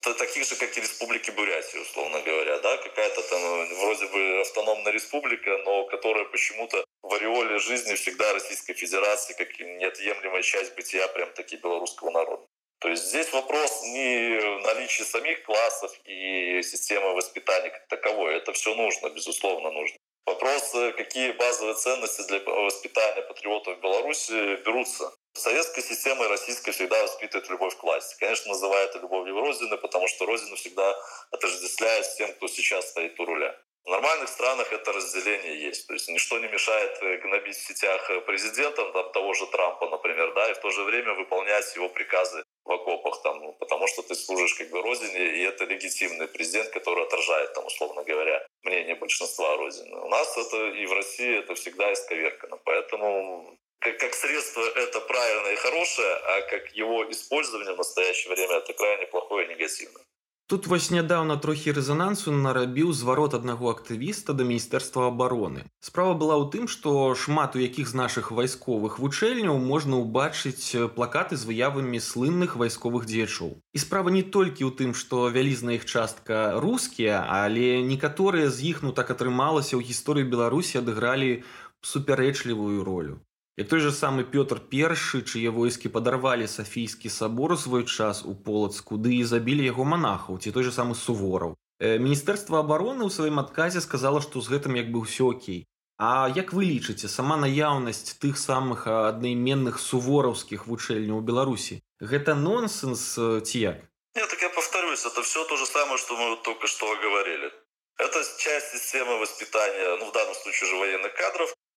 таких 0.00 0.46
же, 0.46 0.56
как 0.56 0.76
и 0.76 0.80
Республики 0.80 1.30
Бурятия, 1.30 1.80
условно 1.80 2.22
говоря, 2.22 2.58
да, 2.60 2.76
какая-то 2.78 3.22
там 3.22 3.74
вроде 3.80 4.06
бы 4.06 4.40
автономная 4.40 4.92
республика, 4.92 5.58
но 5.58 5.84
которая 5.84 6.24
почему-то 6.24 6.82
в 7.02 7.12
ореоле 7.12 7.58
жизни 7.58 7.94
всегда 7.96 8.32
Российской 8.32 8.72
Федерации 8.72 9.34
как 9.34 9.58
неотъемлемая 9.58 10.42
часть 10.42 10.74
бытия 10.74 11.06
прям 11.08 11.30
таки 11.32 11.56
белорусского 11.56 12.10
народа. 12.10 12.46
То 12.80 12.88
есть 12.88 13.08
здесь 13.08 13.30
вопрос 13.32 13.82
не 13.82 14.38
в 14.38 14.60
наличии 14.60 15.02
самих 15.02 15.42
классов 15.42 15.92
и 16.04 16.62
системы 16.62 17.12
воспитания 17.14 17.68
как 17.68 17.86
таковой. 17.88 18.36
Это 18.36 18.52
все 18.54 18.74
нужно, 18.74 19.10
безусловно, 19.10 19.70
нужно. 19.70 19.98
Вопрос, 20.24 20.70
какие 20.96 21.32
базовые 21.32 21.74
ценности 21.74 22.22
для 22.28 22.38
воспитания 22.40 23.22
патриотов 23.22 23.76
в 23.76 23.80
Беларуси 23.80 24.56
берутся. 24.64 25.12
Советская 25.34 25.84
система 25.84 26.24
и 26.24 26.28
российская 26.28 26.72
всегда 26.72 27.02
воспитывает 27.02 27.50
любовь 27.50 27.76
к 27.76 27.82
власти. 27.82 28.16
Конечно, 28.18 28.52
называют 28.52 28.90
это 28.90 29.00
любовью 29.00 29.38
Родины, 29.38 29.76
потому 29.76 30.08
что 30.08 30.24
Родину 30.26 30.56
всегда 30.56 30.96
отождествляют 31.30 32.06
с 32.06 32.16
тем, 32.16 32.32
кто 32.32 32.48
сейчас 32.48 32.88
стоит 32.88 33.18
у 33.20 33.26
руля. 33.26 33.54
В 33.84 33.90
нормальных 33.90 34.28
странах 34.28 34.72
это 34.72 34.92
разделение 34.92 35.62
есть. 35.62 35.86
То 35.86 35.94
есть 35.94 36.08
ничто 36.08 36.38
не 36.38 36.48
мешает 36.48 36.98
э, 37.02 37.16
гнобить 37.16 37.56
в 37.56 37.66
сетях 37.66 38.10
э, 38.10 38.20
президента, 38.20 38.84
там, 38.92 39.10
того 39.12 39.32
же 39.34 39.46
Трампа, 39.46 39.88
например, 39.88 40.34
да, 40.34 40.50
и 40.50 40.54
в 40.54 40.58
то 40.58 40.70
же 40.70 40.84
время 40.84 41.14
выполнять 41.14 41.74
его 41.74 41.88
приказы 41.88 42.44
в 42.70 42.72
окопах, 42.72 43.22
там, 43.22 43.40
ну, 43.40 43.52
потому 43.52 43.86
что 43.88 44.02
ты 44.02 44.14
служишь 44.14 44.54
как 44.54 44.70
бы 44.70 44.80
родине, 44.80 45.38
и 45.38 45.42
это 45.42 45.64
легитимный 45.64 46.28
президент, 46.28 46.70
который 46.70 47.04
отражает, 47.04 47.52
там, 47.54 47.66
условно 47.66 48.02
говоря, 48.04 48.46
мнение 48.62 48.94
большинства 48.94 49.56
родины. 49.56 49.96
У 50.00 50.08
нас 50.08 50.36
это 50.38 50.56
и 50.68 50.86
в 50.86 50.92
России 50.92 51.38
это 51.38 51.54
всегда 51.54 51.92
исковеркано. 51.92 52.56
Поэтому 52.64 53.56
как, 53.80 53.98
как 53.98 54.14
средство 54.14 54.62
это 54.76 55.00
правильное 55.00 55.52
и 55.52 55.56
хорошее, 55.56 56.14
а 56.14 56.42
как 56.42 56.76
его 56.76 57.10
использование 57.10 57.74
в 57.74 57.78
настоящее 57.78 58.34
время 58.34 58.56
это 58.56 58.72
крайне 58.72 59.06
плохое 59.06 59.46
и 59.46 59.50
негативное. 59.50 60.04
Тут 60.49 60.67
вось 60.69 60.91
нядаўна 60.93 61.35
трохі 61.41 61.71
рэзанансу 61.73 62.31
нарабіў 62.31 62.91
зварот 62.93 63.33
аднаго 63.33 63.71
актывіста 63.71 64.35
да 64.37 64.45
міністэрства 64.45 65.07
абароны. 65.09 65.63
Справа 65.87 66.13
была 66.13 66.37
ў 66.37 66.45
тым, 66.53 66.67
што 66.69 66.93
шмат 67.17 67.57
у 67.57 67.63
якіх 67.63 67.89
з 67.89 67.97
нашых 67.97 68.29
вайсковых 68.29 68.99
вучэльняў 69.01 69.57
можна 69.57 69.97
ўбачыць 70.03 70.93
плакаты 70.93 71.33
з 71.41 71.49
выявамі 71.49 71.97
слынных 71.97 72.53
вайсковых 72.61 73.09
дзечаў. 73.09 73.57
І 73.73 73.81
справа 73.81 74.13
не 74.13 74.21
толькі 74.21 74.69
ў 74.69 74.77
тым, 74.77 74.93
што 74.93 75.25
вялізная 75.33 75.81
іх 75.81 75.89
частка 75.89 76.61
рускія, 76.61 77.25
але 77.25 77.81
некаторыя 77.81 78.53
з 78.53 78.69
іх 78.69 78.85
ну 78.85 78.93
так 78.93 79.09
атрымалася 79.17 79.73
ў 79.73 79.81
гісторыі 79.81 80.29
Беларусі 80.29 80.77
адыгралі 80.85 81.41
супярэчлівую 81.81 82.85
ролю. 82.85 83.17
Як 83.60 83.68
той 83.68 83.80
же 83.80 83.92
самы 83.92 84.24
Пётр 84.24 84.56
першы, 84.56 85.20
чые 85.20 85.50
войскі 85.52 85.92
падарвалі 85.92 86.46
сафійскі 86.48 87.12
сабор 87.12 87.52
у 87.52 87.56
свой 87.60 87.84
час 87.84 88.24
у 88.24 88.32
полацку 88.32 88.96
ды 88.96 89.20
і 89.20 89.24
забілі 89.28 89.68
яго 89.68 89.84
манахаў 89.84 90.40
ці 90.40 90.48
той 90.48 90.64
же 90.64 90.72
самы 90.72 90.96
сувораў. 90.96 91.60
Міністэрства 91.76 92.64
абароны 92.64 93.04
ў 93.04 93.12
сваім 93.12 93.36
адказе 93.44 93.84
сказала, 93.84 94.24
што 94.24 94.40
з 94.40 94.48
гэтым 94.48 94.80
як 94.80 94.88
бы 94.88 95.04
ўсё 95.04 95.36
окей. 95.36 95.68
А 96.00 96.32
як 96.32 96.56
вы 96.56 96.72
лічыце 96.72 97.12
сама 97.12 97.36
наяўнасць 97.36 98.16
тых 98.16 98.40
самых 98.40 98.88
аднайменных 98.88 99.76
сувораўскіх 99.76 100.64
вучэльняў 100.64 101.20
у 101.20 101.26
Беларусі 101.28 101.84
гэта 102.00 102.32
нонсенс 102.32 103.04
ці 103.20 103.56
як? 103.60 103.84
Нет, 104.16 104.28
так 104.32 104.40
я 104.40 104.48
повторюсь, 104.48 105.04
это 105.04 105.20
все 105.20 105.44
то 105.44 105.60
же 105.60 105.66
самое, 105.66 105.98
что 105.98 106.16
мы 106.16 106.32
вот 106.32 106.42
только 106.48 106.66
что 106.66 106.88
говорили. 106.96 107.52
Это 108.00 108.24
часть 108.40 108.72
системы 108.72 109.20
воспитания, 109.20 109.96
ну 110.00 110.08
в 110.08 110.12
данном 110.16 110.34
случае 110.34 110.64
уже 110.64 110.80
военных 110.80 111.12
кадров, 111.12 111.52
Э, 111.52 111.69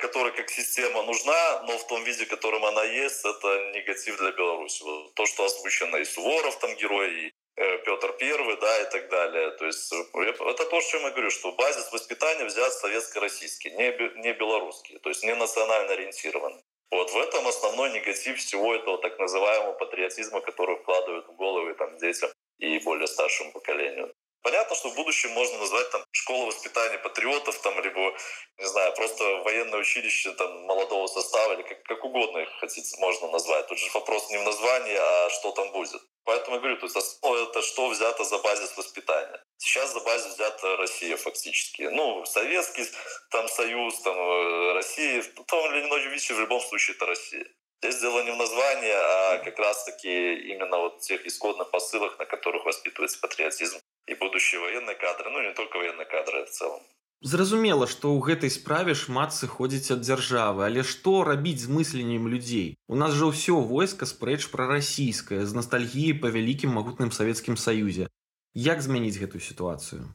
которая 0.00 0.32
как 0.32 0.50
система 0.50 1.02
нужна, 1.02 1.62
но 1.62 1.78
в 1.78 1.86
том 1.88 2.04
виде, 2.04 2.24
в 2.24 2.28
котором 2.28 2.64
она 2.64 2.84
есть, 2.84 3.24
это 3.24 3.70
негатив 3.74 4.16
для 4.18 4.30
Беларуси. 4.30 4.82
Вот 4.82 5.14
то, 5.14 5.26
что 5.26 5.44
озвучено 5.44 5.96
и 5.96 6.04
Суворов 6.04 6.58
там 6.60 6.74
герой, 6.76 7.10
и 7.12 7.32
э, 7.56 7.78
Петр 7.78 8.12
Первый, 8.18 8.56
да, 8.56 8.82
и 8.82 8.90
так 8.90 9.08
далее. 9.08 9.50
То 9.52 9.66
есть 9.66 9.92
э, 9.92 10.20
это 10.20 10.64
то, 10.64 10.80
что 10.80 10.98
я 10.98 11.10
говорю, 11.10 11.30
что 11.30 11.52
базис 11.52 11.92
воспитания 11.92 12.44
взят 12.44 12.72
советско-российский, 12.72 13.70
не, 13.70 13.90
не 14.22 14.32
белорусский, 14.32 14.98
то 15.00 15.08
есть 15.08 15.24
не 15.24 15.34
национально 15.34 15.92
ориентированный. 15.92 16.62
Вот 16.90 17.10
в 17.10 17.18
этом 17.18 17.46
основной 17.46 17.90
негатив 17.90 18.38
всего 18.38 18.74
этого 18.74 18.98
так 18.98 19.18
называемого 19.18 19.72
патриотизма, 19.72 20.40
который 20.40 20.76
вкладывают 20.76 21.26
в 21.26 21.36
головы 21.36 21.74
там, 21.74 21.98
детям 21.98 22.30
и 22.58 22.78
более 22.78 23.06
старшему 23.06 23.52
поколению. 23.52 24.14
Понятно, 24.42 24.76
что 24.76 24.90
в 24.90 24.94
будущем 24.94 25.30
можно 25.32 25.58
назвать 25.58 25.90
там 25.90 26.04
школу 26.12 26.46
воспитания 26.46 26.98
патриотов, 26.98 27.58
там, 27.58 27.78
либо, 27.82 28.14
не 28.58 28.66
знаю, 28.66 28.94
просто 28.94 29.24
военное 29.44 29.80
училище 29.80 30.32
там, 30.32 30.62
молодого 30.62 31.06
состава, 31.08 31.54
или 31.54 31.62
как, 31.62 31.82
как 31.82 32.04
угодно 32.04 32.38
их 32.38 32.48
хотите, 32.60 32.96
можно 33.00 33.28
назвать. 33.30 33.66
Тут 33.66 33.78
же 33.78 33.90
вопрос 33.92 34.30
не 34.30 34.38
в 34.38 34.44
названии, 34.44 34.96
а 34.96 35.30
что 35.30 35.50
там 35.52 35.72
будет. 35.72 36.00
Поэтому 36.24 36.56
я 36.56 36.60
говорю, 36.60 36.76
то 36.76 36.86
есть 36.86 36.96
основа 36.96 37.48
это 37.48 37.62
что 37.62 37.88
взято 37.88 38.22
за 38.22 38.38
базис 38.38 38.76
воспитания. 38.76 39.42
Сейчас 39.56 39.92
за 39.92 40.00
базис 40.00 40.34
взята 40.34 40.76
Россия 40.76 41.16
фактически. 41.16 41.82
Ну, 41.82 42.24
Советский 42.26 42.84
там 43.30 43.48
Союз, 43.48 43.98
там 44.02 44.16
э, 44.16 44.72
Россия, 44.74 45.22
в 45.22 45.44
том 45.44 45.72
или 45.72 45.84
ином 45.84 45.98
виде 46.10 46.34
в 46.34 46.40
любом 46.40 46.60
случае 46.60 46.96
это 46.96 47.06
Россия. 47.06 47.46
Здесь 47.82 48.00
дело 48.00 48.22
не 48.22 48.32
в 48.32 48.36
названии, 48.36 48.92
а 48.92 49.38
как 49.38 49.58
раз-таки 49.58 50.34
именно 50.50 50.78
вот 50.78 51.00
тех 51.00 51.24
исходных 51.26 51.70
посылах, 51.70 52.18
на 52.18 52.26
которых 52.26 52.64
воспитывается 52.64 53.20
патриотизм 53.20 53.78
и 54.08 54.14
будущие 54.14 54.60
военные 54.60 54.96
кадры, 54.96 55.30
ну 55.30 55.42
не 55.42 55.52
только 55.52 55.78
военные 55.78 56.06
кадры 56.06 56.44
в 56.44 56.50
целом. 56.50 56.80
Зразумела, 57.20 57.88
што 57.90 58.14
ў 58.14 58.22
гэтай 58.22 58.50
справе 58.54 58.94
шмат 58.94 59.34
сыходзіць 59.34 59.90
ад 59.90 60.06
дзяржавы, 60.06 60.62
але 60.70 60.84
што 60.86 61.24
рабіць 61.26 61.66
з 61.66 61.72
мысленнем 61.78 62.28
людзей? 62.30 62.78
У 62.86 62.94
нас 62.94 63.10
жа 63.18 63.30
ўсё 63.34 63.58
войска 63.58 64.06
спрэч 64.06 64.46
прарасійскае 64.54 65.42
з 65.42 65.50
ностальгіяй 65.58 66.14
па 66.22 66.30
вялікім 66.30 66.70
магутным 66.78 67.10
савецкім 67.10 67.58
саюзе. 67.58 68.06
Як 68.54 68.86
змяніць 68.86 69.18
гэтую 69.18 69.42
сітуацыю? 69.42 70.06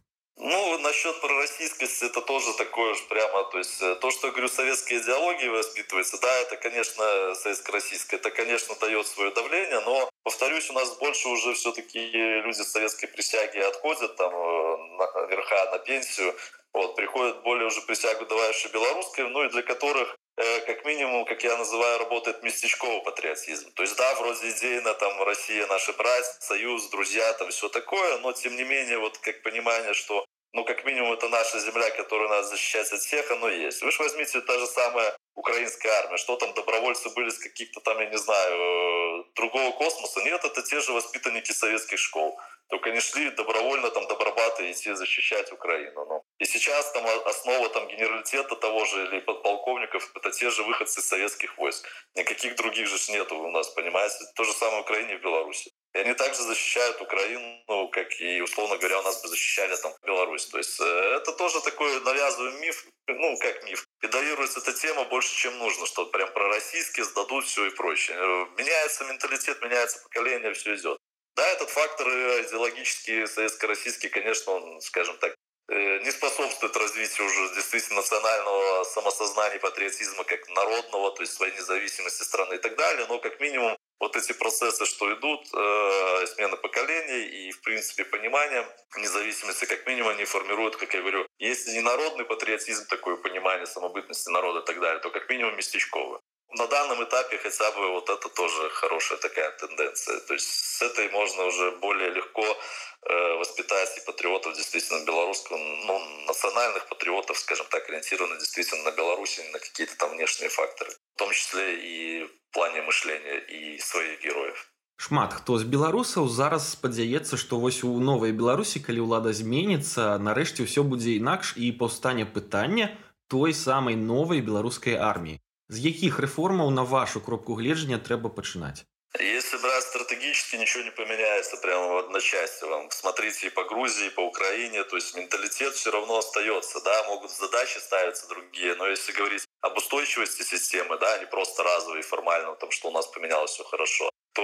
Пророссийскости 2.04 2.06
это 2.06 2.22
тоже 2.22 2.54
такое 2.54 2.94
же 2.94 3.04
прямо, 3.04 3.44
то 3.46 3.58
есть 3.58 3.82
э, 3.82 3.96
то, 3.96 4.12
что 4.12 4.28
я 4.28 4.34
говорю, 4.34 4.50
советская 4.50 5.00
идеология 5.00 5.50
воспитывается, 5.50 6.20
да, 6.22 6.40
это, 6.42 6.58
конечно, 6.58 7.36
советско-российская, 7.36 8.18
это, 8.18 8.32
конечно, 8.32 8.76
дает 8.76 9.08
свое 9.08 9.32
давление, 9.32 9.80
но, 9.82 10.10
повторюсь, 10.24 10.70
у 10.70 10.74
нас 10.74 10.98
больше 10.98 11.28
уже 11.30 11.54
все-таки 11.54 12.00
люди 12.00 12.62
с 12.62 12.72
советской 12.72 13.08
присяги 13.08 13.60
отходят 13.60 14.16
там 14.16 14.34
э, 14.34 14.78
наверха 15.16 15.72
на 15.72 15.80
пенсию, 15.80 16.36
вот, 16.74 16.96
приходят 16.96 17.44
более 17.44 17.68
уже 17.68 17.82
присягу 17.82 18.26
давающие 18.26 18.72
белорусской, 18.72 19.30
ну 19.30 19.44
и 19.44 19.50
для 19.50 19.62
которых 19.62 20.16
э, 20.38 20.60
как 20.62 20.86
минимум, 20.86 21.26
как 21.26 21.44
я 21.44 21.56
называю, 21.58 22.00
работает 22.00 22.42
местечковый 22.44 23.04
патриотизм. 23.04 23.72
То 23.74 23.84
есть, 23.84 23.96
да, 23.96 24.16
вроде 24.16 24.50
идейно, 24.50 24.94
там, 24.96 25.22
Россия, 25.22 25.68
наши 25.68 25.94
братья, 25.94 26.34
союз, 26.40 26.90
друзья, 26.90 27.32
там, 27.34 27.50
все 27.50 27.70
такое, 27.70 28.18
но, 28.20 28.34
тем 28.34 28.56
не 28.56 28.64
менее, 28.64 28.98
вот, 28.98 29.20
как 29.20 29.44
понимание, 29.44 29.94
что 29.94 30.26
ну, 30.54 30.64
как 30.66 30.86
минимум, 30.86 31.14
это 31.14 31.30
наша 31.30 31.60
земля, 31.60 31.90
которую 31.90 32.30
надо 32.30 32.48
защищать 32.48 32.92
от 32.92 33.02
всех, 33.02 33.32
оно 33.32 33.50
есть. 33.50 33.82
Вы 33.82 33.92
же 33.92 34.04
возьмите 34.04 34.40
та 34.42 34.60
же 34.60 34.68
самая 34.68 35.18
украинская 35.34 35.92
армия. 35.92 36.18
Что 36.18 36.36
там, 36.36 36.54
добровольцы 36.54 37.10
были 37.10 37.30
с 37.30 37.40
каких-то 37.40 37.80
там, 37.82 38.00
я 38.00 38.06
не 38.06 38.18
знаю, 38.18 38.56
э, 38.56 39.24
другого 39.36 39.72
космоса? 39.72 40.22
Нет, 40.22 40.46
это 40.46 40.62
те 40.62 40.80
же 40.80 40.94
воспитанники 40.94 41.52
советских 41.52 41.98
школ. 41.98 42.40
Только 42.70 42.90
они 42.90 43.00
шли 43.00 43.30
добровольно 43.32 43.90
там 43.90 44.08
добробаты 44.08 44.72
идти 44.72 44.94
защищать 44.94 45.52
Украину. 45.52 46.06
Ну. 46.06 46.24
И 46.40 46.46
сейчас 46.46 46.92
там 46.92 47.06
основа 47.26 47.70
там 47.70 47.88
генералитета 47.88 48.56
того 48.56 48.86
же 48.86 49.06
или 49.06 49.20
подполковников 49.20 50.12
это 50.16 50.32
те 50.32 50.50
же 50.50 50.64
выходцы 50.64 51.00
из 51.00 51.08
советских 51.08 51.58
войск. 51.58 51.88
Никаких 52.16 52.56
других 52.56 52.88
же 52.88 53.12
нету 53.12 53.38
у 53.38 53.52
нас, 53.52 53.70
понимаете? 53.70 54.18
То 54.36 54.44
же 54.44 54.54
самое 54.54 54.80
в 54.80 54.86
Украине 54.86 55.14
и 55.14 55.18
в 55.18 55.22
Беларуси. 55.22 55.72
И 55.94 56.00
они 56.00 56.14
также 56.16 56.42
защищают 56.42 57.00
Украину, 57.02 57.88
как 57.90 58.20
и, 58.20 58.42
условно 58.42 58.78
говоря, 58.78 59.00
у 59.00 59.04
нас 59.04 59.22
бы 59.22 59.28
защищали 59.28 59.76
там 59.76 59.94
Беларусь. 60.04 60.48
То 60.48 60.58
есть 60.58 60.80
э, 60.82 60.84
это 60.84 61.32
тоже 61.34 61.62
такой 61.62 62.02
навязываемый 62.02 62.62
миф, 62.62 62.88
ну, 63.08 63.38
как 63.38 63.64
миф. 63.64 63.86
Педалируется 64.00 64.60
эта 64.60 64.74
тема 64.74 65.04
больше, 65.04 65.36
чем 65.36 65.58
нужно, 65.60 65.86
что 65.86 66.08
прям 66.08 66.34
пророссийские 66.34 67.06
сдадут 67.06 67.46
все 67.46 67.68
и 67.68 67.70
прочее. 67.70 68.18
Э, 68.18 68.46
меняется 68.58 69.06
менталитет, 69.06 69.62
меняется 69.62 70.02
поколение, 70.02 70.54
все 70.54 70.76
идет. 70.76 70.98
Да, 71.36 71.48
этот 71.48 71.70
фактор 71.70 72.08
идеологический, 72.08 73.26
советско-российский, 73.26 74.10
конечно, 74.10 74.54
он, 74.54 74.82
скажем 74.82 75.18
так, 75.18 75.34
э, 75.70 76.00
не 76.00 76.12
способствует 76.12 76.78
развитию 76.78 77.26
уже 77.26 77.56
действительно 77.56 78.02
национального 78.02 78.84
самосознания, 78.84 79.60
патриотизма 79.60 80.26
как 80.26 80.48
народного, 80.50 81.12
то 81.16 81.24
есть 81.24 81.34
своей 81.34 81.56
независимости 81.56 82.22
страны 82.22 82.56
и 82.56 82.60
так 82.60 82.76
далее, 82.76 83.08
но 83.10 83.18
как 83.18 83.40
минимум 83.40 83.76
вот 84.00 84.16
эти 84.16 84.34
процессы, 84.34 84.86
что 84.86 85.12
идут, 85.14 85.48
э, 85.54 86.28
смена 86.28 86.56
поколений 86.58 87.48
и, 87.48 87.52
в 87.52 87.62
принципе, 87.62 88.06
понимание 88.06 88.68
независимости, 88.98 89.66
как 89.66 89.88
минимум, 89.88 90.10
они 90.12 90.26
формируют, 90.26 90.76
как 90.76 90.94
я 90.94 91.02
говорю, 91.02 91.26
если 91.40 91.72
не 91.72 91.82
народный 91.82 92.26
патриотизм, 92.26 92.86
такое 92.88 93.16
понимание 93.16 93.66
самобытности 93.66 94.30
народа 94.30 94.60
и 94.60 94.66
так 94.66 94.80
далее, 94.80 95.00
то 95.00 95.10
как 95.10 95.28
минимум 95.30 95.56
местечковый 95.56 96.20
На 96.59 96.67
данном 96.67 97.05
этапе 97.05 97.39
хотя 97.39 97.71
бы 97.73 97.93
вот 97.93 98.09
это 98.09 98.29
тоже 98.29 98.71
хорошая 98.71 99.19
такая 99.19 99.51
тенденция. 99.59 100.21
То 100.21 100.35
есть 100.35 100.49
с 100.49 100.83
этой 100.83 101.11
можно 101.11 101.45
уже 101.45 101.71
более 101.73 102.11
легко 102.11 102.45
э, 102.45 103.35
воспитать 103.39 103.99
и 103.99 104.07
патриотов 104.07 104.57
действительно 104.57 105.05
белорусского, 105.05 105.59
ну, 105.59 105.99
национальных 106.27 106.89
патриотов, 106.89 107.39
скажем 107.39 107.67
так, 107.71 107.89
ориентированных 107.89 108.39
действительно 108.39 108.83
на 108.85 108.93
Беларусь, 108.93 109.39
а 109.39 109.53
на 109.53 109.59
какие-то 109.59 109.97
там 109.99 110.11
внешние 110.11 110.49
факторы. 110.49 110.91
В 111.15 111.19
том 111.19 111.31
числе 111.33 111.77
и 111.77 112.29
плане 112.53 112.83
мышлення 112.83 113.39
і 113.49 113.79
сваіх 113.79 114.25
герояў 114.25 114.57
шмат 114.99 115.35
хто 115.39 115.59
з 115.63 115.69
беларусаў 115.73 116.29
зараз 116.37 116.65
спадзяецца 116.75 117.39
што 117.43 117.59
вось 117.65 117.85
у 117.87 117.91
новай 118.07 118.33
беларусі 118.39 118.83
калі 118.87 119.05
ўлада 119.07 119.35
зменіцца 119.41 120.07
нарэшце 120.29 120.67
ўсё 120.67 120.83
будзе 120.93 121.15
інакш 121.21 121.55
і 121.67 121.71
паўстане 121.83 122.27
пытання 122.39 122.89
той 123.35 123.55
самай 123.55 124.01
новай 124.01 124.43
беларускай 124.49 124.99
арміі 125.11 125.39
з 125.70 125.86
якіх 125.90 126.20
рэформаў 126.20 126.72
на 126.72 126.84
вашу 126.84 127.22
кропку 127.22 127.60
гледжання 127.60 128.00
трэба 128.00 128.30
пачынаць 128.30 128.84
если 129.20 129.58
брать 129.58 129.84
стратегически, 129.84 130.56
ничего 130.56 130.84
не 130.84 130.92
поменяется 130.92 131.58
прямо 131.58 131.88
в 131.88 131.98
одночасье. 131.98 132.68
Вам 132.68 132.90
смотрите 132.90 133.48
и 133.48 133.50
по 133.50 133.64
Грузии, 133.64 134.08
и 134.08 134.10
по 134.10 134.22
Украине, 134.22 134.84
то 134.84 134.96
есть 134.96 135.16
менталитет 135.16 135.74
все 135.74 135.92
равно 135.92 136.18
остается, 136.18 136.82
да, 136.82 137.04
могут 137.04 137.32
задачи 137.32 137.78
ставиться 137.78 138.28
другие, 138.28 138.76
но 138.76 138.88
если 138.88 139.12
говорить 139.12 139.46
об 139.64 139.78
устойчивости 139.78 140.44
системы, 140.44 140.98
да, 140.98 141.18
не 141.20 141.26
просто 141.26 141.64
разовой 141.64 142.02
формально, 142.02 142.56
там, 142.56 142.70
что 142.72 142.90
у 142.90 142.92
нас 142.92 143.08
поменялось 143.08 143.52
все 143.52 143.64
хорошо, 143.64 144.10
то 144.34 144.44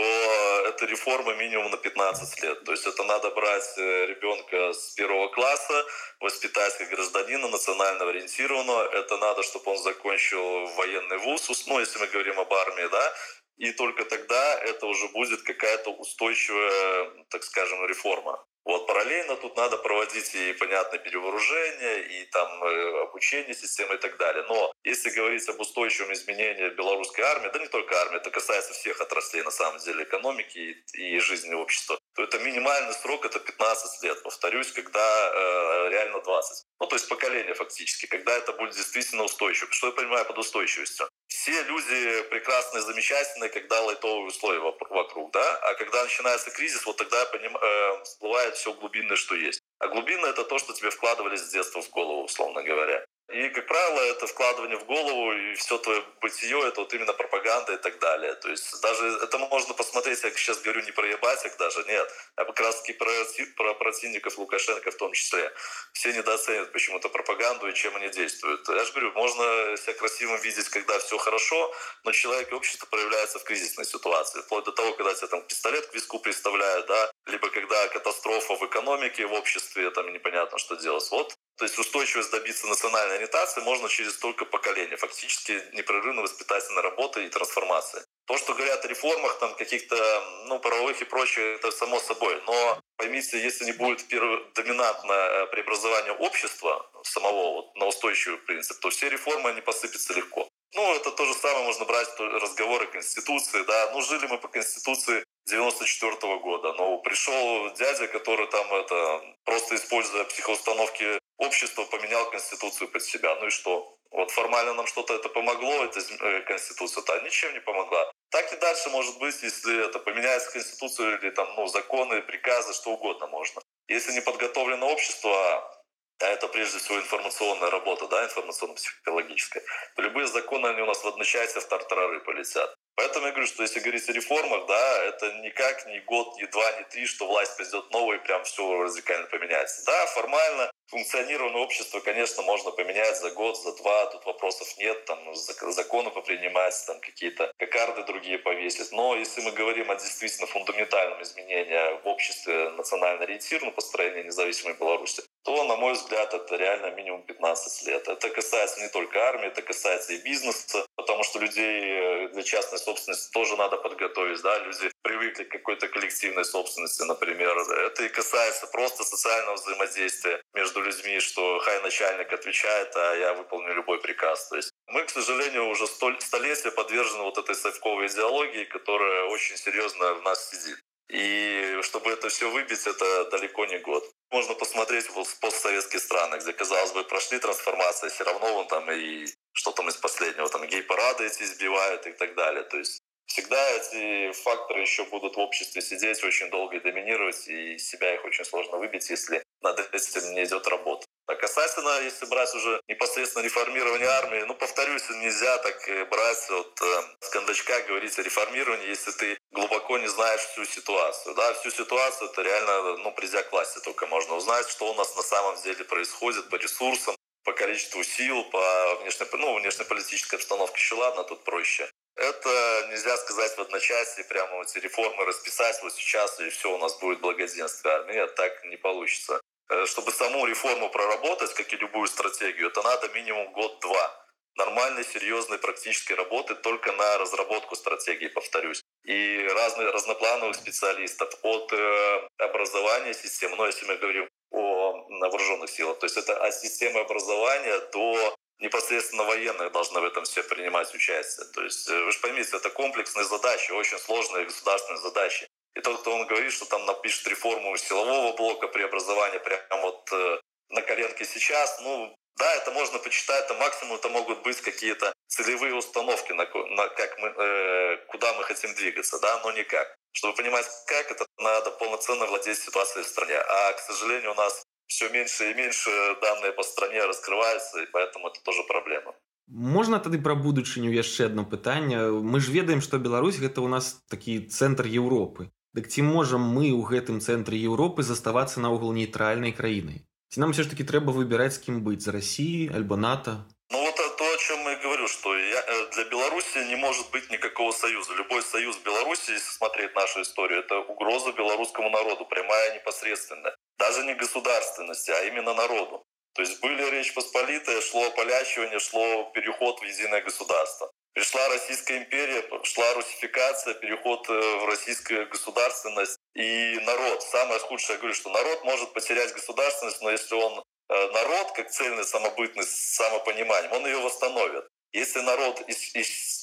это 0.68 0.86
реформа 0.86 1.34
минимум 1.36 1.72
на 1.72 1.78
15 1.78 2.44
лет. 2.44 2.64
То 2.64 2.72
есть 2.72 2.88
это 2.88 3.04
надо 3.04 3.30
брать 3.32 3.78
э, 3.78 4.06
ребенка 4.06 4.72
с 4.72 4.94
первого 4.94 5.28
класса, 5.28 5.86
воспитать 6.22 6.78
как 6.78 6.90
гражданина 6.90 7.50
национально 7.50 8.10
ориентированного. 8.10 8.84
Это 8.94 9.18
надо, 9.18 9.44
чтобы 9.44 9.72
он 9.72 9.78
закончил 9.80 10.68
военный 10.78 11.18
вуз, 11.18 11.68
ну, 11.68 11.80
если 11.80 12.00
мы 12.00 12.08
говорим 12.08 12.40
об 12.40 12.54
армии, 12.54 12.88
да, 12.90 13.14
и 13.58 13.72
только 13.74 14.06
тогда 14.06 14.60
это 14.60 14.86
уже 14.86 15.10
будет 15.10 15.42
какая-то 15.42 15.90
устойчивая, 15.90 17.26
так 17.30 17.44
скажем, 17.44 17.86
реформа. 17.86 18.46
Вот 18.66 18.88
параллельно 18.88 19.36
тут 19.38 19.56
надо 19.58 19.78
проводить 19.78 20.36
и, 20.36 20.54
понятное 20.54 21.00
перевооружение, 21.00 22.22
и 22.22 22.26
там 22.26 22.64
э, 22.64 23.04
обучение 23.04 23.56
системы 23.56 23.96
и 23.96 23.98
так 23.98 24.18
далее. 24.18 24.44
Но 24.48 24.72
если 24.84 25.10
говорить 25.10 25.48
об 25.50 25.60
устойчивом 25.60 26.14
изменении 26.14 26.70
белорусской 26.70 27.24
армии, 27.24 27.50
да 27.52 27.60
не 27.60 27.68
только 27.68 28.00
армии, 28.00 28.18
это 28.18 28.30
касается 28.30 28.74
всех 28.74 29.02
отраслей 29.02 29.44
на 29.44 29.52
самом 29.52 29.80
деле 29.80 30.04
экономики 30.04 30.84
и, 30.94 31.16
и 31.16 31.20
жизни 31.20 31.54
общества, 31.54 31.98
то 32.16 32.24
это 32.24 32.38
минимальный 32.40 32.94
срок, 32.94 33.26
это 33.26 33.40
15 33.40 34.04
лет, 34.04 34.22
повторюсь, 34.24 34.72
когда 34.72 35.00
э, 35.00 35.90
реально 35.90 36.22
20. 36.22 36.66
Ну, 36.80 36.88
то 36.88 36.96
есть 36.96 37.10
поколение 37.10 37.54
фактически, 37.56 38.06
когда 38.06 38.38
это 38.38 38.54
будет 38.54 38.76
действительно 38.76 39.24
устойчиво. 39.24 39.72
Что 39.72 39.88
я 39.88 39.94
понимаю 39.94 40.26
под 40.26 40.38
устойчивостью? 40.38 41.09
Все 41.30 41.62
люди 41.62 42.24
прекрасные, 42.32 42.82
замечательные, 42.82 43.52
когда 43.52 43.80
лайтовые 43.82 44.26
условия 44.26 44.60
вокруг, 44.60 45.32
да, 45.32 45.58
а 45.58 45.76
когда 45.76 46.04
начинается 46.04 46.50
кризис, 46.50 46.84
вот 46.88 46.98
тогда 46.98 47.24
поним, 47.28 47.56
э, 47.56 48.04
всплывает 48.04 48.56
все 48.56 48.74
глубинное, 48.74 49.16
что 49.16 49.36
есть. 49.36 49.62
А 49.80 49.88
глубинное— 49.88 50.30
это 50.32 50.44
то, 50.44 50.58
что 50.60 50.74
тебе 50.74 50.90
вкладывали 50.90 51.38
с 51.38 51.50
детства 51.50 51.82
в 51.82 51.90
голову, 51.90 52.24
условно 52.24 52.62
говоря. 52.64 53.06
И, 53.32 53.48
как 53.50 53.68
правило, 53.68 54.02
это 54.02 54.26
вкладывание 54.26 54.78
в 54.78 54.86
голову, 54.86 55.34
и 55.34 55.54
все 55.54 55.78
твое 55.78 56.04
бытие, 56.20 56.68
это 56.68 56.82
вот 56.82 56.92
именно 56.96 57.14
пропаганда 57.14 57.74
и 57.74 57.78
так 57.78 58.00
далее. 58.00 58.34
То 58.34 58.50
есть 58.50 58.82
даже 58.82 59.06
это 59.22 59.38
можно 59.38 59.76
посмотреть, 59.76 60.24
я 60.24 60.32
сейчас 60.32 60.60
говорю 60.62 60.82
не 60.82 60.92
про 60.92 61.06
ебатик 61.08 61.56
даже, 61.58 61.84
нет, 61.84 62.12
а 62.36 62.46
как 62.46 62.60
раз 62.60 62.82
таки 62.82 62.94
про, 62.94 63.12
про 63.56 63.76
противников 63.76 64.40
Лукашенко 64.40 64.90
в 64.90 64.96
том 64.96 65.14
числе. 65.14 65.54
Все 65.94 66.12
недооценивают 66.12 66.72
почему-то 66.72 67.08
пропаганду 67.10 67.68
и 67.68 67.76
чем 67.76 67.96
они 67.98 68.10
действуют. 68.10 68.68
Я 68.68 68.84
же 68.84 68.92
говорю, 68.94 69.12
можно 69.12 69.78
себя 69.78 69.94
красивым 69.94 70.42
видеть, 70.42 70.70
когда 70.70 70.98
все 70.98 71.20
хорошо, 71.20 71.72
но 72.06 72.12
человек 72.12 72.52
и 72.52 72.56
общество 72.56 72.88
проявляется 72.88 73.38
в 73.38 73.44
кризисной 73.44 73.86
ситуации. 73.86 74.42
Вплоть 74.42 74.66
до 74.66 74.72
того, 74.72 74.94
когда 74.94 75.14
тебе 75.14 75.28
там 75.28 75.44
пистолет 75.44 75.86
к 75.86 75.94
виску 75.94 76.18
представляют, 76.18 76.88
да, 76.88 77.12
либо 77.28 77.48
когда 77.52 77.88
катастрофа 77.90 78.56
в 78.56 78.66
экономике, 78.66 79.28
в 79.28 79.34
обществе, 79.34 79.69
там 79.92 80.12
непонятно, 80.14 80.58
что 80.58 80.76
делать. 80.76 81.08
Вот 81.12 81.36
то 81.60 81.66
есть 81.66 81.78
устойчивость 81.78 82.32
добиться 82.32 82.68
национальной 82.68 83.16
ориентации 83.18 83.60
можно 83.60 83.90
через 83.90 84.14
столько 84.14 84.46
поколений. 84.46 84.96
Фактически 84.96 85.62
непрерывно 85.74 86.22
воспитательная 86.22 86.82
работа 86.82 87.20
и 87.20 87.28
трансформация. 87.28 88.06
То, 88.28 88.38
что 88.38 88.54
говорят 88.54 88.86
о 88.86 88.88
реформах, 88.88 89.38
там 89.40 89.54
каких-то 89.56 89.98
ну, 90.46 90.60
правовых 90.60 91.02
и 91.02 91.06
прочее, 91.06 91.56
это 91.56 91.72
само 91.72 92.00
собой. 92.00 92.42
Но 92.48 92.80
поймите, 92.96 93.44
если 93.44 93.66
не 93.66 93.74
будет 93.74 94.08
доминантное 94.54 95.44
э, 95.44 95.48
преобразование 95.48 96.14
общества 96.14 96.90
самого 97.04 97.52
вот, 97.56 97.76
на 97.76 97.88
устойчивый 97.88 98.40
принцип, 98.40 98.80
то 98.80 98.90
все 98.90 99.10
реформы 99.10 99.50
они 99.50 99.60
посыпятся 99.60 100.14
легко. 100.14 100.48
Ну, 100.76 100.96
это 100.96 101.12
то 101.12 101.26
же 101.26 101.34
самое 101.34 101.66
можно 101.66 101.86
брать 101.86 102.10
разговоры 102.20 102.88
Конституции, 102.88 103.64
да. 103.64 103.92
Ну, 103.94 104.02
жили 104.02 104.28
мы 104.28 104.38
по 104.38 104.48
Конституции 104.48 105.24
94 105.48 106.12
-го 106.12 106.40
года, 106.40 106.74
но 106.74 106.98
пришел 107.00 107.74
дядя, 107.74 108.08
который 108.08 108.48
там 108.48 108.74
это, 108.74 109.22
просто 109.46 109.76
используя 109.76 110.26
психоустановки 110.26 111.20
общества, 111.38 111.86
поменял 111.86 112.30
Конституцию 112.30 112.88
под 112.90 113.02
себя. 113.04 113.36
Ну 113.36 113.48
и 113.48 113.50
что? 113.50 113.96
Вот 114.12 114.32
формально 114.32 114.74
нам 114.74 114.88
что-то 114.88 115.14
это 115.16 115.30
помогло, 115.30 115.86
эта 115.86 116.00
э, 116.00 116.42
Конституция-то 116.42 117.22
ничем 117.22 117.54
не 117.54 117.62
помогла. 117.62 118.12
Так 118.32 118.52
и 118.54 118.58
дальше 118.58 118.90
может 118.90 119.18
быть, 119.20 119.42
если 119.44 119.86
это 119.86 120.00
поменяется 120.00 120.52
Конституция 120.52 121.18
или 121.18 121.30
там, 121.32 121.48
ну, 121.56 121.68
законы, 121.68 122.22
приказы, 122.22 122.74
что 122.74 122.92
угодно 122.92 123.28
можно. 123.28 123.62
Если 123.88 124.14
не 124.14 124.22
подготовлено 124.22 124.88
общество, 124.88 125.79
а 126.22 126.26
это 126.26 126.48
прежде 126.48 126.80
всего 126.80 126.98
информационная 126.98 127.70
работа, 127.70 128.08
да, 128.08 128.26
информационно-психологическая, 128.26 129.64
то 129.96 130.02
любые 130.02 130.28
законы, 130.28 130.68
они 130.68 130.82
у 130.82 130.86
нас 130.86 131.04
в 131.04 131.08
одночасье 131.08 131.62
в 131.62 131.66
тартарары 131.66 132.20
полетят. 132.22 132.76
Поэтому 132.96 133.28
я 133.28 133.32
говорю, 133.32 133.48
что 133.48 133.64
если 133.64 133.80
говорить 133.80 134.10
о 134.10 134.14
реформах, 134.14 134.66
да, 134.68 135.04
это 135.06 135.32
никак 135.40 135.86
не 135.88 136.00
год, 136.02 136.36
не 136.36 136.46
два, 136.48 136.72
не 136.74 136.84
три, 136.86 137.06
что 137.06 137.28
власть 137.28 137.56
придет 137.56 137.90
новая 137.92 138.18
и 138.18 138.24
прям 138.24 138.44
все 138.44 138.84
радикально 138.84 139.28
поменяется. 139.28 139.86
Да, 139.86 140.06
формально 140.08 140.70
функционирование 140.90 141.64
общества, 141.64 142.00
конечно, 142.00 142.44
можно 142.44 142.72
поменять 142.72 143.18
за 143.20 143.32
год, 143.32 143.58
за 143.62 143.76
два, 143.78 144.06
тут 144.08 144.26
вопросов 144.26 144.68
нет, 144.78 145.06
там 145.06 145.20
законы 145.36 146.10
попринимать, 146.10 146.74
там 146.88 147.00
какие-то 147.00 147.52
кокарды 147.58 148.04
другие 148.04 148.40
повесить. 148.40 148.92
Но 148.92 149.16
если 149.16 149.42
мы 149.42 149.52
говорим 149.52 149.92
о 149.92 149.96
действительно 149.96 150.48
фундаментальном 150.48 151.22
изменении 151.22 152.02
в 152.02 152.08
обществе 152.08 152.70
национально 152.72 153.24
ориентированном 153.24 153.74
построении 153.74 154.24
независимой 154.24 154.74
Беларуси, 154.76 155.24
то, 155.44 155.64
на 155.64 155.76
мой 155.76 155.94
взгляд, 155.94 156.34
это 156.34 156.56
реально 156.56 156.92
минимум 156.96 157.24
15 157.24 157.88
лет. 157.88 158.08
Это 158.08 158.30
касается 158.30 158.82
не 158.82 158.90
только 158.90 159.20
армии, 159.20 159.48
это 159.48 159.62
касается 159.62 160.14
и 160.14 160.22
бизнеса, 160.22 160.86
потому 160.96 161.24
что 161.24 161.40
людей 161.40 161.82
э, 161.82 162.28
для 162.30 162.44
частной 162.44 162.78
собственности 162.80 163.32
тоже 163.32 163.56
надо 163.56 163.78
подготовить. 163.78 164.42
Да? 164.42 164.58
Люди 164.60 164.92
привыкли 165.02 165.46
к 165.46 165.52
какой-то 165.52 165.88
коллективной 165.88 166.46
собственности, 166.46 167.04
например. 167.04 167.58
Это 167.58 168.04
и 168.04 168.10
касается 168.10 168.68
просто 168.68 169.04
социального 169.04 169.56
взаимодействия 169.56 170.42
между 170.54 170.79
людьми, 170.82 171.20
что 171.20 171.60
хай 171.60 171.82
начальник 171.82 172.32
отвечает, 172.32 172.96
а 172.96 173.16
я 173.16 173.34
выполню 173.34 173.74
любой 173.74 174.00
приказ. 174.00 174.50
То 174.50 174.56
есть 174.56 174.72
мы, 174.88 175.04
к 175.04 175.10
сожалению, 175.10 175.68
уже 175.70 175.88
столетия 175.88 176.72
подвержены 176.72 177.24
вот 177.24 177.38
этой 177.38 177.56
совковой 177.56 178.08
идеологии, 178.08 178.66
которая 178.66 179.26
очень 179.26 179.58
серьезно 179.58 180.14
в 180.16 180.22
нас 180.24 180.50
сидит. 180.50 180.80
И 181.10 181.80
чтобы 181.82 182.12
это 182.12 182.30
все 182.30 182.50
выбить, 182.50 182.86
это 182.86 183.26
далеко 183.32 183.66
не 183.66 183.80
год. 183.80 184.04
Можно 184.32 184.54
посмотреть 184.54 185.10
в 185.10 185.40
постсоветские 185.40 186.00
страны, 186.00 186.38
где, 186.38 186.54
казалось 186.54 186.92
бы, 186.92 187.04
прошли 187.04 187.40
трансформации, 187.40 188.10
все 188.10 188.24
равно 188.24 188.54
вон 188.54 188.68
там 188.68 188.90
и 188.92 189.26
что 189.54 189.72
там 189.72 189.90
из 189.90 189.96
последнего, 189.96 190.48
там 190.50 190.68
гей-парады 190.68 191.26
эти 191.26 191.44
избивают 191.44 192.06
и 192.06 192.12
так 192.12 192.36
далее. 192.36 192.64
То 192.64 192.78
есть 192.78 193.00
всегда 193.26 193.70
эти 193.72 194.32
факторы 194.34 194.82
еще 194.82 195.04
будут 195.06 195.36
в 195.36 195.40
обществе 195.40 195.82
сидеть 195.82 196.24
очень 196.24 196.50
долго 196.50 196.76
и 196.76 196.80
доминировать, 196.80 197.48
и 197.48 197.78
себя 197.80 198.14
их 198.14 198.24
очень 198.24 198.46
сложно 198.46 198.78
выбить, 198.78 199.10
если 199.10 199.44
над 199.62 199.80
этим 199.94 200.34
не 200.34 200.44
идет 200.44 200.68
работа. 200.68 201.06
А 201.28 201.36
касательно, 201.36 202.02
если 202.02 202.26
брать 202.26 202.54
уже 202.56 202.82
непосредственно 202.88 203.44
реформирование 203.44 204.08
армии, 204.08 204.44
ну, 204.48 204.56
повторюсь, 204.56 205.08
нельзя 205.10 205.60
так 205.60 205.88
э, 205.88 206.06
брать 206.06 206.50
вот 206.50 206.82
э, 206.82 207.02
с 207.20 207.30
кондачка 207.30 207.82
говорить 207.82 208.18
о 208.18 208.24
реформировании, 208.24 208.88
если 208.88 209.12
ты 209.12 209.38
глубоко 209.52 210.00
не 210.00 210.08
знаешь 210.08 210.42
всю 210.42 210.66
ситуацию. 210.66 211.36
Да, 211.36 211.54
всю 211.54 211.70
ситуацию 211.70 212.32
это 212.32 212.42
реально, 212.42 212.98
ну, 213.04 213.12
придя 213.12 213.44
к 213.44 213.52
власти 213.52 213.80
только 213.84 214.08
можно 214.08 214.36
узнать, 214.36 214.68
что 214.70 214.90
у 214.90 214.96
нас 214.96 215.16
на 215.16 215.22
самом 215.22 215.62
деле 215.62 215.86
происходит 215.86 216.50
по 216.50 216.56
ресурсам, 216.56 217.16
по 217.44 217.54
количеству 217.54 218.04
сил, 218.04 218.44
по 218.46 218.96
внешне, 219.02 219.28
ну, 219.34 219.60
внешнеполитической 219.60 220.36
обстановке 220.36 220.78
еще 220.78 220.96
ладно, 220.96 221.24
тут 221.24 221.44
проще. 221.44 221.88
Это 222.16 222.88
нельзя 222.90 223.16
сказать 223.18 223.56
в 223.56 223.62
одночасье, 223.62 224.24
прямо 224.24 224.64
эти 224.64 224.78
реформы 224.80 225.26
расписать 225.26 225.80
вот 225.84 225.94
сейчас, 225.94 226.40
и 226.40 226.50
все, 226.50 226.74
у 226.74 226.78
нас 226.78 226.98
будет 227.00 227.22
благоденствие 227.22 227.94
армии. 227.94 228.28
Так 228.36 228.66
не 228.66 228.78
получится. 228.78 229.40
Э, 229.70 229.86
чтобы 229.86 230.12
саму 230.12 230.46
реформу 230.46 230.90
проработать, 230.90 231.54
как 231.54 231.72
и 231.74 231.78
любую 231.78 232.08
стратегию, 232.08 232.68
это 232.70 232.82
надо 232.82 233.10
минимум 233.10 233.52
год-два 233.54 234.26
нормальной, 234.56 235.06
серьезной 235.06 235.58
практической 235.60 236.14
работы 236.14 236.56
только 236.56 236.92
на 236.92 237.18
разработку 237.18 237.76
стратегии, 237.76 238.28
повторюсь. 238.28 238.82
И 239.04 239.48
разных 239.56 239.94
разноплановых 239.94 240.56
специалистов 240.56 241.30
от 241.44 241.72
э, 241.72 242.28
образования 242.40 243.14
системы, 243.14 243.56
ну 243.58 243.66
если 243.66 243.86
мы 243.86 243.96
говорим 243.98 244.28
о 244.52 245.08
вооруженных 245.20 245.70
силах, 245.70 246.00
то 246.00 246.06
есть 246.08 246.18
это 246.18 246.36
от 246.44 246.54
системы 246.54 247.00
образования 247.02 247.80
до 247.94 248.36
непосредственно 248.60 249.24
военные 249.24 249.70
должны 249.70 250.00
в 250.02 250.04
этом 250.04 250.24
все 250.24 250.44
принимать 250.44 250.94
участие. 250.94 251.46
То 251.54 251.64
есть 251.64 251.88
э, 251.90 252.04
вы 252.04 252.12
же 252.12 252.20
поймите, 252.20 252.58
это 252.58 252.70
комплексные 252.70 253.26
задачи, 253.26 253.72
очень 253.72 254.00
сложные 254.00 254.46
государственные 254.46 255.02
задачи. 255.02 255.48
И 255.75 255.81
тот, 255.81 256.01
кто 256.01 256.15
он 256.15 256.27
говорит, 256.27 256.53
что 256.53 256.67
там 256.67 256.87
напишет 256.87 257.27
реформу 257.27 257.77
силового 257.77 258.37
блока 258.37 258.69
преобразования 258.69 259.41
прямо 259.41 259.83
вот 259.83 260.09
э, 260.13 260.39
на 260.71 260.83
коленке 260.83 261.25
сейчас, 261.25 261.81
ну, 261.83 262.15
да, 262.37 262.55
это 262.55 262.71
можно 262.71 262.99
почитать, 262.99 263.45
это 263.45 263.55
максимум 263.55 263.97
это 263.97 264.09
могут 264.09 264.43
быть 264.43 264.61
какие-то 264.61 265.13
целевые 265.29 265.75
установки, 265.75 266.33
на, 266.33 266.45
на 266.45 266.89
как 266.89 267.19
мы, 267.19 267.29
э, 267.29 267.97
куда 268.09 268.33
мы 268.35 268.45
хотим 268.45 268.75
двигаться, 268.75 269.19
да, 269.21 269.41
но 269.45 269.53
никак. 269.53 269.95
Чтобы 270.13 270.37
понимать, 270.37 270.67
как 270.87 271.11
это, 271.11 271.27
надо 271.39 271.71
полноценно 271.73 272.27
владеть 272.27 272.59
ситуацией 272.59 273.05
в 273.05 273.09
стране. 273.09 273.37
А, 273.37 273.73
к 273.73 273.81
сожалению, 273.81 274.33
у 274.33 274.35
нас 274.35 274.65
все 274.87 275.09
меньше 275.09 275.51
и 275.51 275.55
меньше 275.55 275.91
данные 276.21 276.53
по 276.53 276.63
стране 276.63 277.05
раскрываются, 277.05 277.83
и 277.83 277.87
поэтому 277.87 278.29
это 278.29 278.41
тоже 278.43 278.63
проблема. 278.65 279.15
Можна 279.47 280.01
тады 280.01 280.19
пра 280.19 280.35
будучыню 280.35 280.91
яшчэ 280.91 281.27
одно 281.27 281.45
пытанне 281.45 281.99
мы 282.09 282.41
ж 282.41 282.49
ведаем 282.49 282.81
што 282.81 282.97
Беларусь 282.97 283.37
гэта 283.37 283.61
ў 283.61 283.69
нас 283.69 284.01
такі 284.09 284.49
цэнтр 284.49 284.89
Еўропы 284.89 285.53
Дык 285.79 285.91
ці 285.91 286.07
можам 286.07 286.43
мы 286.43 286.71
ў 286.71 286.83
гэтым 286.87 287.19
цэнтры 287.19 287.59
Еўропы 287.59 288.07
заставацца 288.07 288.63
наогул 288.63 288.93
нейтральнай 288.95 289.53
краінай 289.53 290.05
ці 290.35 290.41
нам 290.41 290.53
все 290.53 290.63
ж 290.67 290.71
таки 290.71 290.85
трэба 290.87 291.15
выбіраць 291.15 291.55
з 291.59 291.63
кім 291.67 291.83
быць 291.87 292.03
за 292.07 292.15
Росіі 292.15 292.71
альбо 292.75 292.97
НАТО 292.97 293.43
Ну 293.71 293.81
вот 293.83 293.97
то, 294.19 294.25
о 294.33 294.37
чем 294.37 294.59
я 294.69 294.77
говорю, 294.77 295.09
что 295.09 295.37
я, 295.37 295.61
э, 295.67 295.91
для 295.95 296.05
Беларуси 296.05 296.59
не 296.69 296.77
может 296.77 297.11
быть 297.11 297.31
никакого 297.31 297.73
союза. 297.73 298.13
Любой 298.15 298.43
союз 298.43 298.77
Беларуси, 298.79 299.31
если 299.31 299.51
смотреть 299.51 299.95
нашу 299.95 300.23
историю, 300.23 300.61
это 300.61 300.79
угроза 300.79 301.33
белорусскому 301.33 301.91
народу, 301.91 302.27
прямая 302.27 302.75
непосредственная. 302.75 303.57
Даже 303.79 304.05
не 304.05 304.15
государственности, 304.15 305.11
а 305.11 305.25
именно 305.25 305.55
народу. 305.55 306.05
То 306.35 306.43
есть 306.43 306.61
были 306.61 306.91
Речь 306.91 307.15
Посполитая, 307.15 307.81
шло 307.81 308.07
ополячивание, 308.07 308.79
шло 308.81 309.31
переход 309.35 309.81
в 309.81 309.85
единое 309.85 310.23
государство. 310.23 310.91
Пришла 311.20 311.50
Российская 311.50 311.98
империя, 311.98 312.46
шла 312.64 312.94
русификация, 312.94 313.74
переход 313.74 314.26
э, 314.30 314.32
в 314.32 314.66
российскую 314.68 315.28
государственность. 315.28 316.18
И 316.34 316.80
народ, 316.86 317.22
самое 317.24 317.60
худшее, 317.60 317.96
я 317.96 317.98
говорю, 317.98 318.16
что 318.16 318.30
народ 318.30 318.64
может 318.64 318.94
потерять 318.94 319.34
государственность, 319.34 320.02
но 320.02 320.12
если 320.12 320.36
он 320.36 320.64
Э, 320.90 321.12
народ, 321.12 321.52
как 321.52 321.70
цельная 321.70 322.04
самобытность 322.04 322.96
самопониманием, 322.96 323.72
он 323.74 323.86
ее 323.86 324.00
восстановит. 324.00 324.66
Если 324.92 325.20
народ 325.20 325.62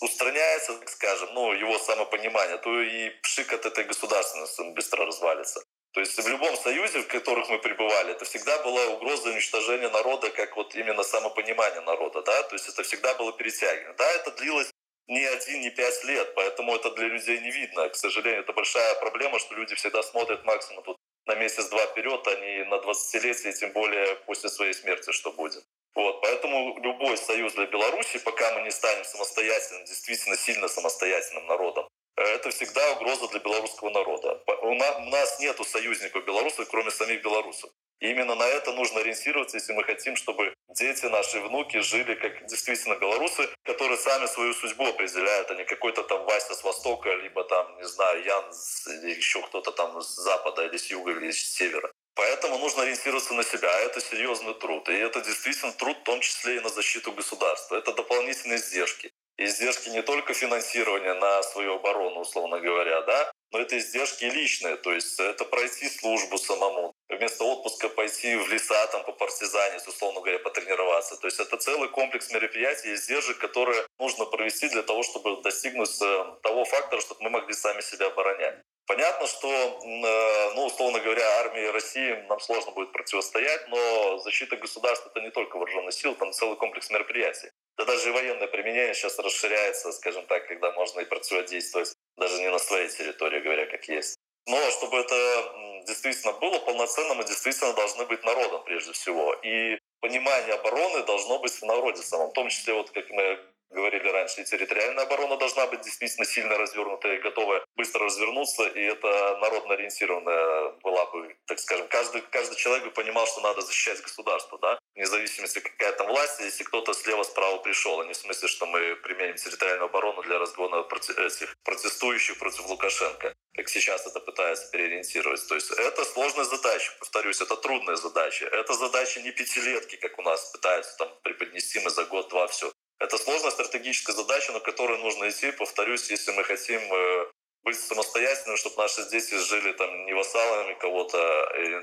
устраняется, 0.01 0.79
так 0.79 0.89
скажем, 0.89 1.35
ну, 1.35 1.53
его 1.53 1.79
самопонимание, 1.81 2.59
то 2.59 2.81
и 2.81 3.11
пшик 3.23 3.53
от 3.53 3.67
этой 3.67 3.83
государственности 3.85 4.61
он 4.61 4.75
быстро 4.75 5.05
развалится. 5.05 5.65
То 5.97 6.01
есть 6.01 6.23
в 6.23 6.29
любом 6.29 6.55
союзе, 6.59 7.01
в 7.01 7.07
которых 7.07 7.49
мы 7.49 7.59
пребывали, 7.59 8.13
это 8.13 8.27
всегда 8.27 8.63
была 8.63 8.87
угроза 8.89 9.31
уничтожения 9.31 9.89
народа, 9.89 10.29
как 10.29 10.55
вот 10.55 10.75
именно 10.75 11.03
самопонимание 11.03 11.81
народа, 11.81 12.21
да, 12.21 12.43
то 12.43 12.55
есть 12.55 12.69
это 12.69 12.83
всегда 12.83 13.15
было 13.15 13.33
перетягивание. 13.33 13.95
Да, 13.97 14.05
это 14.11 14.31
длилось 14.33 14.71
не 15.09 15.25
один, 15.25 15.63
не 15.63 15.71
пять 15.71 16.05
лет, 16.05 16.35
поэтому 16.35 16.77
это 16.77 16.91
для 16.91 17.07
людей 17.07 17.41
не 17.41 17.51
видно. 17.51 17.89
К 17.89 17.97
сожалению, 17.97 18.43
это 18.43 18.53
большая 18.53 18.95
проблема, 18.97 19.39
что 19.39 19.55
люди 19.55 19.75
всегда 19.75 20.03
смотрят 20.03 20.45
максимум 20.45 20.85
тут 20.85 20.99
на 21.25 21.35
месяц-два 21.35 21.87
вперед, 21.87 22.27
а 22.27 22.35
не 22.41 22.65
на 22.65 22.75
20-летие, 22.75 23.55
тем 23.55 23.73
более 23.73 24.17
после 24.27 24.51
своей 24.51 24.75
смерти, 24.75 25.13
что 25.13 25.33
будет. 25.33 25.65
Вот, 25.95 26.21
поэтому 26.21 26.79
любой 26.79 27.17
союз 27.17 27.55
для 27.55 27.65
Беларуси, 27.69 28.19
пока 28.19 28.53
мы 28.53 28.61
не 28.61 28.71
станем 28.71 29.05
самостоятельным, 29.05 29.87
действительно 29.87 30.37
сильно 30.37 30.69
самостоятельным 30.69 31.47
народом, 31.47 31.89
это 32.23 32.51
всегда 32.51 32.93
угроза 32.93 33.29
для 33.29 33.41
белорусского 33.41 33.91
народа. 33.91 34.43
У 34.63 34.75
нас 34.75 35.39
нет 35.41 35.57
союзников 35.67 36.25
белорусов, 36.25 36.69
кроме 36.69 36.91
самих 36.91 37.23
белорусов. 37.23 37.71
И 38.01 38.11
именно 38.11 38.35
на 38.35 38.47
это 38.47 38.73
нужно 38.73 39.01
ориентироваться, 39.01 39.57
если 39.57 39.73
мы 39.73 39.83
хотим, 39.85 40.17
чтобы 40.17 40.53
дети, 40.69 41.07
наши 41.07 41.41
внуки 41.41 41.79
жили 41.79 42.15
как 42.15 42.47
действительно 42.47 42.97
белорусы, 42.97 43.49
которые 43.65 43.97
сами 43.97 44.27
свою 44.27 44.53
судьбу 44.53 44.87
определяют, 44.87 45.51
а 45.51 45.55
не 45.55 45.65
какой-то 45.65 46.03
там 46.03 46.25
Вася 46.27 46.55
с 46.55 46.63
востока, 46.63 47.11
либо 47.15 47.45
там, 47.45 47.77
не 47.79 47.85
знаю, 47.89 48.23
Ян 48.23 48.45
или 48.87 49.15
еще 49.15 49.41
кто-то 49.43 49.73
там 49.73 50.01
с 50.01 50.15
запада 50.15 50.67
или 50.67 50.77
с 50.77 50.91
юга 50.91 51.13
или 51.13 51.31
с 51.31 51.57
севера. 51.57 51.91
Поэтому 52.15 52.59
нужно 52.59 52.83
ориентироваться 52.83 53.35
на 53.35 53.45
себя. 53.45 53.69
А 53.69 53.81
это 53.81 54.01
серьезный 54.01 54.55
труд. 54.55 54.89
И 54.89 54.95
это 54.95 55.21
действительно 55.21 55.73
труд, 55.73 55.99
в 55.99 56.05
том 56.05 56.21
числе 56.21 56.57
и 56.57 56.61
на 56.61 56.71
защиту 56.71 57.13
государства. 57.13 57.77
Это 57.77 57.93
дополнительные 57.93 58.57
издержки. 58.57 59.11
Издержки 59.39 59.91
не 59.91 60.03
только 60.03 60.33
финансирования 60.33 61.13
на 61.15 61.43
свою 61.43 61.75
оборону, 61.75 62.21
условно 62.21 62.59
говоря, 62.59 63.03
да, 63.03 63.31
но 63.53 63.61
это 63.61 63.79
издержки 63.79 64.25
личные, 64.25 64.77
то 64.77 64.93
есть 64.93 65.21
это 65.21 65.45
пройти 65.45 65.89
службу 65.89 66.39
самому, 66.39 66.95
вместо 67.09 67.45
отпуска 67.45 67.89
пойти 67.89 68.35
в 68.35 68.49
леса 68.49 68.87
там 68.89 69.05
по 69.05 69.13
партизане, 69.13 69.79
условно 69.87 70.21
говоря, 70.21 70.39
потренироваться. 70.39 71.17
То 71.17 71.27
есть 71.27 71.39
это 71.39 71.57
целый 71.59 71.89
комплекс 71.89 72.31
мероприятий 72.33 72.91
и 72.91 72.95
издержек, 72.95 73.39
которые 73.39 73.87
нужно 73.99 74.25
провести 74.25 74.69
для 74.69 74.83
того, 74.83 75.03
чтобы 75.03 75.43
достигнуть 75.43 76.01
э, 76.03 76.25
того 76.43 76.65
фактора, 76.65 77.01
чтобы 77.01 77.23
мы 77.25 77.31
могли 77.31 77.55
сами 77.55 77.81
себя 77.83 78.07
оборонять. 78.07 78.57
Понятно, 78.87 79.27
что, 79.27 79.49
э, 79.49 80.55
ну, 80.55 80.67
условно 80.67 81.01
говоря, 81.01 81.41
армии 81.41 81.67
России 81.67 82.25
нам 82.29 82.41
сложно 82.41 82.73
будет 82.73 82.93
противостоять, 82.93 83.69
но 83.69 84.19
защита 84.19 84.57
государства— 84.57 85.11
это 85.15 85.21
не 85.21 85.31
только 85.31 85.57
вооруженные 85.57 85.93
силы, 85.93 86.15
там 86.15 86.33
целый 86.33 86.57
комплекс 86.57 86.91
мероприятий. 86.91 87.51
Да 87.77 87.85
даже 87.85 88.13
военное 88.13 88.47
применение 88.47 88.95
сейчас 88.95 89.19
расширяется, 89.19 89.93
скажем 89.93 90.25
так, 90.27 90.47
когда 90.47 90.73
можно 90.73 91.01
и 91.01 91.05
противодействовать 91.05 91.93
даже 92.17 92.41
не 92.41 92.51
на 92.51 92.59
своей 92.59 92.89
территории, 92.89 93.41
говоря 93.41 93.67
как 93.67 93.87
есть. 93.89 94.17
Но 94.47 94.71
чтобы 94.71 94.99
это 94.99 95.83
действительно 95.87 96.33
было 96.35 96.59
полноценным, 96.61 97.19
мы 97.19 97.25
действительно 97.25 97.73
должны 97.75 98.07
быть 98.07 98.25
народом 98.25 98.63
прежде 98.65 98.93
всего. 98.93 99.35
И 99.43 99.79
понимание 100.01 100.55
обороны 100.55 101.03
должно 101.03 101.39
быть 101.41 101.53
в 101.53 101.63
народе 101.65 102.03
самом, 102.03 102.31
в 102.31 102.33
том 102.33 102.49
числе, 102.49 102.75
вот 102.75 102.91
как 102.91 103.11
мы 103.11 103.39
говорили 103.71 104.09
раньше, 104.09 104.43
и 104.43 104.45
территориальная 104.45 105.05
оборона 105.05 105.37
должна 105.37 105.67
быть 105.67 105.81
действительно 105.83 106.25
сильно 106.25 106.57
развернутая 106.57 107.17
и 107.17 107.21
готовая 107.21 107.65
быстро 107.75 108.05
развернуться, 108.05 108.65
и 108.69 108.81
это 108.81 109.39
народно 109.39 109.75
ориентированная 109.75 110.71
была 110.83 111.05
бы, 111.07 111.37
так 111.47 111.59
скажем, 111.59 111.89
каждый, 111.89 112.23
каждый 112.23 112.57
человек 112.57 112.85
бы 112.85 112.91
понимал, 112.93 113.27
что 113.27 113.41
надо 113.41 113.63
защищать 113.63 114.01
государство, 114.01 114.59
да, 114.59 114.79
вне 114.97 115.07
зависимости 115.07 115.59
какая 115.59 115.93
там 115.93 116.09
власть, 116.09 116.41
если 116.41 116.65
кто-то 116.65 116.95
слева-справа 116.95 117.59
пришел, 117.59 118.01
а 118.01 118.07
не 118.07 118.15
в 118.15 118.17
смысле, 118.17 118.49
что 118.49 118.67
мы 118.67 118.97
применим 118.97 119.37
территориальную 119.37 119.89
оборону 119.89 120.23
для 120.23 120.39
разгона 120.39 120.77
этих 120.77 121.55
протестующих 121.63 122.39
против 122.39 122.67
Лукашенко, 122.67 123.35
как 123.55 123.69
сейчас 123.69 124.07
это 124.07 124.21
пытаются 124.21 124.71
переориентировать. 124.71 125.47
То 125.47 125.55
есть 125.55 125.71
это 125.71 126.05
сложная 126.05 126.45
задача, 126.45 126.93
повторюсь, 126.99 127.41
это 127.41 127.57
трудная 127.57 127.97
задача. 127.97 128.47
Это 128.47 128.73
задача 128.73 129.21
не 129.21 129.33
пятилетки, 129.33 129.97
как 129.97 130.19
у 130.19 130.23
нас 130.23 130.51
пытаются 130.51 130.97
там 130.97 131.09
преподнести 131.23 131.79
мы 131.81 131.91
за 131.91 132.05
год-два 132.05 132.47
все. 132.49 132.73
Это 132.99 133.19
сложная 133.19 133.51
стратегическая 133.51 134.15
задача, 134.15 134.53
на 134.53 134.61
которую 134.61 134.99
нужно 135.01 135.29
идти, 135.29 135.53
повторюсь, 135.53 136.11
если 136.11 136.33
мы 136.33 136.45
хотим 136.45 136.81
э, 136.81 137.27
быть 137.67 137.79
самостоятельными, 137.81 138.57
чтобы 138.57 138.77
наши 138.77 139.05
дети 139.11 139.35
жили 139.35 139.73
там 139.73 140.07
не 140.07 140.15
вассалами 140.15 140.75
кого-то, 140.75 141.19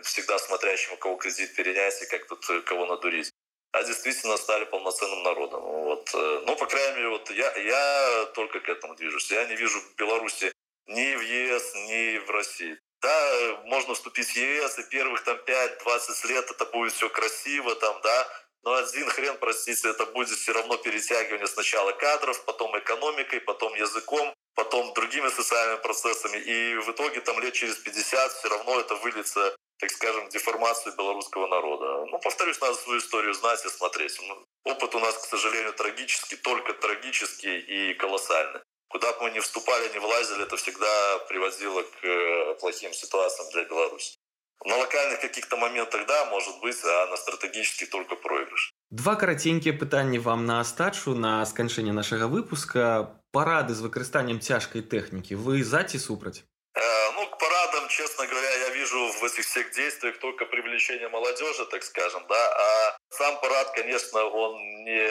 всегда 0.03 0.39
смотрящим, 0.39 0.93
у 0.93 0.97
кого 0.97 1.17
кредит 1.17 1.55
перенять 1.55 2.01
и 2.01 2.05
как 2.05 2.25
тут 2.25 2.49
э, 2.49 2.61
кого 2.61 2.85
надурить, 2.85 3.29
а 3.73 3.83
действительно 3.83 4.37
стали 4.37 4.63
полноценным 4.63 5.23
народом. 5.23 5.61
Вот. 5.61 6.09
Э, 6.13 6.43
ну, 6.47 6.55
по 6.55 6.67
крайней 6.67 6.95
мере, 6.95 7.09
вот 7.09 7.29
я, 7.31 7.53
я 7.57 8.25
только 8.33 8.61
к 8.61 8.69
этому 8.69 8.95
движусь. 8.95 9.29
Я 9.29 9.45
не 9.45 9.57
вижу 9.57 9.77
Беларуси 9.97 10.53
ни 10.87 11.15
в 11.15 11.21
ЕС, 11.21 11.75
ни 11.75 12.17
в 12.19 12.29
России. 12.31 12.79
Да, 13.01 13.61
можно 13.65 13.93
вступить 13.93 14.29
в 14.29 14.37
ЕС, 14.37 14.79
и 14.79 14.83
первых 14.83 15.25
там 15.25 15.37
5-20 15.45 16.27
лет 16.29 16.49
это 16.49 16.65
будет 16.65 16.93
все 16.93 17.09
красиво, 17.09 17.75
там, 17.75 17.99
да, 18.01 18.27
но 18.63 18.75
один 18.75 19.09
хрен, 19.09 19.37
простите, 19.39 19.89
это 19.89 20.05
будет 20.05 20.37
все 20.37 20.53
равно 20.53 20.77
перетягивание 20.77 21.47
сначала 21.47 21.91
кадров, 21.91 22.43
потом 22.45 22.77
экономикой, 22.79 23.41
потом 23.41 23.73
языком, 23.75 24.33
потом 24.55 24.93
другими 24.93 25.27
социальными 25.29 25.81
процессами. 25.81 26.37
И 26.37 26.75
в 26.75 26.91
итоге 26.91 27.19
там 27.21 27.39
лет 27.39 27.53
через 27.53 27.75
50 27.77 28.31
все 28.31 28.49
равно 28.49 28.79
это 28.79 28.95
выльется, 28.95 29.55
так 29.79 29.91
скажем, 29.91 30.27
в 30.27 30.29
деформацию 30.29 30.95
белорусского 30.95 31.47
народа. 31.47 32.05
Ну, 32.09 32.19
повторюсь, 32.19 32.61
надо 32.61 32.75
свою 32.75 32.99
историю 32.99 33.33
знать 33.33 33.65
и 33.65 33.69
смотреть. 33.69 34.17
Ну, 34.21 34.45
опыт 34.63 34.95
у 34.95 34.99
нас, 34.99 35.17
к 35.17 35.25
сожалению, 35.25 35.73
трагический, 35.73 36.37
только 36.37 36.73
трагический 36.73 37.59
и 37.59 37.93
колоссальный. 37.95 38.61
Куда 38.87 39.11
бы 39.13 39.23
мы 39.23 39.31
ни 39.31 39.39
вступали, 39.39 39.91
ни 39.93 39.97
влазили, 39.97 40.43
это 40.43 40.55
всегда 40.55 41.19
приводило 41.27 41.81
к 41.81 42.03
э, 42.03 42.55
плохим 42.59 42.93
ситуациям 42.93 43.49
для 43.51 43.63
Беларуси. 43.63 44.17
На 44.64 44.76
локальных 44.76 45.20
каких-то 45.20 45.56
моментах, 45.56 46.06
да, 46.06 46.24
может 46.26 46.60
быть, 46.60 46.76
а 46.84 47.06
на 47.06 47.16
стратегических 47.16 47.90
только 47.90 48.16
проигрыш. 48.16 48.74
Два 48.90 49.16
караценькія 49.16 49.74
пытанні 49.74 50.18
вам 50.18 50.46
на 50.46 50.60
астачу 50.60 51.14
на 51.14 51.44
сканчэнне 51.46 51.92
нашага 51.92 52.26
выпуска 52.26 53.18
парады 53.32 53.74
з 53.74 53.84
выкарыстаннем 53.84 54.40
цяжкай 54.40 54.80
тэхнікі 54.80 55.36
вы 55.36 55.62
за 55.62 55.84
ці 55.84 55.98
супраць 56.00 56.40
э, 56.74 56.80
ну 57.16 57.26
к 57.28 57.36
парадам 57.36 57.88
честно 57.88 58.26
говоря 58.26 58.50
я 58.64 58.70
вижу 58.70 58.98
в 59.20 59.24
этих 59.24 59.44
всех 59.44 59.70
действиях 59.72 60.18
только 60.18 60.46
привлечение 60.73 61.07
молодежи 61.09 61.65
так 61.65 61.83
скажем 61.83 62.25
да 62.27 62.35
а 62.35 62.97
сам 63.09 63.39
парад 63.41 63.71
конечно 63.75 64.23
он 64.23 64.83
не 64.83 65.07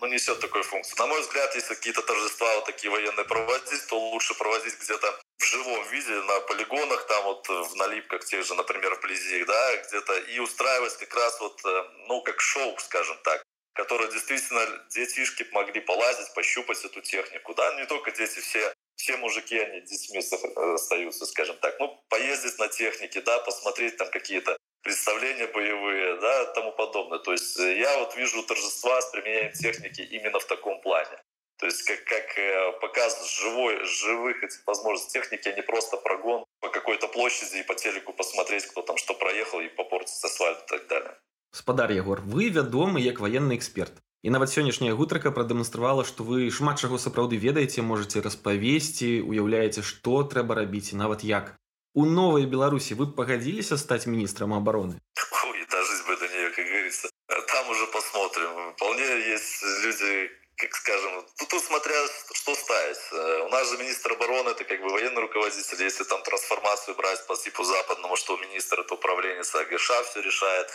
ну, 0.00 0.06
несет 0.06 0.40
такой 0.40 0.62
функции. 0.62 0.96
На 0.98 1.06
мой 1.06 1.20
взгляд 1.20 1.54
если 1.54 1.74
какие-то 1.74 2.02
торжества 2.02 2.54
вот 2.56 2.64
такие 2.64 2.90
военные 2.90 3.24
проводить 3.24 3.86
то 3.88 3.98
лучше 3.98 4.34
проводить 4.34 4.74
где-то 4.80 5.14
в 5.38 5.44
живом 5.44 5.88
виде 5.90 6.10
на 6.10 6.40
полигонах, 6.40 7.06
там 7.06 7.24
вот 7.24 7.48
в 7.48 7.76
налипках 7.76 8.24
тех 8.24 8.44
же, 8.44 8.54
например, 8.54 8.94
вблизи, 8.96 9.44
да, 9.44 9.76
где-то, 9.76 10.18
и 10.18 10.38
устраивать 10.38 10.96
как 10.98 11.14
раз 11.14 11.40
вот, 11.40 11.60
э, 11.64 11.84
ну, 12.08 12.20
как 12.20 12.40
шоу, 12.40 12.76
скажем 12.78 13.16
так, 13.24 13.42
которое 13.72 14.10
действительно 14.10 14.66
детишки 14.90 15.46
могли 15.52 15.80
полазить, 15.80 16.34
пощупать 16.34 16.84
эту 16.84 17.00
технику, 17.00 17.54
да, 17.54 17.74
не 17.76 17.86
только 17.86 18.10
дети, 18.10 18.38
все, 18.40 18.74
все 18.96 19.16
мужики, 19.16 19.58
они 19.58 19.80
детьми 19.80 20.20
э, 20.20 20.74
остаются, 20.74 21.24
скажем 21.24 21.56
так, 21.56 21.78
ну, 21.80 22.04
поездить 22.10 22.58
на 22.58 22.68
технике, 22.68 23.22
да, 23.22 23.38
посмотреть 23.38 23.96
там 23.96 24.10
какие-то 24.10 24.58
представления 24.83 25.47
боевые, 25.47 26.19
да, 26.21 26.45
тому 26.53 26.71
подобное. 26.71 27.19
То 27.19 27.31
есть 27.31 27.59
э, 27.59 27.77
я 27.77 27.99
вот 27.99 28.15
вижу 28.15 28.43
торжества 28.43 29.01
с 29.01 29.11
применением 29.11 29.53
техники 29.53 30.01
именно 30.01 30.39
в 30.39 30.45
таком 30.45 30.81
плане. 30.81 31.17
То 31.57 31.65
есть 31.65 31.83
как, 31.83 32.03
как 32.03 32.37
э, 32.37 32.71
показ 32.81 33.37
живой, 33.39 33.83
живых 33.85 34.43
этих 34.43 34.61
возможностей 34.67 35.19
техники, 35.19 35.47
а 35.47 35.55
не 35.55 35.63
просто 35.63 35.97
прогон 35.97 36.45
по 36.59 36.69
какой-то 36.69 37.07
площади 37.07 37.57
и 37.57 37.63
по 37.63 37.75
телеку 37.75 38.13
посмотреть, 38.13 38.65
кто 38.65 38.81
там 38.81 38.97
что 38.97 39.13
проехал 39.13 39.61
и 39.61 39.67
попортить 39.69 40.23
асфальт 40.23 40.59
и 40.65 40.67
так 40.67 40.87
далее. 40.87 41.17
Спадар 41.51 41.91
Ягор, 41.91 42.21
вы 42.21 42.49
вядомы 42.49 42.99
як 42.99 43.19
военный 43.19 43.55
эксперт. 43.55 43.93
І 44.25 44.31
нават 44.33 44.49
сённяшняя 44.49 44.95
гутарка 44.97 45.29
прадэманстравала, 45.29 46.03
што 46.03 46.25
вы 46.25 46.49
шмат 46.49 46.81
чаго 46.81 46.97
сапраўды 46.97 47.37
ведаеце, 47.37 47.85
можаце 47.85 48.23
распавесці, 48.25 49.21
уяўляеце, 49.21 49.85
што 49.85 50.23
трэба 50.25 50.57
рабіць 50.57 50.97
і 50.97 50.97
нават 50.97 51.21
як. 51.21 51.53
У 51.92 52.04
новой 52.04 52.46
Беларуси 52.46 52.94
вы 52.94 53.12
погодились 53.12 53.76
стать 53.76 54.06
министром 54.06 54.54
обороны? 54.54 55.00
Ой, 55.44 55.66
дожить 55.66 56.06
бы 56.06 56.16
до 56.16 56.28
нее, 56.28 56.50
как 56.50 56.64
говорится. 56.64 57.10
Там 57.26 57.68
уже 57.68 57.86
посмотрим. 57.88 58.72
Вполне 58.74 59.04
есть 59.04 59.62
люди, 59.82 60.30
как 60.56 60.72
скажем, 60.76 61.26
тут, 61.36 61.48
тут 61.48 61.64
смотря 61.64 61.96
что 62.32 62.54
ставить. 62.54 63.44
У 63.44 63.48
нас 63.48 63.68
же 63.68 63.78
министр 63.78 64.12
обороны 64.12 64.50
это 64.50 64.62
как 64.62 64.80
бы 64.80 64.88
военный 64.90 65.22
руководитель. 65.22 65.82
Если 65.82 66.04
там 66.04 66.22
трансформацию 66.22 66.94
брать 66.94 67.26
по 67.26 67.34
типу 67.36 67.64
западному, 67.64 68.14
что 68.14 68.36
министр 68.36 68.80
это 68.80 68.94
управление 68.94 69.40
АГШ 69.40 69.90
все 70.10 70.20
решает. 70.20 70.68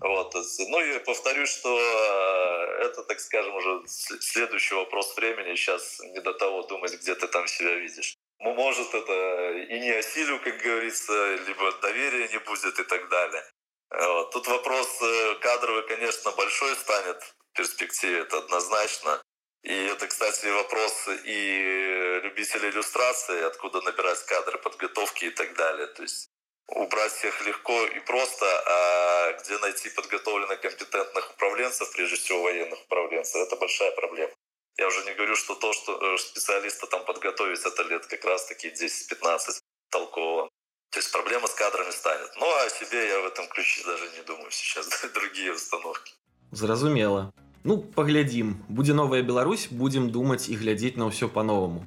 Вот. 0.00 0.34
Ну 0.68 0.80
и 0.80 0.98
повторюсь, 0.98 1.50
что 1.50 1.76
э, 1.76 2.84
это, 2.84 3.02
так 3.02 3.18
скажем, 3.20 3.54
уже 3.56 3.82
следующий 3.86 4.74
вопрос 4.74 5.16
времени. 5.16 5.56
Сейчас 5.56 5.98
не 6.00 6.20
до 6.20 6.34
того 6.34 6.62
думать, 6.62 6.92
где 7.00 7.14
ты 7.14 7.26
там 7.26 7.46
себя 7.48 7.74
видишь. 7.74 8.16
Может, 8.40 8.94
это 8.94 9.50
и 9.68 9.80
не 9.80 9.90
осилю, 9.90 10.38
как 10.40 10.56
говорится, 10.58 11.34
либо 11.46 11.72
доверия 11.80 12.28
не 12.28 12.38
будет 12.38 12.78
и 12.78 12.84
так 12.84 13.08
далее. 13.08 13.44
Вот. 13.90 14.30
Тут 14.30 14.46
вопрос 14.46 15.02
э, 15.02 15.34
кадровый, 15.40 15.82
конечно, 15.88 16.30
большой 16.32 16.76
станет 16.76 17.22
в 17.22 17.56
перспективе, 17.56 18.20
это 18.20 18.38
однозначно. 18.38 19.20
И 19.62 19.74
это, 19.86 20.06
кстати, 20.06 20.46
вопрос 20.46 21.08
и 21.24 22.20
любителей 22.22 22.70
иллюстрации, 22.70 23.42
откуда 23.42 23.80
набирать 23.80 24.24
кадры 24.26 24.58
подготовки 24.58 25.24
и 25.24 25.30
так 25.30 25.54
далее. 25.54 25.88
То 25.88 26.02
есть 26.02 26.30
убрать 26.68 27.12
всех 27.12 27.44
легко 27.46 27.86
и 27.86 28.00
просто, 28.00 28.46
а 28.66 29.32
где 29.32 29.58
найти 29.58 29.90
подготовленных 29.90 30.60
компетентных 30.60 31.30
управленцев, 31.32 31.90
прежде 31.92 32.16
всего 32.16 32.42
военных 32.42 32.80
управленцев, 32.82 33.36
это 33.36 33.56
большая 33.56 33.90
проблема. 33.92 34.32
Я 34.78 34.86
уже 34.86 35.04
не 35.04 35.14
говорю, 35.14 35.34
что 35.34 35.54
то, 35.56 35.72
что 35.72 35.98
э, 36.00 36.18
специалиста 36.18 36.86
там 36.86 37.04
подготовить, 37.04 37.60
это 37.66 37.82
лет 37.82 38.06
как 38.06 38.24
раз-таки 38.24 38.68
10-15 38.68 39.60
толкового. 39.90 40.48
То 40.90 41.00
есть 41.00 41.12
проблема 41.12 41.48
с 41.48 41.54
кадрами 41.54 41.90
станет. 41.90 42.30
Ну, 42.38 42.46
а 42.46 42.64
о 42.64 42.70
себе 42.70 43.08
я 43.08 43.20
в 43.20 43.26
этом 43.26 43.48
ключе 43.48 43.84
даже 43.84 44.04
не 44.16 44.22
думаю 44.24 44.50
сейчас. 44.50 44.88
Другие 45.14 45.52
установки. 45.52 46.14
Зразумела. 46.52 47.32
Ну, 47.64 47.78
поглядим. 47.82 48.64
Будзе 48.68 48.94
новая 48.94 49.22
Беларусь, 49.22 49.66
будем 49.68 50.10
думать 50.10 50.48
и 50.48 50.54
глядеть 50.54 50.96
на 50.96 51.10
все 51.10 51.28
по-новому. 51.28 51.84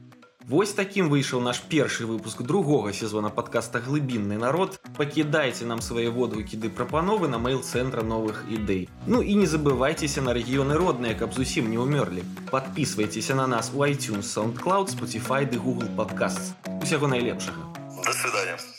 Вось 0.51 0.73
таким 0.79 1.09
выйшаў 1.11 1.41
наш 1.43 1.61
першы 1.61 2.07
выпуск 2.07 2.43
другога 2.43 2.93
сезона 2.93 3.31
подкаста 3.31 3.81
глыбінны 3.83 4.39
народ 4.39 4.79
пакідайце 4.97 5.67
нам 5.67 5.83
свае 5.83 6.07
водгукі 6.11 6.61
ды 6.63 6.71
прапановы 6.71 7.27
на 7.27 7.43
мэйл-цэнтра 7.43 8.07
новых 8.07 8.47
ідэй 8.47 8.87
Ну 9.07 9.23
і 9.23 9.35
не 9.43 9.51
забывайцеся 9.51 10.23
на 10.23 10.37
рэгіёны 10.39 10.79
родныя 10.79 11.19
каб 11.19 11.35
зусім 11.35 11.67
не 11.75 11.83
ўмёрлі 11.83 12.23
подписывайтеся 12.55 13.35
на 13.35 13.51
нас 13.51 13.75
у 13.75 13.83
iTunes 13.83 14.31
soundcloud 14.31 14.95
Spotify 14.95 15.43
ды 15.51 15.59
google 15.59 15.91
подкаст 15.99 16.55
усяго 16.79 17.11
найлепшага 17.11 17.67
до 18.07 18.13
свидания 18.13 18.70